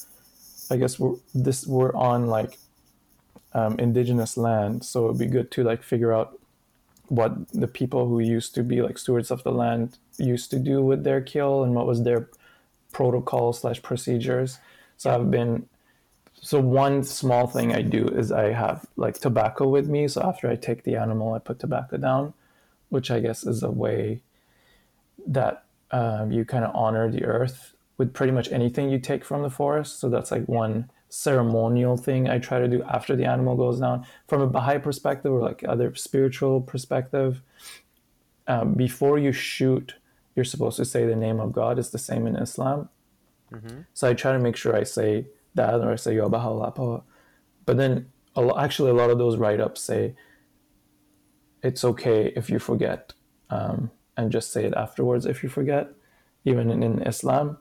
I 0.71 0.77
guess 0.77 0.99
we're 0.99 1.15
this 1.33 1.65
we're 1.65 1.95
on 1.95 2.27
like 2.27 2.59
um, 3.53 3.79
indigenous 3.79 4.37
land, 4.37 4.85
so 4.85 5.05
it'd 5.05 5.17
be 5.17 5.25
good 5.25 5.49
to 5.51 5.63
like 5.63 5.81
figure 5.81 6.13
out 6.13 6.37
what 7.07 7.49
the 7.49 7.67
people 7.67 8.07
who 8.07 8.19
used 8.19 8.53
to 8.55 8.63
be 8.63 8.81
like 8.81 8.97
stewards 8.97 9.31
of 9.31 9.43
the 9.43 9.51
land 9.51 9.97
used 10.17 10.51
to 10.51 10.59
do 10.59 10.81
with 10.83 11.03
their 11.03 11.21
kill 11.21 11.63
and 11.63 11.73
what 11.73 11.87
was 11.87 12.03
their 12.03 12.29
protocol 12.91 13.51
slash 13.51 13.81
procedures. 13.81 14.59
So 14.97 15.09
I've 15.09 15.31
been 15.31 15.67
so 16.41 16.59
one 16.59 17.03
small 17.03 17.47
thing 17.47 17.73
I 17.73 17.81
do 17.81 18.07
is 18.07 18.31
I 18.31 18.51
have 18.51 18.85
like 18.95 19.19
tobacco 19.19 19.67
with 19.67 19.87
me. 19.87 20.07
So 20.07 20.21
after 20.21 20.49
I 20.49 20.55
take 20.55 20.83
the 20.83 20.95
animal, 20.95 21.33
I 21.33 21.39
put 21.39 21.59
tobacco 21.59 21.97
down, 21.97 22.33
which 22.89 23.11
I 23.11 23.19
guess 23.19 23.45
is 23.45 23.63
a 23.63 23.71
way 23.71 24.21
that 25.27 25.65
um, 25.91 26.31
you 26.31 26.45
kind 26.45 26.63
of 26.63 26.75
honor 26.75 27.11
the 27.11 27.25
earth 27.25 27.73
with 27.97 28.13
pretty 28.13 28.31
much 28.31 28.51
anything 28.51 28.89
you 28.89 28.99
take 28.99 29.25
from 29.25 29.43
the 29.43 29.49
forest. 29.49 29.99
So 29.99 30.09
that's 30.09 30.31
like 30.31 30.45
one 30.45 30.89
ceremonial 31.09 31.97
thing 31.97 32.29
I 32.29 32.39
try 32.39 32.59
to 32.59 32.67
do 32.67 32.83
after 32.83 33.15
the 33.15 33.25
animal 33.25 33.55
goes 33.55 33.79
down. 33.79 34.05
From 34.27 34.41
a 34.41 34.47
Baha'i 34.47 34.79
perspective 34.79 35.31
or 35.31 35.41
like 35.41 35.63
other 35.67 35.93
spiritual 35.95 36.61
perspective, 36.61 37.41
um, 38.47 38.73
before 38.73 39.17
you 39.17 39.31
shoot, 39.31 39.95
you're 40.35 40.45
supposed 40.45 40.77
to 40.77 40.85
say 40.85 41.05
the 41.05 41.15
name 41.15 41.39
of 41.39 41.51
God. 41.51 41.77
It's 41.77 41.89
the 41.89 41.97
same 41.97 42.25
in 42.25 42.35
Islam. 42.35 42.89
Mm-hmm. 43.51 43.81
So 43.93 44.07
I 44.07 44.13
try 44.13 44.31
to 44.31 44.39
make 44.39 44.55
sure 44.55 44.75
I 44.75 44.83
say 44.83 45.25
that 45.55 45.75
or 45.75 45.91
I 45.91 45.95
say 45.95 46.15
Ya 46.15 46.27
Baha'u'llah. 46.27 47.03
But 47.65 47.77
then 47.77 48.07
actually 48.57 48.91
a 48.91 48.93
lot 48.93 49.09
of 49.09 49.17
those 49.17 49.37
write-ups 49.37 49.81
say 49.81 50.15
it's 51.61 51.83
okay 51.83 52.31
if 52.35 52.49
you 52.49 52.59
forget 52.59 53.13
um, 53.49 53.91
and 54.15 54.31
just 54.31 54.51
say 54.51 54.65
it 54.65 54.73
afterwards 54.73 55.25
if 55.25 55.43
you 55.43 55.49
forget, 55.49 55.89
even 56.45 56.69
in, 56.69 56.83
in 56.83 57.01
Islam, 57.03 57.57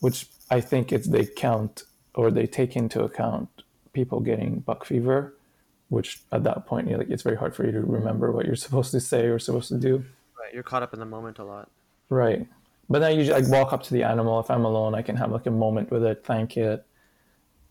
which 0.00 0.26
I 0.50 0.60
think 0.60 0.92
it's 0.92 1.08
they 1.08 1.26
count 1.26 1.84
or 2.14 2.30
they 2.30 2.46
take 2.46 2.76
into 2.76 3.02
account 3.02 3.48
people 3.92 4.20
getting 4.20 4.60
buck 4.60 4.84
fever, 4.84 5.34
which 5.88 6.20
at 6.32 6.44
that 6.44 6.66
point, 6.66 6.88
you 6.88 6.96
like, 6.96 7.10
it's 7.10 7.22
very 7.22 7.36
hard 7.36 7.54
for 7.54 7.64
you 7.64 7.72
to 7.72 7.80
remember 7.80 8.32
what 8.32 8.46
you're 8.46 8.56
supposed 8.56 8.90
to 8.92 9.00
say 9.00 9.26
or 9.26 9.38
supposed 9.38 9.68
to 9.68 9.78
do. 9.78 10.04
Right, 10.38 10.52
you're 10.52 10.62
caught 10.62 10.82
up 10.82 10.92
in 10.92 11.00
the 11.00 11.06
moment 11.06 11.38
a 11.38 11.44
lot. 11.44 11.70
Right, 12.08 12.46
but 12.88 13.00
then 13.00 13.10
I 13.10 13.14
usually 13.14 13.40
like 13.40 13.50
walk 13.50 13.72
up 13.72 13.82
to 13.84 13.94
the 13.94 14.02
animal. 14.02 14.40
If 14.40 14.50
I'm 14.50 14.64
alone, 14.64 14.94
I 14.94 15.02
can 15.02 15.16
have 15.16 15.30
like 15.30 15.46
a 15.46 15.50
moment 15.50 15.90
with 15.90 16.04
it, 16.04 16.24
thank 16.24 16.56
it, 16.56 16.84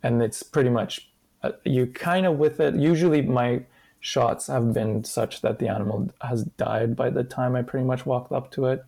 and 0.04 0.22
it's 0.22 0.44
pretty 0.44 0.70
much 0.70 1.10
uh, 1.44 1.52
you 1.64 1.88
kind 1.88 2.26
of 2.26 2.38
with 2.38 2.60
it. 2.60 2.76
Usually, 2.76 3.22
my 3.22 3.64
shots 4.00 4.48
have 4.48 4.74
been 4.74 5.04
such 5.04 5.42
that 5.42 5.60
the 5.60 5.68
animal 5.68 6.12
has 6.22 6.44
died 6.44 6.96
by 6.96 7.10
the 7.10 7.24
time 7.24 7.56
I 7.56 7.62
pretty 7.62 7.86
much 7.86 8.06
walked 8.06 8.32
up 8.32 8.52
to 8.52 8.66
it, 8.66 8.84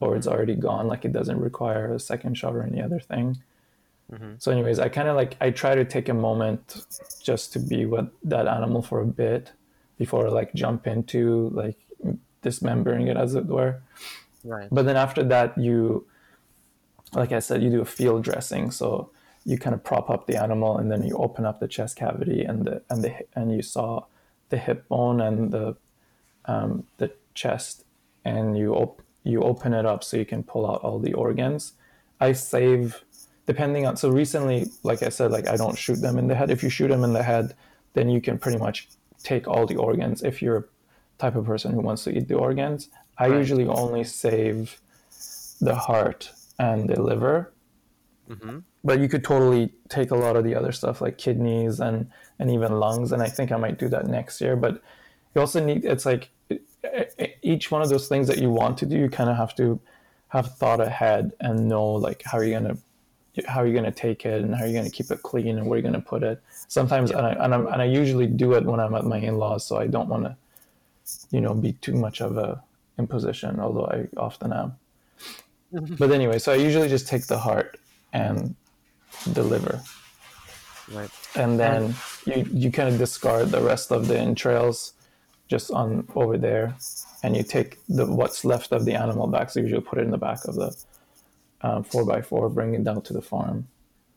or 0.00 0.16
it's 0.16 0.26
already 0.26 0.54
gone. 0.54 0.88
Like 0.88 1.04
it 1.04 1.12
doesn't 1.12 1.40
require 1.40 1.92
a 1.94 2.00
second 2.00 2.36
shot 2.36 2.54
or 2.54 2.62
any 2.62 2.82
other 2.82 3.00
thing. 3.00 3.38
Mm-hmm. 4.12 4.34
So, 4.38 4.52
anyways, 4.52 4.78
I 4.78 4.88
kind 4.88 5.08
of 5.08 5.16
like 5.16 5.36
I 5.40 5.50
try 5.50 5.74
to 5.74 5.84
take 5.84 6.08
a 6.08 6.14
moment 6.14 6.86
just 7.22 7.52
to 7.54 7.58
be 7.58 7.86
with 7.86 8.08
that 8.24 8.46
animal 8.46 8.82
for 8.82 9.00
a 9.00 9.06
bit 9.06 9.52
before 9.98 10.26
I 10.26 10.30
like 10.30 10.54
jump 10.54 10.86
into 10.86 11.50
like 11.52 11.76
dismembering 12.42 13.08
it, 13.08 13.16
as 13.16 13.34
it 13.34 13.46
were. 13.46 13.80
Right. 14.44 14.68
But 14.70 14.86
then 14.86 14.96
after 14.96 15.24
that, 15.24 15.58
you, 15.58 16.06
like 17.12 17.32
I 17.32 17.40
said, 17.40 17.62
you 17.62 17.70
do 17.70 17.80
a 17.80 17.84
field 17.84 18.22
dressing. 18.22 18.70
So 18.70 19.10
you 19.46 19.56
kind 19.56 19.74
of 19.74 19.82
prop 19.82 20.10
up 20.10 20.26
the 20.26 20.36
animal, 20.36 20.76
and 20.76 20.90
then 20.90 21.02
you 21.02 21.16
open 21.16 21.46
up 21.46 21.60
the 21.60 21.68
chest 21.68 21.96
cavity 21.96 22.42
and 22.42 22.64
the 22.66 22.82
and 22.90 23.02
the 23.02 23.14
and 23.34 23.52
you 23.52 23.62
saw 23.62 24.04
the 24.50 24.58
hip 24.58 24.88
bone 24.88 25.20
and 25.20 25.52
the 25.52 25.76
um, 26.44 26.84
the 26.98 27.12
chest, 27.32 27.84
and 28.24 28.58
you 28.58 28.74
op- 28.74 29.02
you 29.22 29.42
open 29.42 29.72
it 29.72 29.86
up 29.86 30.04
so 30.04 30.16
you 30.16 30.26
can 30.26 30.42
pull 30.42 30.68
out 30.70 30.82
all 30.82 30.98
the 30.98 31.14
organs. 31.14 31.72
I 32.20 32.32
save 32.32 33.04
depending 33.46 33.86
on 33.86 33.96
so 33.96 34.10
recently 34.10 34.66
like 34.82 35.02
i 35.02 35.08
said 35.08 35.30
like 35.30 35.48
i 35.48 35.56
don't 35.56 35.78
shoot 35.78 36.00
them 36.00 36.18
in 36.18 36.26
the 36.26 36.34
head 36.34 36.50
if 36.50 36.62
you 36.62 36.68
shoot 36.68 36.88
them 36.88 37.04
in 37.04 37.12
the 37.12 37.22
head 37.22 37.54
then 37.94 38.08
you 38.08 38.20
can 38.20 38.36
pretty 38.38 38.58
much 38.58 38.88
take 39.22 39.48
all 39.48 39.66
the 39.66 39.76
organs 39.76 40.22
if 40.22 40.42
you're 40.42 40.56
a 40.58 40.64
type 41.18 41.36
of 41.36 41.46
person 41.46 41.72
who 41.72 41.80
wants 41.80 42.04
to 42.04 42.10
eat 42.10 42.28
the 42.28 42.34
organs 42.34 42.90
i 43.18 43.28
right. 43.28 43.38
usually 43.38 43.66
only 43.66 44.04
save 44.04 44.80
the 45.60 45.74
heart 45.74 46.30
and 46.58 46.88
the 46.88 47.00
liver 47.00 47.52
mm-hmm. 48.28 48.58
but 48.84 49.00
you 49.00 49.08
could 49.08 49.24
totally 49.24 49.72
take 49.88 50.10
a 50.10 50.16
lot 50.16 50.36
of 50.36 50.44
the 50.44 50.54
other 50.54 50.72
stuff 50.72 51.00
like 51.00 51.18
kidneys 51.18 51.80
and 51.80 52.10
and 52.38 52.50
even 52.50 52.72
lungs 52.78 53.12
and 53.12 53.22
i 53.22 53.28
think 53.28 53.52
i 53.52 53.56
might 53.56 53.78
do 53.78 53.88
that 53.88 54.06
next 54.06 54.40
year. 54.40 54.56
But 54.56 54.82
you 55.34 55.40
also 55.40 55.64
need 55.64 55.84
it's 55.84 56.06
like 56.06 56.30
each 57.42 57.70
one 57.70 57.82
of 57.82 57.88
those 57.88 58.08
things 58.08 58.26
that 58.28 58.38
you 58.38 58.50
want 58.50 58.78
to 58.78 58.86
do 58.86 58.96
you 58.96 59.08
kind 59.10 59.28
of 59.28 59.36
have 59.36 59.54
to 59.56 59.78
have 60.28 60.56
thought 60.56 60.80
ahead 60.80 61.32
and 61.40 61.68
know 61.68 61.84
like 61.84 62.22
how 62.24 62.38
are 62.38 62.44
you're 62.44 62.58
going 62.58 62.74
to 62.74 62.80
how 63.46 63.60
are 63.60 63.66
you 63.66 63.72
going 63.72 63.84
to 63.84 63.90
take 63.90 64.24
it 64.24 64.42
and 64.42 64.54
how 64.54 64.64
are 64.64 64.66
you 64.66 64.72
going 64.72 64.86
to 64.86 64.90
keep 64.90 65.10
it 65.10 65.22
clean 65.22 65.58
and 65.58 65.66
where 65.66 65.78
you're 65.78 65.84
you 65.84 65.92
going 65.92 66.02
to 66.02 66.08
put 66.08 66.22
it. 66.22 66.42
Sometimes 66.68 67.10
yeah. 67.10 67.18
and, 67.18 67.26
I, 67.26 67.44
and, 67.44 67.54
i 67.54 67.58
and 67.58 67.82
I 67.82 67.84
usually 67.84 68.26
do 68.26 68.54
it 68.54 68.64
when 68.64 68.80
i'm 68.80 68.94
at 68.94 69.04
my 69.04 69.18
in-laws 69.18 69.64
so 69.64 69.76
i 69.76 69.86
don't 69.86 70.08
want 70.08 70.24
to 70.24 70.36
you 71.30 71.40
know 71.40 71.54
be 71.54 71.72
too 71.74 71.94
much 71.94 72.20
of 72.20 72.36
a 72.38 72.62
imposition 72.98 73.60
although 73.60 73.86
i 73.86 74.06
often 74.18 74.52
am. 74.52 74.76
But 75.98 76.12
anyway 76.12 76.38
so 76.38 76.52
i 76.52 76.56
usually 76.56 76.88
just 76.88 77.06
take 77.08 77.26
the 77.26 77.38
heart 77.38 77.78
and 78.22 78.54
deliver. 79.32 79.74
right 80.92 81.10
and 81.34 81.58
then 81.62 81.94
you 82.26 82.38
you 82.62 82.68
kind 82.78 82.88
of 82.88 82.96
discard 83.04 83.46
the 83.50 83.62
rest 83.72 83.90
of 83.96 84.06
the 84.10 84.18
entrails 84.28 84.78
just 85.48 85.70
on 85.70 85.88
over 86.14 86.36
there 86.38 86.66
and 87.22 87.36
you 87.36 87.42
take 87.42 87.70
the 87.88 88.04
what's 88.20 88.44
left 88.44 88.70
of 88.72 88.84
the 88.84 88.94
animal 89.04 89.26
back 89.26 89.46
so 89.50 89.58
you 89.58 89.66
usually 89.66 89.86
put 89.90 89.98
it 89.98 90.04
in 90.08 90.12
the 90.18 90.24
back 90.28 90.40
of 90.50 90.54
the 90.54 90.70
um, 91.62 91.82
four 91.82 92.04
by 92.04 92.22
four, 92.22 92.48
bring 92.48 92.74
it 92.74 92.84
down 92.84 93.02
to 93.02 93.12
the 93.12 93.22
farm. 93.22 93.66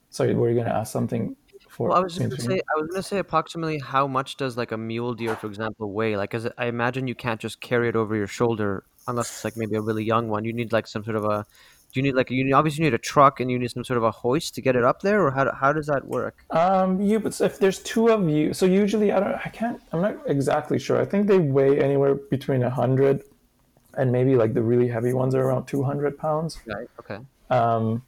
Sorry, 0.10 0.34
were 0.34 0.50
you 0.50 0.56
going 0.56 0.68
to 0.68 0.76
ask 0.76 0.92
something? 0.92 1.36
For 1.70 1.90
well, 1.90 1.98
I 1.98 2.02
was 2.02 2.18
going 2.18 2.32
to 2.32 2.42
say, 2.42 2.62
I 2.76 2.80
was 2.80 2.88
going 2.90 3.02
to 3.02 3.08
say 3.08 3.20
approximately 3.20 3.80
how 3.80 4.08
much 4.08 4.38
does 4.38 4.58
like 4.58 4.72
a 4.72 4.78
mule 4.78 5.14
deer, 5.14 5.36
for 5.36 5.48
example, 5.48 5.92
weigh? 5.92 6.18
Like, 6.18 6.34
as 6.34 6.48
I 6.58 6.66
imagine 6.66 7.08
you 7.08 7.16
can't 7.16 7.40
just 7.40 7.62
carry 7.62 7.90
it 7.90 7.96
over 7.96 8.16
your 8.16 8.28
shoulder 8.28 8.84
unless 9.08 9.30
it's 9.30 9.44
like 9.44 9.56
maybe 9.56 9.76
a 9.76 9.82
really 9.82 10.04
young 10.04 10.30
one. 10.30 10.46
You 10.46 10.54
need 10.54 10.72
like 10.72 10.88
some 10.88 11.04
sort 11.04 11.16
of 11.16 11.26
a 11.26 11.46
do 11.92 12.00
you 12.00 12.04
need 12.04 12.16
like 12.16 12.30
you 12.30 12.54
obviously 12.56 12.84
need 12.84 12.94
a 12.94 12.98
truck 12.98 13.40
and 13.40 13.50
you 13.52 13.58
need 13.60 13.72
some 13.72 13.84
sort 13.84 13.98
of 13.98 14.04
a 14.04 14.12
hoist 14.12 14.56
to 14.56 14.62
get 14.62 14.76
it 14.76 14.84
up 14.84 15.02
there 15.02 15.26
or 15.26 15.32
how, 15.32 15.52
how 15.54 15.74
does 15.74 15.88
that 15.88 16.06
work 16.08 16.46
um 16.52 17.02
you 17.02 17.20
but 17.20 17.40
if 17.42 17.60
there's 17.60 17.80
two 17.80 18.10
of 18.10 18.30
you 18.30 18.54
so 18.54 18.66
usually 18.66 19.12
i 19.12 19.20
don't 19.20 19.36
i 19.46 19.50
can't 19.50 19.82
i'm 19.92 20.02
not 20.02 20.16
exactly 20.28 20.80
sure 20.80 21.00
i 21.00 21.06
think 21.06 21.28
they 21.28 21.40
weigh 21.40 21.80
anywhere 21.82 22.16
between 22.16 22.62
100 22.62 23.24
and 23.96 24.12
maybe 24.12 24.36
like 24.36 24.54
the 24.54 24.62
really 24.62 24.88
heavy 24.88 25.14
ones 25.14 25.34
are 25.36 25.42
around 25.42 25.66
200 25.66 26.18
pounds 26.18 26.60
right 26.66 26.90
okay 27.00 27.20
um, 27.50 28.04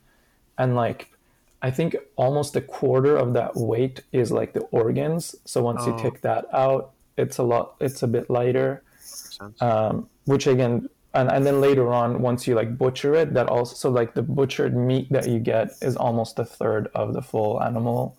and 0.58 0.76
like 0.76 1.12
I 1.62 1.70
think 1.70 1.96
almost 2.16 2.56
a 2.56 2.62
quarter 2.62 3.16
of 3.16 3.34
that 3.34 3.56
weight 3.56 4.02
is 4.12 4.32
like 4.32 4.54
the 4.54 4.62
organs. 4.72 5.36
So 5.46 5.62
once 5.62 5.84
oh. 5.84 5.96
you 5.96 6.02
take 6.02 6.22
that 6.22 6.46
out, 6.54 6.92
it's 7.18 7.38
a 7.38 7.44
lot. 7.44 7.76
It's 7.80 8.02
a 8.02 8.08
bit 8.08 8.30
lighter. 8.30 8.84
Um, 9.60 10.08
which 10.26 10.46
again, 10.48 10.88
and, 11.14 11.30
and 11.30 11.46
then 11.46 11.60
later 11.60 11.92
on, 11.92 12.22
once 12.22 12.48
you 12.48 12.56
like 12.56 12.78
butcher 12.78 13.14
it, 13.16 13.34
that 13.34 13.48
also 13.48 13.76
so 13.76 13.90
like 13.90 14.14
the 14.14 14.22
butchered 14.22 14.76
meat 14.76 15.08
that 15.12 15.28
you 15.28 15.40
get 15.40 15.72
is 15.82 15.98
almost 15.98 16.40
a 16.40 16.46
third 16.46 16.90
of 16.96 17.14
the 17.14 17.22
full 17.22 17.62
animal 17.62 18.18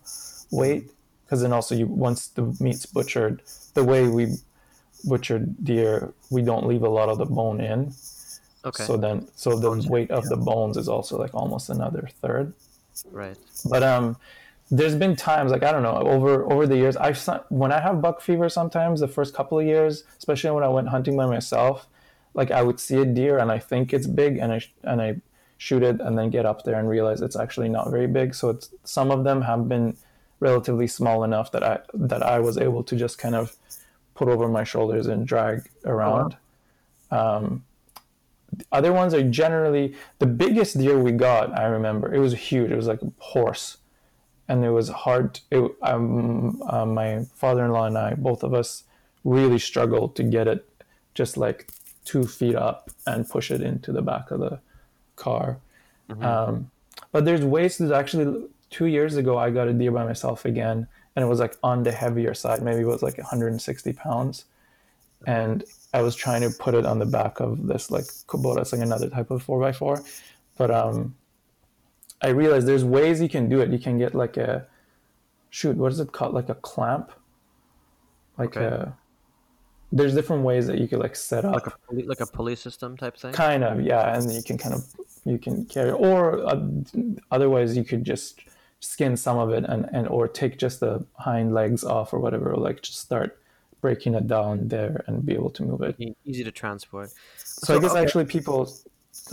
weight. 0.51 0.91
Because 1.25 1.41
then 1.41 1.53
also 1.53 1.73
you 1.73 1.87
once 1.87 2.27
the 2.27 2.55
meat's 2.59 2.85
butchered, 2.85 3.41
the 3.73 3.83
way 3.83 4.07
we 4.07 4.35
butchered 5.05 5.63
deer, 5.63 6.13
we 6.29 6.41
don't 6.41 6.67
leave 6.67 6.83
a 6.83 6.89
lot 6.89 7.09
of 7.09 7.17
the 7.17 7.25
bone 7.25 7.59
in. 7.59 7.93
Okay. 8.65 8.83
So 8.83 8.95
then, 8.95 9.27
so 9.35 9.57
the 9.57 9.69
bones 9.69 9.87
weight 9.87 10.11
of 10.11 10.25
the 10.25 10.37
bones 10.37 10.77
is 10.77 10.87
also 10.87 11.17
like 11.17 11.33
almost 11.33 11.69
another 11.69 12.09
third. 12.21 12.53
Right. 13.11 13.37
But 13.69 13.83
um, 13.83 14.17
there's 14.69 14.95
been 14.95 15.15
times 15.15 15.51
like 15.51 15.63
I 15.63 15.71
don't 15.71 15.83
know 15.83 15.95
over 15.95 16.51
over 16.51 16.67
the 16.67 16.77
years 16.77 16.95
I've 16.95 17.19
when 17.49 17.71
I 17.71 17.79
have 17.79 18.01
buck 18.01 18.21
fever 18.21 18.49
sometimes 18.49 18.99
the 18.99 19.07
first 19.07 19.33
couple 19.33 19.59
of 19.59 19.65
years, 19.65 20.03
especially 20.17 20.51
when 20.51 20.63
I 20.63 20.69
went 20.69 20.87
hunting 20.87 21.17
by 21.17 21.25
myself, 21.25 21.87
like 22.33 22.51
I 22.51 22.61
would 22.63 22.79
see 22.79 22.97
a 22.97 23.05
deer 23.05 23.37
and 23.37 23.51
I 23.51 23.59
think 23.59 23.93
it's 23.93 24.07
big 24.07 24.37
and 24.37 24.51
I 24.51 24.61
and 24.83 25.01
I 25.01 25.21
shoot 25.57 25.83
it 25.83 26.01
and 26.01 26.17
then 26.17 26.29
get 26.29 26.45
up 26.45 26.63
there 26.63 26.79
and 26.79 26.89
realize 26.89 27.21
it's 27.21 27.35
actually 27.35 27.69
not 27.69 27.89
very 27.89 28.07
big. 28.07 28.35
So 28.35 28.49
it's 28.49 28.69
some 28.83 29.11
of 29.11 29.23
them 29.23 29.41
have 29.43 29.69
been 29.69 29.95
relatively 30.39 30.87
small 30.87 31.23
enough 31.23 31.51
that 31.51 31.63
I 31.63 31.79
that 31.93 32.23
I 32.23 32.39
was 32.39 32.57
able 32.57 32.83
to 32.83 32.95
just 32.95 33.17
kind 33.17 33.35
of 33.35 33.55
put 34.15 34.27
over 34.27 34.47
my 34.47 34.63
shoulders 34.63 35.07
and 35.07 35.25
drag 35.25 35.69
around. 35.85 36.37
Wow. 37.11 37.37
um, 37.37 37.63
other 38.71 38.93
ones 38.93 39.13
are 39.13 39.23
generally 39.23 39.95
the 40.19 40.27
biggest 40.27 40.77
deer 40.77 40.99
we 40.99 41.11
got. 41.11 41.57
I 41.57 41.65
remember 41.65 42.13
it 42.13 42.19
was 42.19 42.33
huge. 42.33 42.71
It 42.71 42.75
was 42.75 42.87
like 42.87 43.01
a 43.01 43.11
horse, 43.17 43.77
and 44.47 44.63
it 44.63 44.69
was 44.69 44.89
hard. 44.89 45.39
It, 45.49 45.71
um, 45.81 46.61
uh, 46.67 46.85
my 46.85 47.25
father-in-law 47.35 47.85
and 47.85 47.97
I, 47.97 48.13
both 48.13 48.43
of 48.43 48.53
us, 48.53 48.83
really 49.23 49.57
struggled 49.57 50.15
to 50.17 50.23
get 50.23 50.47
it 50.47 50.69
just 51.13 51.37
like 51.37 51.69
two 52.05 52.25
feet 52.25 52.55
up 52.55 52.89
and 53.07 53.27
push 53.27 53.51
it 53.51 53.61
into 53.61 53.91
the 53.91 54.01
back 54.01 54.31
of 54.31 54.39
the 54.39 54.59
car. 55.15 55.57
Mm-hmm. 56.09 56.23
Um, 56.23 56.71
but 57.11 57.25
there's 57.25 57.43
ways 57.43 57.77
to 57.77 57.93
actually. 57.93 58.47
Two 58.69 58.87
years 58.87 59.17
ago, 59.17 59.37
I 59.37 59.51
got 59.51 59.67
a 59.67 59.73
deer 59.73 59.91
by 59.91 60.03
myself 60.03 60.45
again, 60.45 60.87
and 61.15 61.23
it 61.23 61.27
was 61.27 61.39
like 61.39 61.55
on 61.61 61.83
the 61.83 61.91
heavier 61.91 62.33
side. 62.33 62.63
Maybe 62.63 62.81
it 62.81 62.87
was 62.87 63.03
like 63.03 63.19
160 63.19 63.93
pounds, 63.93 64.45
and 65.27 65.63
I 65.93 66.01
was 66.01 66.15
trying 66.15 66.41
to 66.41 66.49
put 66.49 66.73
it 66.73 66.85
on 66.85 66.97
the 66.97 67.05
back 67.05 67.39
of 67.39 67.67
this 67.67 67.91
like 67.91 68.05
Kubota, 68.27 68.61
it's 68.61 68.73
like 68.73 68.81
another 68.81 69.09
type 69.09 69.29
of 69.29 69.43
four 69.43 69.63
x 69.63 69.77
four, 69.77 70.03
but 70.57 70.71
um, 70.71 71.13
I 72.21 72.29
realized 72.29 72.65
there's 72.65 72.83
ways 72.83 73.21
you 73.21 73.29
can 73.29 73.47
do 73.47 73.61
it. 73.61 73.69
You 73.69 73.77
can 73.77 73.99
get 73.99 74.15
like 74.15 74.37
a 74.37 74.65
shoot, 75.51 75.77
what 75.77 75.91
is 75.91 75.99
it 75.99 76.11
called? 76.11 76.33
Like 76.33 76.49
a 76.49 76.55
clamp, 76.55 77.11
like 78.37 78.57
okay. 78.57 78.65
a. 78.65 78.97
There's 79.97 80.13
different 80.15 80.43
ways 80.43 80.65
that 80.67 80.79
you 80.79 80.87
could 80.87 80.99
like 80.99 81.15
set 81.15 81.45
up, 81.45 81.53
like 81.53 81.67
a 81.67 82.07
like 82.07 82.19
a 82.19 82.25
pulley 82.25 82.55
system 82.55 82.97
type 82.97 83.15
thing. 83.15 83.31
Kind 83.31 83.63
of, 83.63 83.81
yeah, 83.81 84.17
and 84.17 84.31
you 84.33 84.41
can 84.41 84.57
kind 84.57 84.75
of 84.75 84.83
you 85.23 85.37
can 85.37 85.65
carry, 85.65 85.91
or 85.91 86.43
uh, 86.45 86.59
otherwise 87.31 87.77
you 87.77 87.83
could 87.83 88.03
just 88.03 88.41
skin 88.79 89.15
some 89.15 89.37
of 89.37 89.49
it 89.51 89.63
and 89.65 89.87
and 89.93 90.07
or 90.07 90.27
take 90.27 90.57
just 90.57 90.79
the 90.79 91.05
hind 91.19 91.53
legs 91.53 91.83
off 91.83 92.11
or 92.13 92.19
whatever, 92.19 92.51
or 92.51 92.57
like 92.57 92.81
just 92.81 92.99
start 92.99 93.39
breaking 93.81 94.15
it 94.15 94.27
down 94.27 94.69
there 94.69 95.03
and 95.07 95.25
be 95.25 95.33
able 95.33 95.49
to 95.51 95.61
move 95.61 95.81
it. 95.81 95.95
Easy 96.25 96.43
to 96.43 96.51
transport. 96.51 97.11
So, 97.37 97.65
so 97.65 97.77
I 97.77 97.81
guess 97.81 97.91
okay. 97.91 98.01
actually 98.01 98.25
people, 98.25 98.71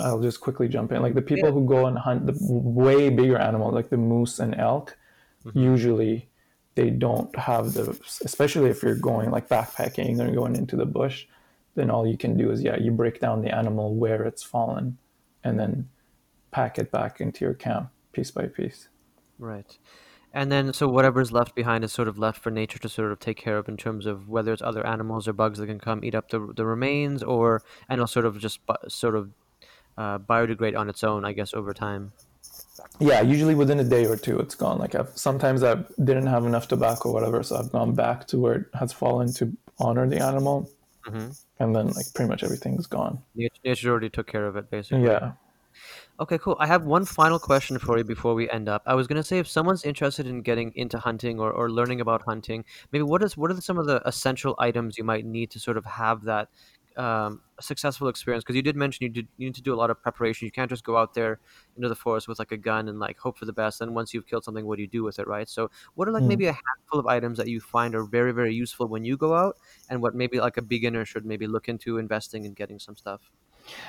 I'll 0.01 0.21
just 0.21 0.41
quickly 0.41 0.69
jump 0.69 0.91
in. 0.93 1.01
Like 1.01 1.15
the 1.15 1.23
people 1.23 1.49
yeah. 1.51 1.55
who 1.55 1.65
go 1.65 1.87
and 1.87 1.97
hunt 1.97 2.27
the 2.27 2.37
way 2.41 3.09
bigger 3.11 3.39
animal 3.39 3.71
like 3.71 3.91
the 3.91 3.97
moose 3.97 4.41
and 4.41 4.57
elk, 4.57 4.97
mm-hmm. 5.47 5.59
usually 5.59 6.30
they 6.81 6.91
don't 6.91 7.35
have 7.37 7.73
the, 7.75 7.99
especially 8.25 8.71
if 8.71 8.83
you're 8.83 8.95
going 8.95 9.31
like 9.31 9.49
backpacking 9.49 10.19
or 10.21 10.35
going 10.35 10.57
into 10.57 10.77
the 10.77 10.87
bush, 10.87 11.27
then 11.75 11.91
all 11.91 12.07
you 12.07 12.17
can 12.17 12.37
do 12.37 12.51
is, 12.51 12.63
yeah, 12.63 12.77
you 12.77 12.91
break 12.91 13.21
down 13.21 13.43
the 13.43 13.55
animal 13.55 13.95
where 13.95 14.25
it's 14.25 14.43
fallen 14.43 14.99
and 15.45 15.59
then 15.59 15.89
pack 16.51 16.79
it 16.79 16.91
back 16.91 17.21
into 17.21 17.45
your 17.45 17.55
camp 17.55 17.91
piece 18.13 18.31
by 18.31 18.47
piece. 18.47 18.89
Right 19.39 19.79
and 20.33 20.51
then 20.51 20.73
so 20.73 20.89
whatever's 20.89 21.33
left 21.33 21.55
behind 21.55 21.85
is 21.85 21.93
sort 21.93 22.09
of 22.09 22.19
left 22.19 22.41
for 22.41 22.51
nature 22.51 22.79
to 22.79 22.89
sort 22.89 23.11
of 23.11 23.19
take 23.19 23.37
care 23.37 23.59
of 23.59 23.69
in 23.69 23.77
terms 23.77 24.07
of 24.07 24.29
whether 24.29 24.53
it's 24.53 24.63
other 24.63 24.87
animals 24.87 25.27
or 25.27 25.33
bugs 25.33 25.59
that 25.59 25.67
can 25.67 25.81
come 25.81 26.05
eat 26.05 26.15
up 26.15 26.29
the, 26.31 26.53
the 26.57 26.65
remains 26.65 27.23
or 27.23 27.63
and 27.89 27.99
it'll 27.99 28.07
sort 28.07 28.27
of 28.27 28.39
just 28.39 28.61
sort 28.89 29.17
of 29.17 29.31
uh, 29.99 30.19
biodegrade 30.19 30.79
on 30.79 30.89
its 30.89 31.03
own 31.03 31.25
i 31.25 31.33
guess 31.33 31.53
over 31.53 31.75
time 31.75 32.13
yeah 32.99 33.21
usually 33.21 33.55
within 33.55 33.81
a 33.81 33.85
day 33.85 34.07
or 34.07 34.17
two 34.17 34.39
it's 34.39 34.55
gone 34.55 34.79
like 34.79 34.95
I've, 34.95 35.11
sometimes 35.17 35.63
i 35.63 35.75
didn't 36.03 36.27
have 36.27 36.45
enough 36.45 36.69
tobacco 36.69 37.11
or 37.11 37.13
whatever 37.15 37.43
so 37.43 37.57
i've 37.57 37.73
gone 37.73 37.95
back 37.95 38.27
to 38.29 38.39
where 38.39 38.55
it 38.55 38.67
has 38.75 38.93
fallen 38.93 39.33
to 39.35 39.57
honor 39.79 40.09
the 40.09 40.23
animal 40.23 40.71
mm-hmm. 41.07 41.31
and 41.59 41.77
then 41.77 41.89
like 41.89 42.07
pretty 42.15 42.29
much 42.29 42.43
everything's 42.43 42.87
gone 42.87 43.23
The 43.35 43.51
nature 43.65 43.91
already 43.91 44.11
took 44.11 44.27
care 44.27 44.47
of 44.47 44.57
it 44.57 44.71
basically 44.71 45.05
yeah 45.05 45.33
Okay, 46.21 46.37
cool. 46.37 46.55
I 46.61 46.67
have 46.67 46.85
one 46.85 47.07
final 47.07 47.39
question 47.39 47.79
for 47.79 47.97
you 47.97 48.05
before 48.05 48.35
we 48.35 48.51
end 48.51 48.69
up. 48.69 48.83
I 48.85 48.95
was 48.95 49.07
gonna 49.07 49.23
say 49.23 49.39
if 49.39 49.49
someone's 49.49 49.87
interested 49.87 50.27
in 50.27 50.43
getting 50.43 50.71
into 50.77 50.99
hunting 50.99 51.41
or, 51.41 51.51
or 51.51 51.71
learning 51.71 52.03
about 52.03 52.21
hunting, 52.21 52.67
maybe 52.93 53.05
what 53.05 53.23
is 53.23 53.39
what 53.39 53.51
are 53.51 53.59
some 53.63 53.79
of 53.79 53.87
the 53.87 54.07
essential 54.07 54.55
items 54.59 54.99
you 54.99 55.05
might 55.05 55.25
need 55.25 55.51
to 55.53 55.59
sort 55.59 55.79
of 55.79 55.87
have 55.87 56.25
that 56.25 56.51
um, 57.01 57.41
successful 57.61 58.09
experience? 58.09 58.45
Because 58.45 58.57
you 58.57 58.63
did 58.63 58.77
mention 58.77 59.05
you 59.05 59.09
did 59.09 59.27
you 59.39 59.47
need 59.47 59.55
to 59.55 59.63
do 59.63 59.73
a 59.73 59.79
lot 59.83 59.91
of 59.91 60.03
preparation. 60.03 60.45
You 60.45 60.53
can't 60.53 60.69
just 60.69 60.85
go 60.85 60.97
out 60.97 61.15
there 61.15 61.41
into 61.77 61.89
the 61.89 61.95
forest 61.95 62.29
with 62.29 62.39
like 62.39 62.53
a 62.53 62.57
gun 62.57 62.89
and 62.89 62.99
like 62.99 63.19
hope 63.19 63.39
for 63.39 63.47
the 63.47 63.53
best. 63.53 63.81
And 63.81 63.95
once 63.95 64.13
you've 64.13 64.27
killed 64.27 64.45
something, 64.45 64.67
what 64.67 64.77
do 64.77 64.83
you 64.83 64.89
do 64.89 65.03
with 65.03 65.19
it, 65.19 65.27
right? 65.27 65.49
So 65.49 65.71
what 65.95 66.09
are 66.09 66.13
like 66.13 66.23
mm. 66.23 66.29
maybe 66.29 66.47
a 66.47 66.53
handful 66.53 67.01
of 67.01 67.07
items 67.07 67.39
that 67.39 67.49
you 67.49 67.61
find 67.61 67.95
are 67.95 68.05
very 68.05 68.33
very 68.33 68.55
useful 68.55 68.87
when 68.87 69.05
you 69.05 69.17
go 69.17 69.35
out, 69.35 69.57
and 69.89 70.03
what 70.03 70.15
maybe 70.15 70.41
like 70.41 70.59
a 70.59 70.63
beginner 70.63 71.05
should 71.07 71.25
maybe 71.25 71.47
look 71.47 71.69
into 71.69 71.99
investing 71.99 72.45
and 72.45 72.55
getting 72.55 72.79
some 72.79 72.97
stuff. 72.97 73.21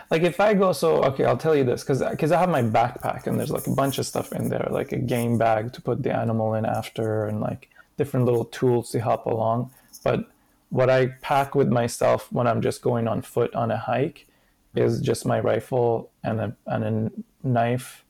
Like 0.09 0.23
if 0.23 0.39
I 0.39 0.53
go, 0.53 0.71
so 0.71 1.03
okay, 1.03 1.25
I'll 1.25 1.37
tell 1.37 1.55
you 1.55 1.65
this 1.65 1.83
because 1.83 2.01
because 2.01 2.31
I 2.31 2.39
have 2.39 2.49
my 2.49 2.63
backpack 2.63 3.27
and 3.27 3.37
there's 3.37 3.51
like 3.51 3.67
a 3.67 3.71
bunch 3.71 3.97
of 3.97 4.05
stuff 4.05 4.31
in 4.31 4.47
there, 4.49 4.67
like 4.71 4.93
a 4.93 4.97
game 4.97 5.37
bag 5.37 5.73
to 5.73 5.81
put 5.81 6.03
the 6.03 6.15
animal 6.15 6.53
in 6.53 6.65
after, 6.65 7.25
and 7.25 7.41
like 7.41 7.69
different 7.97 8.25
little 8.25 8.45
tools 8.45 8.89
to 8.91 8.99
help 9.01 9.25
along. 9.25 9.71
But 10.03 10.29
what 10.71 10.89
I 10.89 11.07
pack 11.21 11.53
with 11.55 11.69
myself 11.69 12.31
when 12.31 12.47
I'm 12.47 12.61
just 12.61 12.81
going 12.81 13.07
on 13.07 13.21
foot 13.21 13.53
on 13.53 13.69
a 13.69 13.77
hike 13.77 14.27
is 14.75 15.01
just 15.01 15.25
my 15.25 15.39
rifle 15.39 16.09
and 16.23 16.39
a 16.41 16.55
and 16.65 16.83
a 16.83 17.47
knife, 17.47 18.03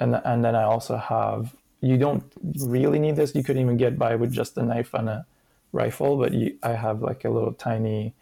and 0.00 0.20
and 0.24 0.44
then 0.44 0.56
I 0.56 0.62
also 0.62 0.96
have. 0.96 1.54
You 1.82 1.98
don't 1.98 2.24
really 2.64 2.98
need 2.98 3.16
this. 3.16 3.34
You 3.34 3.44
could 3.44 3.58
even 3.58 3.76
get 3.76 3.98
by 3.98 4.16
with 4.16 4.32
just 4.32 4.56
a 4.56 4.62
knife 4.62 4.94
and 4.94 5.10
a 5.10 5.26
rifle, 5.72 6.16
but 6.16 6.32
you, 6.32 6.56
I 6.62 6.72
have 6.72 7.02
like 7.02 7.24
a 7.26 7.30
little 7.30 7.52
tiny 7.52 8.14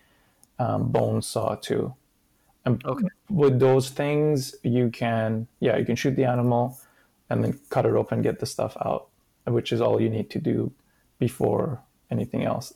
um, 0.58 0.90
bone 0.90 1.22
saw 1.22 1.54
too 1.54 1.94
and 2.64 2.84
okay. 2.84 3.06
with 3.28 3.60
those 3.60 3.90
things, 3.90 4.54
you 4.62 4.90
can, 4.90 5.46
yeah, 5.60 5.76
you 5.76 5.84
can 5.84 5.96
shoot 5.96 6.16
the 6.16 6.24
animal 6.24 6.78
and 7.28 7.44
then 7.44 7.60
cut 7.68 7.84
it 7.84 7.92
open, 7.92 8.22
get 8.22 8.40
the 8.40 8.46
stuff 8.46 8.76
out, 8.84 9.08
which 9.46 9.72
is 9.72 9.80
all 9.80 10.00
you 10.00 10.08
need 10.08 10.30
to 10.30 10.38
do 10.38 10.72
before 11.18 11.82
anything 12.10 12.44
else. 12.44 12.72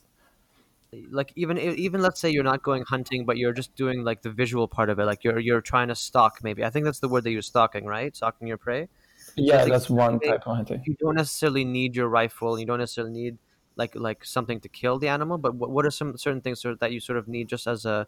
Like 1.10 1.32
even 1.36 1.58
even 1.58 2.00
let's 2.00 2.20
say 2.20 2.30
you're 2.30 2.44
not 2.44 2.62
going 2.62 2.82
hunting, 2.82 3.26
but 3.26 3.36
you're 3.36 3.52
just 3.52 3.74
doing 3.76 4.04
like 4.04 4.22
the 4.22 4.30
visual 4.30 4.66
part 4.66 4.88
of 4.88 4.98
it. 4.98 5.04
Like 5.04 5.22
you're 5.22 5.38
you're 5.38 5.60
trying 5.60 5.88
to 5.88 5.94
stalk. 5.94 6.42
Maybe 6.42 6.64
I 6.64 6.70
think 6.70 6.86
that's 6.86 7.00
the 7.00 7.08
word 7.08 7.24
they 7.24 7.30
use, 7.30 7.46
stalking, 7.46 7.84
right? 7.84 8.16
Stalking 8.16 8.48
your 8.48 8.56
prey. 8.56 8.88
Yeah, 9.36 9.66
that's 9.66 9.90
one 9.90 10.18
type 10.20 10.46
of 10.46 10.56
hunting. 10.56 10.82
You 10.86 10.96
don't 10.98 11.16
necessarily 11.16 11.64
need 11.64 11.94
your 11.94 12.08
rifle. 12.08 12.58
You 12.58 12.64
don't 12.64 12.78
necessarily 12.78 13.12
need 13.12 13.38
like 13.78 13.94
like 13.94 14.24
something 14.24 14.60
to 14.60 14.68
kill 14.68 14.98
the 14.98 15.08
animal 15.08 15.38
but 15.38 15.54
what, 15.54 15.70
what 15.70 15.86
are 15.86 15.90
some 15.90 16.16
certain 16.18 16.40
things 16.40 16.62
that 16.80 16.92
you 16.92 17.00
sort 17.00 17.16
of 17.16 17.28
need 17.28 17.48
just 17.48 17.66
as 17.66 17.86
a, 17.86 18.06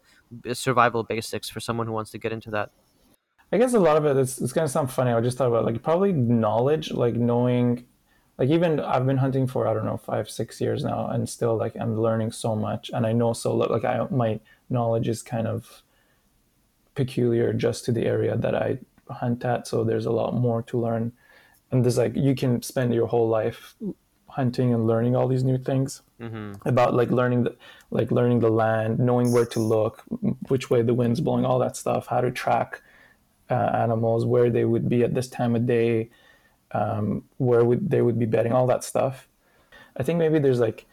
survival 0.53 1.03
basics 1.03 1.49
for 1.49 1.59
someone 1.59 1.87
who 1.87 1.93
wants 1.93 2.11
to 2.11 2.17
get 2.17 2.31
into 2.31 2.51
that 2.51 2.69
i 3.51 3.57
guess 3.57 3.73
a 3.73 3.79
lot 3.79 3.97
of 3.97 4.05
it 4.05 4.17
is 4.17 4.39
it's 4.39 4.51
going 4.51 4.67
to 4.67 4.71
sound 4.71 4.91
funny 4.91 5.11
i 5.11 5.21
just 5.21 5.37
thought 5.37 5.47
about 5.47 5.65
like 5.65 5.81
probably 5.81 6.11
knowledge 6.11 6.91
like 6.91 7.15
knowing 7.15 7.85
like 8.41 8.49
even 8.49 8.79
i've 8.79 9.05
been 9.05 9.17
hunting 9.17 9.45
for 9.45 9.67
i 9.67 9.73
don't 9.73 9.85
know 9.85 9.97
five 9.97 10.27
six 10.27 10.59
years 10.59 10.83
now 10.83 11.07
and 11.11 11.29
still 11.29 11.55
like 11.55 11.75
i'm 11.79 12.01
learning 12.01 12.31
so 12.31 12.55
much 12.55 12.89
and 12.91 13.05
i 13.05 13.13
know 13.13 13.33
so 13.33 13.55
like 13.55 13.85
i 13.85 14.07
my 14.09 14.39
knowledge 14.69 15.07
is 15.07 15.21
kind 15.21 15.47
of 15.47 15.83
peculiar 16.95 17.53
just 17.53 17.85
to 17.85 17.91
the 17.91 18.03
area 18.03 18.35
that 18.35 18.55
i 18.55 18.79
hunt 19.11 19.45
at 19.45 19.67
so 19.67 19.83
there's 19.83 20.07
a 20.07 20.11
lot 20.11 20.33
more 20.33 20.63
to 20.63 20.79
learn 20.79 21.11
and 21.69 21.85
there's 21.85 21.99
like 21.99 22.15
you 22.15 22.33
can 22.33 22.61
spend 22.63 22.91
your 22.91 23.05
whole 23.05 23.29
life 23.29 23.75
hunting 24.27 24.73
and 24.73 24.87
learning 24.87 25.15
all 25.15 25.27
these 25.27 25.43
new 25.43 25.57
things 25.57 26.01
mm-hmm. 26.19 26.53
about 26.67 26.95
like 26.95 27.11
learning 27.11 27.43
the 27.43 27.55
like 27.91 28.09
learning 28.09 28.39
the 28.39 28.49
land 28.49 28.97
knowing 28.97 29.31
where 29.31 29.45
to 29.45 29.59
look 29.59 30.03
which 30.47 30.71
way 30.71 30.81
the 30.81 30.95
wind's 30.95 31.19
blowing 31.19 31.45
all 31.45 31.59
that 31.59 31.77
stuff 31.77 32.07
how 32.07 32.21
to 32.21 32.31
track 32.31 32.81
uh, 33.51 33.69
animals 33.85 34.25
where 34.25 34.49
they 34.49 34.65
would 34.65 34.89
be 34.89 35.03
at 35.03 35.13
this 35.13 35.27
time 35.27 35.55
of 35.55 35.67
day 35.67 36.09
um, 36.73 37.23
where 37.37 37.63
would 37.63 37.89
they 37.89 38.01
would 38.01 38.19
be 38.19 38.25
betting, 38.25 38.53
all 38.53 38.67
that 38.67 38.83
stuff. 38.83 39.27
I 39.97 40.03
think 40.03 40.19
maybe 40.19 40.39
there's 40.39 40.59
like 40.59 40.85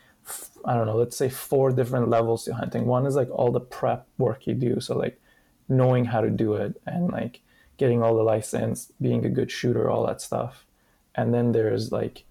i 0.67 0.75
don't 0.75 0.87
know 0.87 0.97
let's 0.97 1.17
say 1.17 1.29
four 1.31 1.71
different 1.71 2.09
levels 2.09 2.45
to 2.45 2.55
hunting. 2.55 2.87
One 2.87 3.07
is 3.07 3.17
like 3.17 3.31
all 3.31 3.53
the 3.53 3.61
prep 3.61 4.07
work 4.19 4.47
you 4.47 4.55
do. 4.55 4.81
So 4.81 4.97
like 4.97 5.21
knowing 5.69 6.07
how 6.07 6.21
to 6.21 6.31
do 6.31 6.55
it 6.55 6.81
and 6.87 7.11
like 7.11 7.41
getting 7.77 8.03
all 8.03 8.17
the 8.17 8.23
license 8.23 8.93
being 9.01 9.25
a 9.25 9.31
good 9.31 9.51
shooter 9.51 9.89
all 9.89 10.07
that 10.07 10.21
stuff. 10.21 10.67
And 11.15 11.33
then 11.33 11.53
there's 11.53 11.93
like 11.93 12.25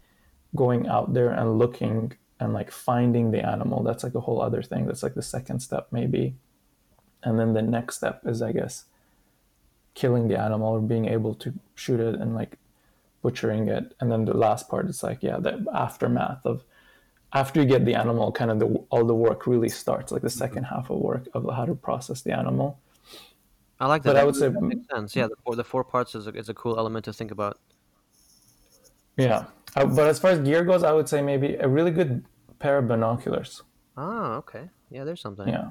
going 0.55 0.87
out 0.87 1.13
there 1.13 1.31
and 1.31 1.57
looking 1.57 2.13
and 2.39 2.53
like 2.53 2.71
finding 2.71 3.31
the 3.31 3.45
animal. 3.45 3.83
That's 3.83 4.03
like 4.03 4.15
a 4.15 4.21
whole 4.21 4.41
other 4.41 4.61
thing. 4.61 4.85
That's 4.85 5.03
like 5.03 5.15
the 5.15 5.21
second 5.21 5.59
step 5.61 5.87
maybe. 5.91 6.35
And 7.23 7.39
then 7.39 7.53
the 7.53 7.61
next 7.61 7.97
step 7.97 8.21
is 8.25 8.41
i 8.41 8.51
guess 8.51 8.85
killing 9.95 10.27
the 10.27 10.39
animal 10.39 10.73
or 10.73 10.79
being 10.79 11.07
able 11.07 11.33
to 11.33 11.53
shoot 11.73 11.99
it 11.99 12.13
and 12.15 12.35
like 12.35 12.57
butchering 13.21 13.67
it 13.67 13.93
and 13.99 14.11
then 14.11 14.25
the 14.25 14.35
last 14.35 14.69
part 14.69 14.89
is 14.89 15.03
like 15.03 15.19
yeah 15.21 15.37
the 15.37 15.65
aftermath 15.73 16.45
of 16.45 16.63
after 17.33 17.61
you 17.61 17.67
get 17.67 17.83
the 17.83 17.93
animal 17.93 18.31
kind 18.31 18.49
of 18.51 18.59
the, 18.59 18.67
all 18.89 19.03
the 19.03 19.13
work 19.13 19.47
really 19.47 19.69
starts 19.69 20.11
like 20.11 20.21
the 20.21 20.27
2nd 20.27 20.49
mm-hmm. 20.49 20.63
half 20.63 20.89
of 20.89 20.97
work 20.99 21.27
of 21.33 21.43
how 21.53 21.65
to 21.65 21.75
process 21.75 22.21
the 22.21 22.31
animal 22.31 22.79
i 23.79 23.87
like 23.87 24.03
that 24.03 24.09
but 24.09 24.13
that 24.13 24.21
i 24.21 24.25
would 24.25 24.35
say 24.35 24.47
that 24.47 24.61
makes 24.61 24.87
sense 24.87 25.15
yeah 25.15 25.27
the 25.27 25.35
four, 25.43 25.55
the 25.55 25.63
four 25.63 25.83
parts 25.83 26.15
is 26.15 26.27
a, 26.27 26.31
is 26.31 26.49
a 26.49 26.53
cool 26.53 26.77
element 26.77 27.03
to 27.03 27.11
think 27.11 27.31
about 27.31 27.59
yeah 29.17 29.45
uh, 29.77 29.85
but 29.85 30.07
as 30.07 30.19
far 30.19 30.31
as 30.31 30.39
gear 30.39 30.63
goes, 30.63 30.83
I 30.83 30.91
would 30.91 31.07
say 31.07 31.21
maybe 31.21 31.55
a 31.55 31.67
really 31.67 31.91
good 31.91 32.25
pair 32.59 32.79
of 32.79 32.87
binoculars. 32.87 33.61
Ah, 33.95 34.35
okay. 34.37 34.69
Yeah, 34.89 35.03
there's 35.03 35.21
something. 35.21 35.47
Yeah. 35.47 35.69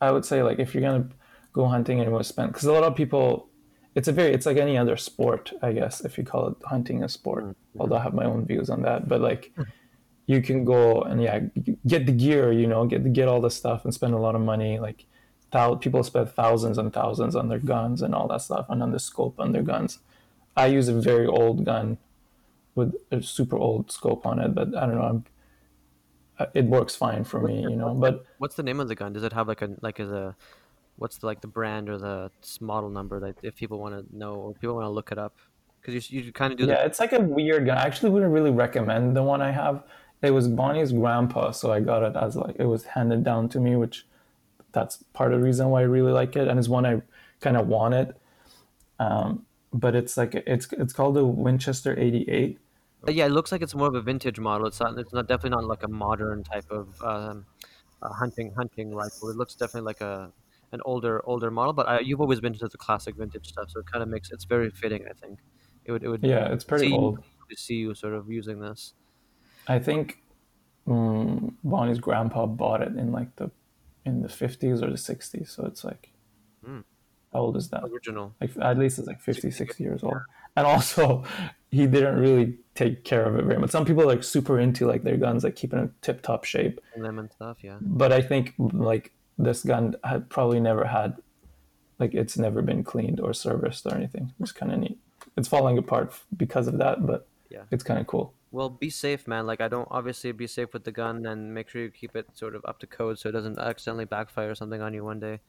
I 0.00 0.10
would 0.10 0.24
say 0.24 0.42
like 0.42 0.58
if 0.58 0.74
you're 0.74 0.82
gonna 0.82 1.08
go 1.52 1.66
hunting 1.66 2.00
and 2.00 2.08
it 2.08 2.12
was 2.12 2.26
spent 2.26 2.52
because 2.52 2.64
a 2.64 2.72
lot 2.72 2.82
of 2.82 2.96
people 2.96 3.48
it's 3.94 4.08
a 4.08 4.12
very 4.12 4.32
it's 4.32 4.46
like 4.46 4.56
any 4.56 4.76
other 4.76 4.96
sport 4.96 5.52
i 5.62 5.72
guess 5.72 6.00
if 6.00 6.16
you 6.16 6.24
call 6.24 6.48
it 6.48 6.56
hunting 6.64 7.02
a 7.02 7.08
sport 7.08 7.44
mm-hmm. 7.44 7.80
although 7.80 7.96
i 7.96 8.02
have 8.02 8.14
my 8.14 8.24
own 8.24 8.44
views 8.44 8.70
on 8.70 8.82
that 8.82 9.08
but 9.08 9.20
like 9.20 9.52
hmm. 9.56 9.62
you 10.26 10.40
can 10.40 10.64
go 10.64 11.02
and 11.02 11.22
yeah 11.22 11.40
get 11.86 12.06
the 12.06 12.12
gear 12.12 12.52
you 12.52 12.66
know 12.66 12.86
get 12.86 13.12
get 13.12 13.28
all 13.28 13.40
the 13.40 13.50
stuff 13.50 13.84
and 13.84 13.92
spend 13.92 14.14
a 14.14 14.18
lot 14.18 14.34
of 14.34 14.40
money 14.40 14.78
like 14.78 15.04
thou- 15.50 15.74
people 15.74 16.02
spend 16.02 16.30
thousands 16.30 16.78
and 16.78 16.92
thousands 16.92 17.36
on 17.36 17.48
their 17.48 17.58
guns 17.58 18.02
and 18.02 18.14
all 18.14 18.26
that 18.28 18.40
stuff 18.40 18.66
and 18.68 18.82
on 18.82 18.92
the 18.92 18.98
scope 18.98 19.38
on 19.38 19.52
their 19.52 19.62
guns 19.62 19.98
i 20.56 20.66
use 20.66 20.88
a 20.88 20.94
very 20.94 21.26
old 21.26 21.64
gun 21.64 21.98
with 22.74 22.94
a 23.10 23.22
super 23.22 23.56
old 23.56 23.90
scope 23.90 24.26
on 24.26 24.38
it 24.38 24.54
but 24.54 24.74
i 24.74 24.86
don't 24.86 24.94
know 24.94 25.02
I'm, 25.02 25.24
it 26.54 26.64
works 26.64 26.96
fine 26.96 27.24
for 27.24 27.40
me 27.40 27.60
you 27.60 27.76
know 27.76 27.92
but 27.94 28.24
what's 28.38 28.56
the 28.56 28.62
name 28.62 28.80
of 28.80 28.88
the 28.88 28.94
gun 28.94 29.12
does 29.12 29.22
it 29.22 29.34
have 29.34 29.46
like 29.46 29.60
a 29.60 29.70
like 29.82 29.98
a 29.98 30.34
what's 30.96 31.18
the 31.18 31.26
like 31.26 31.40
the 31.40 31.48
brand 31.48 31.88
or 31.88 31.98
the 31.98 32.30
model 32.60 32.90
number 32.90 33.20
that 33.20 33.36
if 33.42 33.56
people 33.56 33.78
want 33.78 33.94
to 33.94 34.16
know 34.16 34.34
or 34.34 34.54
people 34.54 34.74
want 34.74 34.84
to 34.86 34.90
look 34.90 35.12
it 35.12 35.18
up? 35.18 35.34
Because 35.80 36.10
you, 36.10 36.20
you 36.20 36.32
kind 36.32 36.52
of 36.52 36.58
do 36.58 36.66
that. 36.66 36.78
yeah 36.78 36.84
it's 36.86 37.00
like 37.00 37.12
a 37.12 37.20
weird 37.20 37.66
gun 37.66 37.76
i 37.76 37.82
actually 37.82 38.10
wouldn't 38.10 38.32
really 38.32 38.52
recommend 38.52 39.16
the 39.16 39.22
one 39.22 39.42
i 39.42 39.50
have. 39.50 39.82
It 40.22 40.30
was 40.30 40.46
bonnie's 40.46 40.92
grandpa 40.92 41.50
so 41.50 41.72
i 41.72 41.80
got 41.80 42.04
it 42.04 42.14
as 42.16 42.36
like 42.36 42.54
it 42.58 42.66
was 42.66 42.84
handed 42.84 43.24
down 43.24 43.48
to 43.50 43.58
me 43.60 43.74
which 43.74 44.06
that's 44.70 45.02
part 45.12 45.32
of 45.32 45.40
the 45.40 45.44
reason 45.44 45.68
why 45.70 45.80
i 45.80 45.84
really 45.84 46.12
like 46.12 46.36
it 46.36 46.46
and 46.46 46.58
it's 46.58 46.68
one 46.68 46.86
i 46.86 47.02
kind 47.40 47.56
of 47.56 47.66
wanted. 47.66 48.14
Um, 49.00 49.44
but 49.72 49.94
it's 49.94 50.16
like 50.16 50.34
it's 50.34 50.68
it's 50.72 50.92
called 50.92 51.16
the 51.16 51.24
winchester 51.24 51.98
88 51.98 52.58
but 53.00 53.14
yeah 53.14 53.26
it 53.26 53.30
looks 53.30 53.50
like 53.50 53.62
it's 53.62 53.74
more 53.74 53.88
of 53.88 53.94
a 53.94 54.02
vintage 54.02 54.38
model 54.38 54.66
it's 54.66 54.78
not 54.80 54.98
it's 54.98 55.12
not 55.12 55.26
definitely 55.26 55.56
not 55.56 55.64
like 55.64 55.82
a 55.82 55.88
modern 55.88 56.44
type 56.44 56.70
of 56.70 57.02
um, 57.02 57.46
hunting 58.02 58.52
hunting 58.54 58.94
rifle 58.94 59.30
it 59.30 59.36
looks 59.36 59.54
definitely 59.54 59.86
like 59.86 60.00
a 60.02 60.30
an 60.72 60.80
older 60.84 61.22
older 61.26 61.50
model, 61.50 61.72
but 61.72 61.88
I, 61.88 62.00
you've 62.00 62.20
always 62.20 62.40
been 62.40 62.52
into 62.54 62.68
the 62.68 62.78
classic 62.78 63.16
vintage 63.16 63.48
stuff, 63.48 63.70
so 63.70 63.80
it 63.80 63.86
kind 63.86 64.02
of 64.02 64.08
makes 64.08 64.30
it's 64.30 64.44
very 64.44 64.70
fitting. 64.70 65.04
I 65.08 65.12
think 65.12 65.38
it 65.84 65.92
would 65.92 66.02
it 66.02 66.08
would 66.08 66.22
yeah, 66.22 66.52
it's 66.52 66.64
pretty 66.64 66.92
old 66.92 67.22
to 67.50 67.56
see 67.56 67.76
you 67.76 67.94
sort 67.94 68.14
of 68.14 68.30
using 68.30 68.60
this. 68.60 68.94
I 69.68 69.78
think 69.78 70.22
um, 70.86 71.56
Bonnie's 71.62 72.00
grandpa 72.00 72.46
bought 72.46 72.82
it 72.82 72.96
in 72.96 73.12
like 73.12 73.36
the 73.36 73.50
in 74.04 74.22
the 74.22 74.28
fifties 74.28 74.82
or 74.82 74.90
the 74.90 74.98
sixties, 74.98 75.50
so 75.50 75.64
it's 75.66 75.84
like 75.84 76.10
mm. 76.66 76.82
how 77.32 77.40
old 77.40 77.56
is 77.56 77.68
that? 77.68 77.84
Original, 77.84 78.34
like 78.40 78.50
at 78.60 78.78
least 78.78 78.98
it's 78.98 79.08
like 79.08 79.20
50, 79.20 79.50
60 79.50 79.84
years 79.84 80.02
old. 80.02 80.16
And 80.56 80.66
also, 80.66 81.24
he 81.70 81.86
didn't 81.86 82.18
really 82.18 82.58
take 82.74 83.04
care 83.04 83.24
of 83.24 83.36
it 83.36 83.44
very 83.44 83.58
much. 83.58 83.70
Some 83.70 83.84
people 83.84 84.02
are 84.02 84.06
like 84.06 84.24
super 84.24 84.58
into 84.58 84.86
like 84.86 85.02
their 85.02 85.16
guns, 85.16 85.44
like 85.44 85.56
keeping 85.56 85.78
in 85.78 85.92
tip 86.02 86.22
top 86.22 86.44
shape. 86.44 86.80
Lemon 86.96 87.30
stuff, 87.30 87.58
yeah. 87.62 87.78
But 87.80 88.12
I 88.12 88.22
think 88.22 88.54
like 88.58 89.12
this 89.38 89.62
gun 89.62 89.96
had 90.04 90.28
probably 90.28 90.60
never 90.60 90.84
had 90.84 91.16
like 91.98 92.14
it's 92.14 92.36
never 92.36 92.62
been 92.62 92.82
cleaned 92.82 93.20
or 93.20 93.32
serviced 93.32 93.86
or 93.86 93.94
anything. 93.94 94.32
It's 94.40 94.52
kind 94.52 94.72
of 94.72 94.78
neat. 94.78 94.98
It's 95.36 95.48
falling 95.48 95.78
apart 95.78 96.14
because 96.36 96.66
of 96.66 96.78
that, 96.78 97.06
but 97.06 97.28
yeah, 97.50 97.62
it's 97.70 97.84
kind 97.84 98.00
of 98.00 98.06
cool. 98.06 98.34
Well, 98.50 98.68
be 98.68 98.90
safe, 98.90 99.26
man. 99.26 99.46
Like 99.46 99.60
I 99.60 99.68
don't 99.68 99.88
obviously 99.90 100.32
be 100.32 100.46
safe 100.46 100.72
with 100.72 100.84
the 100.84 100.92
gun 100.92 101.24
and 101.26 101.54
make 101.54 101.68
sure 101.68 101.82
you 101.82 101.90
keep 101.90 102.16
it 102.16 102.26
sort 102.34 102.54
of 102.54 102.64
up 102.66 102.80
to 102.80 102.86
code 102.86 103.18
so 103.18 103.28
it 103.28 103.32
doesn't 103.32 103.58
accidentally 103.58 104.04
backfire 104.04 104.50
or 104.50 104.54
something 104.54 104.82
on 104.82 104.92
you 104.94 105.04
one 105.04 105.20
day. 105.20 105.40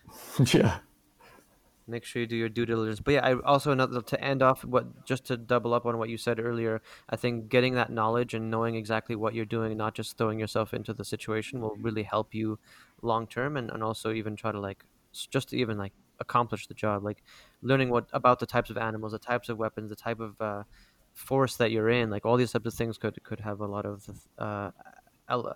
yeah 0.52 0.78
make 1.88 2.04
sure 2.04 2.20
you 2.20 2.26
do 2.26 2.36
your 2.36 2.48
due 2.48 2.66
diligence. 2.66 3.00
But 3.00 3.14
yeah, 3.14 3.26
I 3.26 3.40
also 3.40 3.72
another 3.72 4.02
to 4.02 4.22
end 4.22 4.42
off 4.42 4.64
what 4.64 5.06
just 5.06 5.24
to 5.26 5.36
double 5.36 5.74
up 5.74 5.86
on 5.86 5.98
what 5.98 6.08
you 6.08 6.18
said 6.18 6.38
earlier. 6.38 6.82
I 7.08 7.16
think 7.16 7.48
getting 7.48 7.74
that 7.74 7.90
knowledge 7.90 8.34
and 8.34 8.50
knowing 8.50 8.74
exactly 8.74 9.16
what 9.16 9.34
you're 9.34 9.44
doing, 9.44 9.76
not 9.76 9.94
just 9.94 10.18
throwing 10.18 10.38
yourself 10.38 10.74
into 10.74 10.92
the 10.92 11.04
situation, 11.04 11.60
will 11.60 11.76
really 11.76 12.02
help 12.02 12.34
you 12.34 12.58
long 13.02 13.26
term, 13.26 13.56
and 13.56 13.70
and 13.70 13.82
also 13.82 14.12
even 14.12 14.36
try 14.36 14.52
to 14.52 14.60
like 14.60 14.84
just 15.12 15.48
to 15.50 15.56
even 15.56 15.78
like 15.78 15.92
accomplish 16.20 16.66
the 16.66 16.74
job, 16.74 17.04
like 17.04 17.22
learning 17.62 17.90
what 17.90 18.08
about 18.12 18.40
the 18.40 18.46
types 18.46 18.70
of 18.70 18.76
animals, 18.78 19.12
the 19.12 19.18
types 19.18 19.48
of 19.48 19.58
weapons, 19.58 19.90
the 19.90 19.96
type 19.96 20.20
of 20.20 20.40
uh, 20.40 20.64
force 21.12 21.56
that 21.56 21.70
you're 21.70 21.88
in, 21.88 22.10
like 22.10 22.24
all 22.26 22.36
these 22.36 22.52
types 22.52 22.66
of 22.66 22.74
things 22.74 22.98
could 22.98 23.22
could 23.24 23.40
have 23.40 23.60
a 23.60 23.66
lot 23.66 23.86
of 23.86 24.08
uh, 24.38 24.70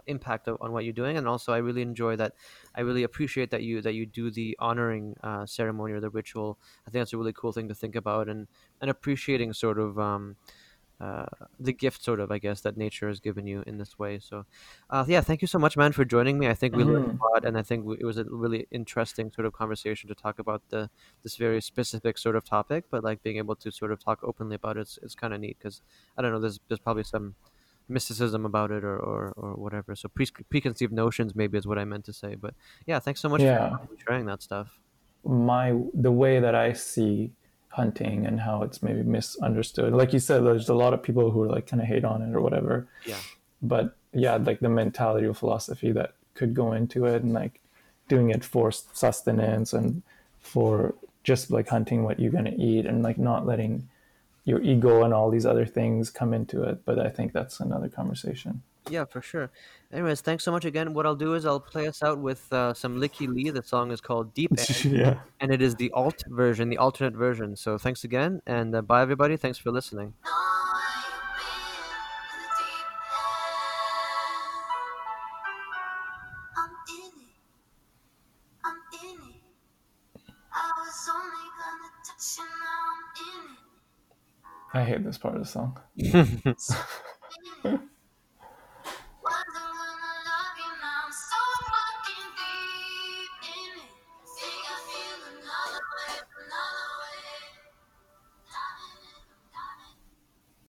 impact 0.06 0.48
on 0.48 0.72
what 0.72 0.84
you're 0.84 0.92
doing. 0.92 1.16
And 1.16 1.26
also 1.26 1.52
i 1.52 1.58
really 1.58 1.82
enjoy 1.82 2.16
that 2.16 2.34
i 2.74 2.80
really 2.80 3.02
appreciate 3.02 3.50
that 3.50 3.62
you 3.62 3.80
that 3.82 3.94
you 3.94 4.04
do 4.06 4.30
the 4.30 4.56
honoring 4.58 5.16
uh, 5.22 5.46
ceremony 5.46 5.92
or 5.94 6.00
the 6.00 6.10
ritual. 6.10 6.58
I 6.86 6.90
think 6.90 7.00
that's 7.00 7.12
a 7.12 7.18
really 7.18 7.32
cool 7.32 7.52
thing 7.52 7.68
to 7.68 7.74
think 7.74 7.96
about 7.96 8.28
and 8.28 8.48
and 8.80 8.90
appreciating 8.90 9.52
sort 9.54 9.78
of 9.78 9.98
um, 9.98 10.36
uh, 11.00 11.26
the 11.58 11.72
gift 11.72 12.02
sort 12.02 12.20
of 12.20 12.30
i 12.30 12.38
guess 12.38 12.60
that 12.60 12.76
nature 12.76 13.08
has 13.08 13.20
given 13.20 13.46
you 13.46 13.62
in 13.66 13.78
this 13.78 13.98
way 13.98 14.18
so 14.18 14.44
uh, 14.90 15.04
yeah 15.08 15.20
thank 15.20 15.42
you 15.42 15.48
so 15.48 15.58
much 15.58 15.76
man 15.76 15.92
for 15.92 16.04
joining 16.04 16.38
me 16.38 16.48
i 16.48 16.54
think 16.54 16.76
we 16.76 16.82
mm-hmm. 16.82 16.92
learned 16.92 17.06
a 17.06 17.08
mm-hmm. 17.08 17.22
lot 17.22 17.44
and 17.44 17.58
i 17.58 17.62
think 17.62 17.84
it 17.98 18.04
was 18.04 18.18
a 18.18 18.24
really 18.24 18.66
interesting 18.70 19.30
sort 19.32 19.46
of 19.46 19.52
conversation 19.52 20.08
to 20.08 20.14
talk 20.14 20.38
about 20.38 20.62
the 20.68 20.88
this 21.22 21.36
very 21.36 21.60
specific 21.60 22.16
sort 22.18 22.36
of 22.36 22.44
topic 22.44 22.84
but 22.90 23.02
like 23.02 23.22
being 23.22 23.36
able 23.38 23.56
to 23.56 23.72
sort 23.72 23.90
of 23.90 24.02
talk 24.02 24.20
openly 24.22 24.54
about 24.54 24.76
it 24.76 24.82
is, 24.82 24.98
is 25.02 25.14
kind 25.14 25.34
of 25.34 25.40
neat 25.40 25.56
because 25.58 25.82
i 26.16 26.22
don't 26.22 26.32
know 26.32 26.40
there's 26.40 26.60
there's 26.68 26.80
probably 26.80 27.04
some 27.04 27.34
mysticism 27.88 28.44
about 28.44 28.70
it 28.70 28.84
or, 28.84 28.96
or, 28.98 29.32
or 29.36 29.54
whatever. 29.54 29.94
So 29.94 30.08
pre- 30.08 30.26
preconceived 30.50 30.92
notions 30.92 31.34
maybe 31.34 31.58
is 31.58 31.66
what 31.66 31.78
I 31.78 31.84
meant 31.84 32.04
to 32.06 32.12
say. 32.12 32.34
But 32.34 32.54
yeah, 32.86 32.98
thanks 32.98 33.20
so 33.20 33.28
much 33.28 33.40
yeah. 33.40 33.76
for 33.76 33.88
sharing 34.06 34.26
that 34.26 34.42
stuff. 34.42 34.78
My 35.24 35.78
the 35.94 36.10
way 36.10 36.40
that 36.40 36.54
I 36.54 36.72
see 36.72 37.32
hunting 37.72 38.26
and 38.26 38.40
how 38.40 38.62
it's 38.62 38.82
maybe 38.82 39.02
misunderstood. 39.02 39.92
Like 39.92 40.12
you 40.12 40.18
said, 40.18 40.44
there's 40.44 40.68
a 40.68 40.74
lot 40.74 40.92
of 40.92 41.02
people 41.02 41.30
who 41.30 41.42
are 41.42 41.48
like 41.48 41.66
kind 41.66 41.80
of 41.80 41.88
hate 41.88 42.04
on 42.04 42.22
it 42.22 42.34
or 42.34 42.40
whatever. 42.40 42.86
Yeah. 43.06 43.18
But 43.62 43.96
yeah, 44.12 44.36
like 44.36 44.60
the 44.60 44.68
mentality 44.68 45.26
or 45.26 45.34
philosophy 45.34 45.90
that 45.92 46.14
could 46.34 46.54
go 46.54 46.72
into 46.72 47.06
it 47.06 47.22
and 47.22 47.32
like 47.32 47.60
doing 48.08 48.30
it 48.30 48.44
for 48.44 48.70
sustenance 48.70 49.72
and 49.72 50.02
for 50.40 50.94
just 51.24 51.50
like 51.50 51.68
hunting 51.68 52.02
what 52.02 52.20
you're 52.20 52.32
gonna 52.32 52.54
eat 52.56 52.84
and 52.84 53.02
like 53.02 53.16
not 53.16 53.46
letting 53.46 53.88
your 54.44 54.60
ego 54.60 55.04
and 55.04 55.14
all 55.14 55.30
these 55.30 55.46
other 55.46 55.64
things 55.64 56.10
come 56.10 56.34
into 56.34 56.62
it. 56.62 56.84
But 56.84 56.98
I 56.98 57.08
think 57.08 57.32
that's 57.32 57.60
another 57.60 57.88
conversation. 57.88 58.62
Yeah, 58.90 59.04
for 59.04 59.22
sure. 59.22 59.50
Anyways, 59.92 60.20
thanks 60.22 60.44
so 60.44 60.50
much 60.50 60.64
again. 60.64 60.92
What 60.92 61.06
I'll 61.06 61.16
do 61.16 61.34
is 61.34 61.46
I'll 61.46 61.60
play 61.60 61.86
us 61.86 62.02
out 62.02 62.18
with 62.18 62.52
uh, 62.52 62.74
some 62.74 63.00
Lykke 63.00 63.28
Li. 63.28 63.50
The 63.50 63.62
song 63.62 63.90
is 63.90 64.00
called 64.00 64.34
Deep 64.34 64.50
End, 64.58 64.84
yeah. 64.84 65.20
and 65.40 65.52
it 65.52 65.62
is 65.62 65.76
the 65.76 65.90
alt 65.92 66.22
version, 66.28 66.68
the 66.68 66.78
alternate 66.78 67.14
version. 67.14 67.56
So 67.56 67.78
thanks 67.78 68.04
again, 68.04 68.42
and 68.46 68.74
uh, 68.74 68.82
bye 68.82 69.02
everybody. 69.02 69.36
Thanks 69.36 69.58
for 69.58 69.70
listening. 69.70 70.14
I 84.74 84.84
hate 84.84 85.04
this 85.04 85.18
part 85.18 85.36
of 85.36 85.42
the 85.42 85.46
song. 85.46 85.78